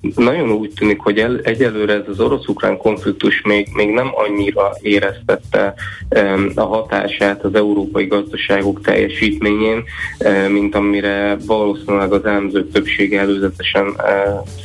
nagyon 0.00 0.50
úgy 0.50 0.72
tűnik, 0.78 1.00
hogy 1.00 1.18
el, 1.18 1.40
egyelőre 1.42 1.92
ez 1.92 2.08
az 2.08 2.20
orosz-ukrán 2.20 2.76
konfliktus 2.76 3.42
még, 3.42 3.68
még 3.72 3.90
nem 3.90 4.10
annyira 4.14 4.70
éreztette 4.80 5.74
um, 6.10 6.50
a 6.54 6.62
hatását 6.62 7.44
az 7.44 7.54
európai 7.54 8.06
gazdaságok 8.06 8.80
teljesítményén, 8.80 9.82
um, 10.24 10.52
mint 10.52 10.74
amire 10.74 11.36
valószínűleg 11.46 12.12
az 12.12 12.24
elemzők 12.24 12.72
többsége 12.72 13.20
előzetesen 13.20 13.86
uh, 13.86 13.94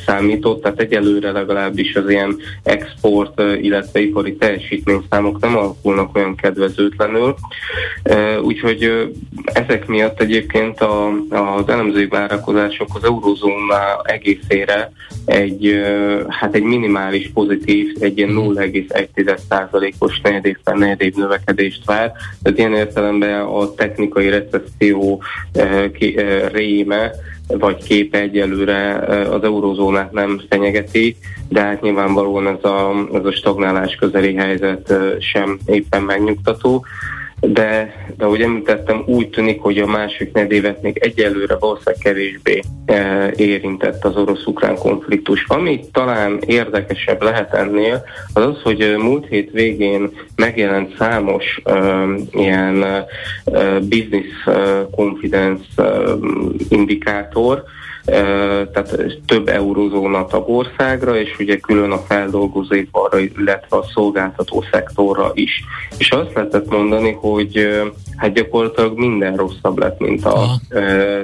számított, 0.06 0.62
tehát 0.62 0.80
egyelőre 0.80 1.30
legalábbis 1.30 1.94
az 1.94 2.10
ilyen 2.10 2.36
export, 2.62 3.40
uh, 3.40 3.64
illetve 3.64 4.00
ipari 4.00 4.36
teljesítményszámok 4.36 5.40
nem 5.40 5.56
alakulnak 5.56 6.16
olyan 6.16 6.34
kedvezőtlenül, 6.34 7.34
uh, 8.04 8.42
úgyhogy 8.42 8.84
uh, 8.84 9.02
ezek 9.44 9.86
miatt 9.86 10.20
egyébként 10.20 10.80
a, 10.80 11.08
az 11.30 11.68
elemzői 11.68 12.06
várakozások 12.06 12.88
az 12.94 13.04
eurozóna 13.04 14.02
egészére 14.02 14.92
egy, 15.26 15.82
hát 16.28 16.54
egy 16.54 16.62
minimális 16.62 17.30
pozitív, 17.34 17.96
egy 18.00 18.18
ilyen 18.18 18.30
0,1%-os 18.34 20.20
mhm. 20.20 20.28
negyedév 20.28 20.56
per 20.64 20.74
negyedév 20.74 21.14
növekedést 21.14 21.84
vár. 21.84 22.12
Tehát 22.42 22.58
ilyen 22.58 22.74
értelemben 22.74 23.40
a 23.40 23.74
technikai 23.74 24.28
recesszió 24.28 25.22
réme 26.52 27.10
vagy 27.46 27.84
képe 27.84 28.18
egyelőre 28.18 28.94
az 29.30 29.42
eurozónát 29.42 30.12
nem 30.12 30.40
fenyegeti, 30.48 31.16
de 31.48 31.60
hát 31.60 31.82
nyilvánvalóan 31.82 32.46
ez 32.46 32.64
a, 32.64 33.08
ez 33.12 33.24
a 33.24 33.32
stagnálás 33.32 33.94
közeli 33.94 34.34
helyzet 34.34 34.94
sem 35.20 35.58
éppen 35.66 36.02
megnyugtató 36.02 36.84
de, 37.40 37.94
de 38.16 38.24
ahogy 38.24 38.40
említettem, 38.40 39.02
úgy 39.06 39.28
tűnik, 39.30 39.60
hogy 39.60 39.78
a 39.78 39.86
másik 39.86 40.32
nedévet 40.32 40.82
még 40.82 40.98
egyelőre 40.98 41.56
valószínűleg 41.56 42.00
kevésbé 42.02 42.62
e, 42.86 43.30
érintett 43.36 44.04
az 44.04 44.16
orosz-ukrán 44.16 44.76
konfliktus. 44.76 45.44
Ami 45.48 45.80
talán 45.92 46.38
érdekesebb 46.46 47.22
lehet 47.22 47.54
ennél, 47.54 48.04
az 48.32 48.44
az, 48.44 48.62
hogy 48.62 48.94
múlt 48.98 49.26
hét 49.26 49.50
végén 49.50 50.10
megjelent 50.36 50.96
számos 50.98 51.60
e, 51.64 52.04
ilyen 52.30 52.82
e, 52.82 53.06
business 53.80 54.48
confidence 54.90 55.64
indikátor, 56.68 57.64
tehát 58.72 59.18
több 59.26 59.48
eurozóna 59.48 60.26
tagországra, 60.26 61.18
és 61.18 61.36
ugye 61.38 61.56
külön 61.56 61.90
a 61.90 61.98
feldolgozóiparra, 61.98 63.18
illetve 63.18 63.76
a 63.76 63.84
szolgáltató 63.94 64.64
szektorra 64.70 65.30
is. 65.34 65.64
És 65.98 66.10
azt 66.10 66.34
lehetett 66.34 66.70
mondani, 66.70 67.12
hogy 67.12 67.68
hát 68.16 68.32
gyakorlatilag 68.32 68.98
minden 68.98 69.36
rosszabb 69.36 69.78
lett, 69.78 69.98
mint 70.00 70.24
a, 70.24 70.34
Aha. 70.34 70.58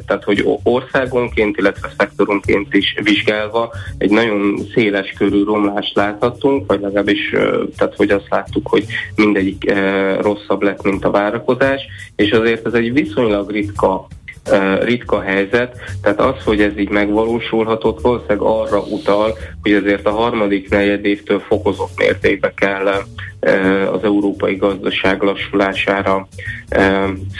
tehát 0.06 0.24
hogy 0.24 0.46
országonként, 0.62 1.56
illetve 1.56 1.90
szektoronként 1.98 2.74
is 2.74 2.94
vizsgálva 3.02 3.72
egy 3.98 4.10
nagyon 4.10 4.56
széles 4.74 5.12
körű 5.18 5.44
romlást 5.44 5.96
láthattunk, 5.96 6.66
vagy 6.66 6.80
legalábbis 6.80 7.30
tehát 7.76 7.94
hogy 7.96 8.10
azt 8.10 8.28
láttuk, 8.28 8.68
hogy 8.68 8.84
mindegyik 9.16 9.72
rosszabb 10.20 10.62
lett, 10.62 10.82
mint 10.82 11.04
a 11.04 11.10
várakozás, 11.10 11.82
és 12.16 12.30
azért 12.30 12.66
ez 12.66 12.72
egy 12.72 12.92
viszonylag 12.92 13.50
ritka 13.50 14.06
ritka 14.80 15.20
helyzet, 15.20 15.76
tehát 16.02 16.20
az, 16.20 16.44
hogy 16.44 16.60
ez 16.60 16.78
így 16.78 16.88
megvalósulhatott, 16.88 18.00
valószínűleg 18.00 18.40
arra 18.40 18.80
utal, 18.80 19.38
hogy 19.62 19.72
azért 19.72 20.06
a 20.06 20.10
harmadik 20.10 20.70
negyedévtől 20.70 21.38
fokozott 21.38 21.96
mértékben 21.96 22.52
kell 22.54 22.86
az 23.92 24.02
európai 24.02 24.56
gazdaság 24.56 25.22
lassulására 25.22 26.28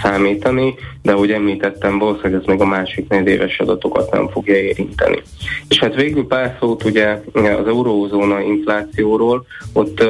számítani, 0.03 0.75
de 1.03 1.13
ahogy 1.13 1.31
említettem, 1.31 1.99
valószínűleg 1.99 2.41
ez 2.41 2.47
még 2.47 2.61
a 2.61 2.67
másik 2.67 3.09
negyedéves 3.09 3.59
adatokat 3.59 4.13
nem 4.13 4.29
fogja 4.29 4.57
érinteni. 4.57 5.23
És 5.69 5.79
hát 5.79 5.95
végül 5.95 6.27
pár 6.27 6.57
szót 6.61 6.85
ugye 6.85 7.21
az 7.33 7.67
eurózóna 7.67 8.41
inflációról, 8.41 9.47
ott 9.73 10.01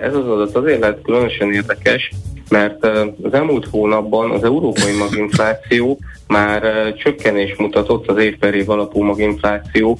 ez 0.00 0.14
az 0.14 0.28
adat 0.28 0.56
azért 0.56 0.80
lehet 0.80 1.02
különösen 1.02 1.52
érdekes, 1.52 2.10
mert 2.50 2.84
az 3.22 3.32
elmúlt 3.32 3.66
hónapban 3.70 4.30
az 4.30 4.44
európai 4.44 4.96
maginfláció 4.96 5.98
már 6.26 6.92
csökkenés 6.94 7.56
mutatott 7.56 8.08
az 8.08 8.18
év 8.18 8.38
per 8.38 8.54
év 8.54 8.70
alapú 8.70 9.02
maginfláció 9.02 9.98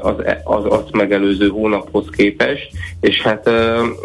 az, 0.00 0.14
az 0.44 0.64
azt 0.64 0.92
megelőző 0.92 1.48
hónaphoz 1.48 2.06
képest, 2.16 2.70
és 3.00 3.22
hát 3.22 3.46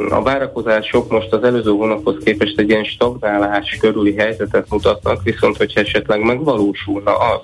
a 0.10 0.22
várakozások 0.24 1.12
most 1.12 1.34
az 1.34 1.44
előző 1.44 1.72
hónaphoz 1.72 2.16
képest 2.24 2.60
egy 2.60 2.70
ilyen 2.70 2.84
stagnálás 2.84 3.78
körüli 3.80 4.16
helyzetet 4.16 4.70
mutatnak, 4.70 5.24
viszont 5.24 5.58
hogyha 5.58 5.80
esetleg 5.80 6.22
megvalósulna 6.22 7.18
az, 7.18 7.42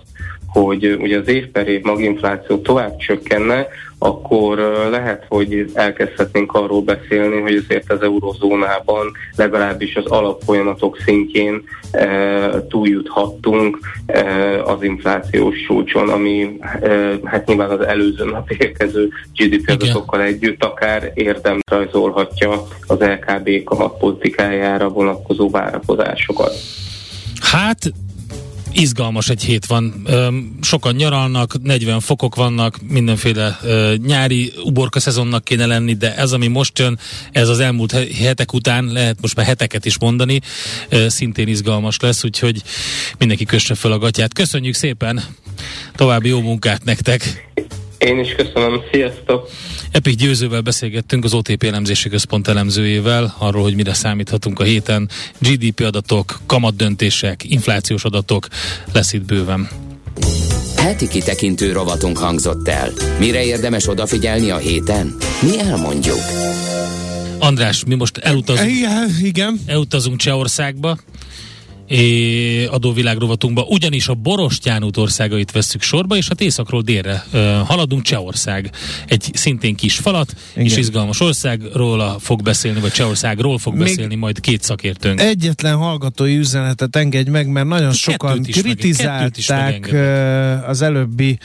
hogy 0.47 0.97
ugye 1.01 1.19
az 1.19 1.27
év 1.27 1.47
per 1.47 1.67
év 1.67 1.83
maginfláció 1.83 2.57
tovább 2.57 2.97
csökkenne, 2.97 3.67
akkor 4.03 4.57
lehet, 4.89 5.25
hogy 5.29 5.71
elkezdhetnénk 5.73 6.53
arról 6.53 6.81
beszélni, 6.81 7.41
hogy 7.41 7.55
azért 7.55 7.91
az 7.91 8.01
eurozónában 8.01 9.11
legalábbis 9.35 9.95
az 9.95 10.05
alapfolyamatok 10.05 10.97
szintjén 11.05 11.63
e, 11.91 12.67
túljuthattunk 12.67 13.79
e, 14.05 14.63
az 14.63 14.83
inflációs 14.83 15.55
csúcson, 15.67 16.09
ami 16.09 16.57
e, 16.59 16.89
hát 17.23 17.47
nyilván 17.47 17.69
az 17.69 17.85
előző 17.85 18.25
nap 18.25 18.51
érkező 18.51 19.09
GDP 19.35 19.69
adatokkal 19.69 20.21
együtt 20.21 20.63
akár 20.63 21.11
érdem 21.13 21.59
rajzolhatja 21.71 22.67
az 22.87 22.97
LKB 22.99 23.63
kamatpolitikájára 23.63 24.89
vonatkozó 24.89 25.49
várakozásokat. 25.49 26.53
Hát 27.41 27.91
izgalmas 28.73 29.29
egy 29.29 29.43
hét 29.43 29.65
van. 29.65 30.07
Sokan 30.61 30.95
nyaralnak, 30.95 31.61
40 31.61 31.99
fokok 31.99 32.35
vannak, 32.35 32.79
mindenféle 32.87 33.59
nyári 34.05 34.53
uborka 34.63 34.99
szezonnak 34.99 35.43
kéne 35.43 35.65
lenni, 35.65 35.93
de 35.93 36.15
ez, 36.15 36.31
ami 36.31 36.47
most 36.47 36.79
jön, 36.79 36.99
ez 37.31 37.49
az 37.49 37.59
elmúlt 37.59 37.91
hetek 38.21 38.53
után, 38.53 38.85
lehet 38.85 39.21
most 39.21 39.35
már 39.35 39.45
heteket 39.45 39.85
is 39.85 39.97
mondani, 39.99 40.41
szintén 41.07 41.47
izgalmas 41.47 41.99
lesz, 41.99 42.23
úgyhogy 42.23 42.61
mindenki 43.17 43.45
kösse 43.45 43.75
fel 43.75 43.91
a 43.91 43.97
gatyát. 43.97 44.33
Köszönjük 44.33 44.75
szépen, 44.75 45.23
további 45.95 46.27
jó 46.27 46.41
munkát 46.41 46.83
nektek! 46.83 47.51
Én 48.05 48.19
is 48.19 48.35
köszönöm, 48.35 48.81
sziasztok! 48.91 49.49
Epik 49.91 50.15
Győzővel 50.15 50.61
beszélgettünk 50.61 51.23
az 51.23 51.33
OTP 51.33 51.63
elemzési 51.63 52.09
központ 52.09 52.47
elemzőjével 52.47 53.35
arról, 53.37 53.61
hogy 53.61 53.75
mire 53.75 53.93
számíthatunk 53.93 54.59
a 54.59 54.63
héten. 54.63 55.09
GDP 55.39 55.79
adatok, 55.79 56.39
kamatdöntések, 56.45 57.43
inflációs 57.43 58.03
adatok, 58.03 58.47
lesz 58.93 59.13
itt 59.13 59.25
bőven. 59.25 59.69
Heti 60.75 61.07
kitekintő 61.07 61.71
rovatunk 61.71 62.17
hangzott 62.17 62.67
el. 62.67 62.91
Mire 63.19 63.43
érdemes 63.43 63.87
odafigyelni 63.87 64.49
a 64.49 64.57
héten? 64.57 65.15
Mi 65.41 65.59
elmondjuk. 65.59 66.19
András, 67.39 67.83
mi 67.87 67.95
most 67.95 68.17
elutazunk, 68.17 68.71
igen, 68.71 69.15
igen. 69.21 69.59
elutazunk 69.65 70.17
Csehországba, 70.17 70.97
adóvilágrovatunkba, 72.69 73.65
ugyanis 73.69 74.07
a 74.07 74.13
Borostyán 74.13 74.83
út 74.83 74.97
országait 74.97 75.51
vesszük 75.51 75.81
sorba, 75.81 76.15
és 76.15 76.27
hát 76.27 76.41
északról 76.41 76.81
délre 76.81 77.25
uh, 77.33 77.39
haladunk 77.57 78.01
Csehország. 78.01 78.71
Egy 79.07 79.29
szintén 79.33 79.75
kis 79.75 79.95
falat, 79.95 80.33
Igen. 80.53 80.65
és 80.65 80.77
izgalmas 80.77 81.19
országról 81.19 82.19
fog 82.19 82.41
beszélni, 82.41 82.79
vagy 82.79 82.91
Csehországról 82.91 83.57
fog 83.57 83.73
Még 83.73 83.83
beszélni 83.83 84.15
majd 84.15 84.39
két 84.39 84.61
szakértőnk. 84.61 85.21
Egyetlen 85.21 85.75
hallgatói 85.75 86.37
üzenetet 86.37 86.95
engedj 86.95 87.29
meg, 87.29 87.47
mert 87.47 87.67
nagyon 87.67 87.83
kettőt 87.83 87.99
sokan 87.99 88.43
kritizálták 88.43 89.91
meg, 89.91 89.93
az 90.67 90.81
előbbi 90.81 91.37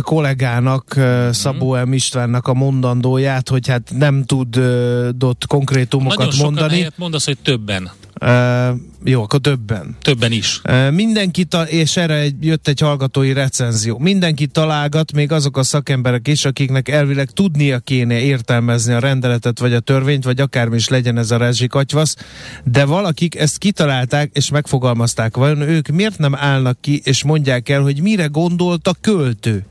kollégának, 0.00 0.94
uh, 0.96 1.30
Szabó 1.30 1.84
M. 1.84 1.92
Istvánnak 1.92 2.48
a 2.48 2.54
mondandóját, 2.54 3.48
hogy 3.48 3.68
hát 3.68 3.92
nem 3.98 4.24
tudott 4.24 5.46
konkrétumokat 5.46 6.18
nagyon 6.18 6.44
mondani. 6.44 6.76
Nagyon 6.76 6.92
mondasz, 6.96 7.24
hogy 7.24 7.38
többen 7.42 7.90
Uh, 8.20 8.78
jó, 9.04 9.22
akkor 9.22 9.40
többen. 9.40 9.96
Többen 10.02 10.32
is. 10.32 10.60
Uh, 10.68 10.90
mindenki, 10.90 11.44
ta- 11.44 11.68
és 11.68 11.96
erre 11.96 12.14
egy, 12.14 12.34
jött 12.40 12.68
egy 12.68 12.80
hallgatói 12.80 13.32
recenzió. 13.32 13.98
Mindenki 13.98 14.46
találgat, 14.46 15.12
még 15.12 15.32
azok 15.32 15.56
a 15.56 15.62
szakemberek 15.62 16.28
is, 16.28 16.44
akiknek 16.44 16.88
elvileg 16.88 17.30
tudnia 17.30 17.78
kéne 17.78 18.20
értelmezni 18.20 18.92
a 18.92 18.98
rendeletet, 18.98 19.58
vagy 19.58 19.72
a 19.72 19.80
törvényt, 19.80 20.24
vagy 20.24 20.40
akármi 20.40 20.76
is 20.76 20.88
legyen 20.88 21.18
ez 21.18 21.30
a 21.30 21.36
rezsikatyvasz, 21.36 22.16
de 22.64 22.84
valakik 22.84 23.34
ezt 23.34 23.58
kitalálták, 23.58 24.30
és 24.34 24.50
megfogalmazták. 24.50 25.36
Vajon 25.36 25.60
ők 25.60 25.88
miért 25.88 26.18
nem 26.18 26.34
állnak 26.34 26.80
ki, 26.80 27.00
és 27.04 27.24
mondják 27.24 27.68
el, 27.68 27.82
hogy 27.82 28.02
mire 28.02 28.26
gondolt 28.26 28.88
a 28.88 28.94
költő? 29.00 29.66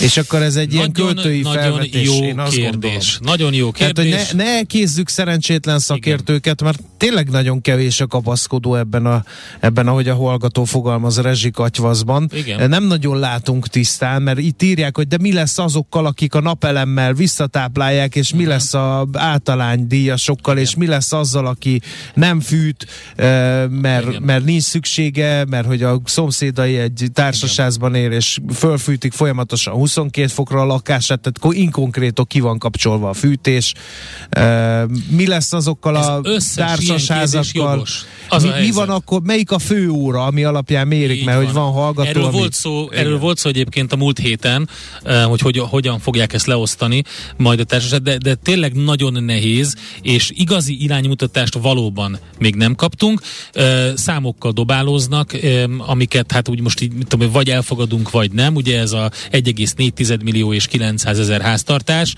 És 0.00 0.16
akkor 0.16 0.42
ez 0.42 0.56
egy 0.56 0.74
ilyen 0.74 0.92
költői 0.92 1.40
nagyon 1.40 1.62
felvetés, 1.62 2.04
jó 2.06 2.24
én 2.24 2.38
azt 2.38 2.54
kérdés. 2.54 3.18
gondolom. 3.18 3.38
Nagyon 3.38 3.54
jó 3.54 3.70
Tehát, 3.70 3.92
kérdés. 3.92 4.28
hogy 4.28 4.36
ne, 4.36 4.44
ne 4.44 4.62
kézzük 4.62 5.08
szerencsétlen 5.08 5.78
szakértőket, 5.78 6.62
mert 6.62 6.80
tényleg 6.96 7.30
nagyon 7.30 7.60
kevés 7.60 8.00
a 8.00 8.06
kapaszkodó 8.06 8.74
ebben, 8.74 9.06
a, 9.06 9.24
ebben 9.60 9.86
ahogy 9.86 10.08
a 10.08 10.14
hallgató 10.14 10.64
fogalmaz, 10.64 11.18
rezsikatyvaszban. 11.18 12.30
Igen. 12.34 12.68
Nem 12.68 12.84
nagyon 12.84 13.18
látunk 13.18 13.68
tisztán, 13.68 14.22
mert 14.22 14.38
itt 14.38 14.62
írják, 14.62 14.96
hogy 14.96 15.06
de 15.06 15.16
mi 15.20 15.32
lesz 15.32 15.58
azokkal, 15.58 16.06
akik 16.06 16.34
a 16.34 16.40
napelemmel 16.40 17.12
visszatáplálják, 17.12 18.16
és 18.16 18.32
mi 18.34 18.46
lesz 18.46 18.74
a 18.74 19.06
általánydíjasokkal, 19.12 20.58
és 20.58 20.74
mi 20.74 20.86
lesz 20.86 21.12
azzal, 21.12 21.46
aki 21.46 21.80
nem 22.14 22.40
fűt, 22.40 22.86
mert, 23.68 24.08
Igen. 24.08 24.22
mert 24.22 24.44
nincs 24.44 24.62
szüksége, 24.62 25.44
mert 25.44 25.66
hogy 25.66 25.82
a 25.82 26.00
szomszédai 26.04 26.76
egy 26.76 27.06
társasházban 27.12 27.94
él, 27.94 28.12
és 28.12 28.38
fölfűtik 28.54 29.12
folyamatosan 29.12 29.74
22 29.82 30.26
fokra 30.26 30.60
a 30.60 30.64
lakását, 30.64 31.20
tehát 31.20 31.38
ko- 31.38 31.54
inkonkrétok 31.54 32.28
ki 32.28 32.40
van 32.40 32.58
kapcsolva 32.58 33.08
a 33.08 33.12
fűtés. 33.12 33.74
Mi 35.08 35.26
lesz 35.26 35.52
azokkal 35.52 35.96
Ez 35.98 36.06
a 36.06 36.20
társasházakkal? 36.54 37.86
Az 38.28 38.42
Mi, 38.42 38.48
a 38.48 38.58
mi 38.58 38.70
van 38.70 38.88
akkor, 38.88 39.22
melyik 39.22 39.50
a 39.50 39.58
fő 39.58 39.88
óra, 39.90 40.24
ami 40.24 40.44
alapján 40.44 40.86
mérik, 40.86 41.18
Így 41.18 41.24
mert 41.24 41.38
hogy 41.44 41.52
van 41.52 41.72
hallgató, 41.72 42.08
Erről, 42.08 42.24
ami... 42.24 42.38
volt 42.38 42.52
szó, 42.52 42.84
Igen. 42.84 42.98
erről 42.98 43.18
volt 43.18 43.38
szó 43.38 43.48
egyébként 43.48 43.92
a 43.92 43.96
múlt 43.96 44.18
héten, 44.18 44.68
hogy, 45.24 45.40
hogy 45.40 45.58
hogyan 45.58 45.98
fogják 45.98 46.32
ezt 46.32 46.46
leosztani 46.46 47.02
majd 47.36 47.60
a 47.60 47.64
társaság, 47.64 48.02
de, 48.02 48.18
de 48.18 48.34
tényleg 48.34 48.74
nagyon 48.74 49.24
nehéz, 49.24 49.76
és 50.02 50.30
igazi 50.34 50.82
iránymutatást 50.82 51.54
valóban 51.54 52.18
még 52.38 52.54
nem 52.54 52.74
kaptunk. 52.74 53.20
Számokkal 53.94 54.52
dobálóznak, 54.52 55.36
amiket 55.78 56.32
hát 56.32 56.48
úgy 56.48 56.60
most 56.60 56.80
így, 56.80 56.92
tudom, 57.08 57.30
vagy 57.30 57.50
elfogadunk, 57.50 58.10
vagy 58.10 58.32
nem. 58.32 58.54
Ugye 58.54 58.78
ez 58.78 58.92
a 58.92 59.10
1,4 59.76 60.22
millió 60.22 60.52
és 60.52 60.66
900 60.66 61.18
ezer 61.18 61.40
háztartás. 61.40 62.14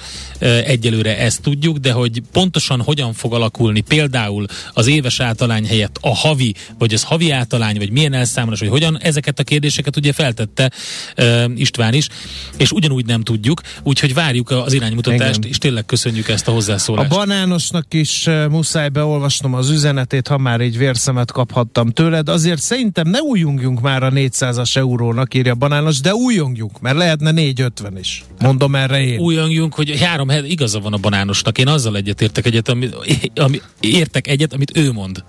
Egyelőre 0.64 1.18
ezt 1.18 1.42
tudjuk, 1.42 1.76
de 1.76 1.92
hogy 1.92 2.22
pontosan 2.32 2.80
hogyan 2.80 3.12
fog 3.12 3.34
alakulni 3.34 3.80
például 3.80 4.46
az 4.72 4.86
éves 4.86 5.20
általány 5.20 5.66
helyett 5.66 5.98
a 6.00 6.14
havi, 6.14 6.54
vagy 6.78 6.94
az 6.94 7.02
havi 7.02 7.30
általány, 7.30 7.76
vagy 7.78 7.90
milyen 7.90 8.12
elszámolás, 8.12 8.60
vagy 8.60 8.68
hogyan, 8.68 8.98
ezeket 9.00 9.38
a 9.38 9.42
kérdéseket 9.42 9.96
ugye 9.96 10.12
feltette 10.12 10.70
uh, 11.16 11.44
István 11.54 11.94
is, 11.94 12.08
és 12.56 12.72
ugyanúgy 12.72 13.06
nem 13.06 13.22
tudjuk, 13.22 13.60
úgyhogy 13.82 14.14
várjuk 14.14 14.50
az 14.50 14.72
iránymutatást, 14.72 15.38
Igen. 15.38 15.50
és 15.50 15.58
tényleg 15.58 15.86
köszönjük 15.86 16.28
ezt 16.28 16.48
a 16.48 16.50
A 16.50 16.54
hozzászólást. 16.54 17.08
banánosnak 17.10 17.94
is 17.94 18.26
uh, 18.26 18.48
muszáj 18.48 18.88
beolvasnom 18.88 19.54
az 19.54 19.70
üzenetét, 19.70 20.28
ha 20.28 20.38
már 20.38 20.60
így 20.60 20.78
vérszemet 20.78 21.32
kaphattam 21.32 21.90
tőled. 21.90 22.28
Azért 22.28 22.60
szerintem 22.60 23.08
ne 23.08 23.18
újjongjunk 23.20 23.80
már 23.80 24.02
a 24.02 24.10
400-as 24.10 24.76
eurónak, 24.76 25.34
írja 25.34 25.52
a 25.52 25.54
banános, 25.54 26.00
de 26.00 26.14
újjongjunk, 26.14 26.80
mert 26.80 26.96
lehetne 26.96 27.30
450 27.52 27.98
is. 27.98 28.24
Mondom 28.38 28.74
erre 28.74 29.04
én. 29.04 29.18
Újjongjunk, 29.18 29.74
hogy 29.74 30.00
három 30.00 30.28
hely 30.28 30.48
igaza 30.48 30.80
van 30.80 30.92
a 30.92 30.96
banánosnak. 30.96 31.58
Én 31.58 31.68
azzal 31.68 31.96
egyetértek 31.96 32.46
egyet, 32.46 32.68
ami, 32.68 32.88
ami, 33.34 33.60
értek 33.80 34.26
egyet, 34.26 34.52
amit 34.52 34.76
ő 34.76 34.92
mond. 34.92 35.24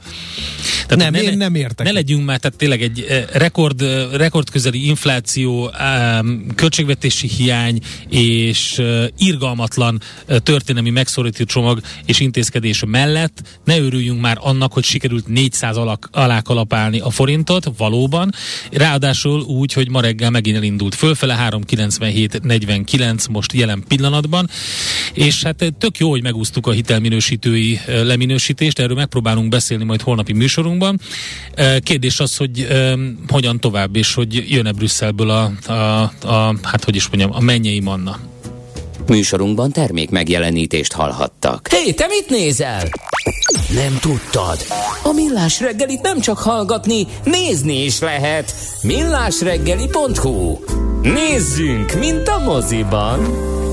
Nem, 0.90 1.14
én 1.14 1.38
nem 1.38 1.56
értek 1.56 1.86
Ne 1.86 1.91
legyünk 1.91 2.26
már, 2.26 2.40
tehát 2.40 2.57
tényleg 2.57 2.82
egy 2.82 3.06
eh, 3.10 3.24
rekord, 3.34 3.82
eh, 3.82 4.07
rekordközeli 4.12 4.88
infláció, 4.88 5.72
költségvetési 6.56 7.28
hiány 7.28 7.80
és 8.10 8.78
eh, 8.78 9.06
irgalmatlan 9.18 10.02
történelmi 10.44 10.90
megszorító 10.90 11.44
csomag 11.44 11.82
és 12.06 12.20
intézkedés 12.20 12.84
mellett 12.88 13.60
ne 13.64 13.80
örüljünk 13.80 14.22
már 14.22 14.38
annak, 14.41 14.74
hogy 14.74 14.84
sikerült 14.84 15.28
400 15.28 15.78
alak, 15.78 16.10
alá 16.12 16.41
kalapálni 16.41 16.99
a 16.99 17.10
forintot, 17.10 17.72
valóban. 17.78 18.32
Ráadásul 18.72 19.41
úgy, 19.41 19.74
hogy 19.74 19.90
ma 19.90 20.02
reggel 20.02 20.30
megint 20.30 20.57
elindult 20.57 20.95
fölfele, 20.95 21.49
3,97,49 21.49 23.30
most 23.30 23.53
jelen 23.53 23.84
pillanatban, 23.88 24.49
és 25.14 25.44
hát 25.44 25.74
tök 25.78 25.98
jó, 25.98 26.10
hogy 26.10 26.24
megúsztuk 26.24 26.68
a 26.68 26.72
hitelminősítői 26.72 27.80
leminősítést, 27.86 28.80
erről 28.80 28.95
megpróbálunk 28.95 29.49
beszélni 29.49 29.84
majd 29.84 30.02
holnapi 30.02 30.34
műsorunkban. 30.76 31.00
Kérdés 31.84 32.20
az, 32.20 32.38
hogy 32.38 32.68
hogyan 33.28 33.60
tovább, 33.60 33.96
és 33.96 34.14
hogy 34.14 34.52
jön-e 34.52 34.72
Brüsszelből 34.72 35.30
a, 35.30 35.52
a, 35.72 36.02
a 36.28 36.56
hát 36.64 36.84
hogy 36.84 36.96
is 36.96 37.08
mondjam, 37.08 37.32
a 37.34 37.40
mennyei 37.40 37.80
manna. 37.80 38.20
Műsorunkban 39.08 39.72
termék 39.72 40.10
megjelenítést 40.10 40.94
hallhattak. 40.94 41.68
Hé, 41.68 41.78
hey, 41.78 41.94
te 41.94 42.08
mit 42.08 42.30
nézel? 42.30 42.90
Nem 43.74 43.98
tudtad? 44.02 44.58
A 45.04 45.12
Millás 45.14 45.60
reggelit 45.60 46.02
nem 46.02 46.20
csak 46.20 46.38
hallgatni, 46.38 47.08
nézni 47.24 47.84
is 47.84 48.00
lehet. 48.00 48.56
Millásreggeli.hu 48.82 50.58
Nézzünk, 51.02 52.00
mint 52.00 52.28
a 52.28 52.38
moziban! 52.44 53.64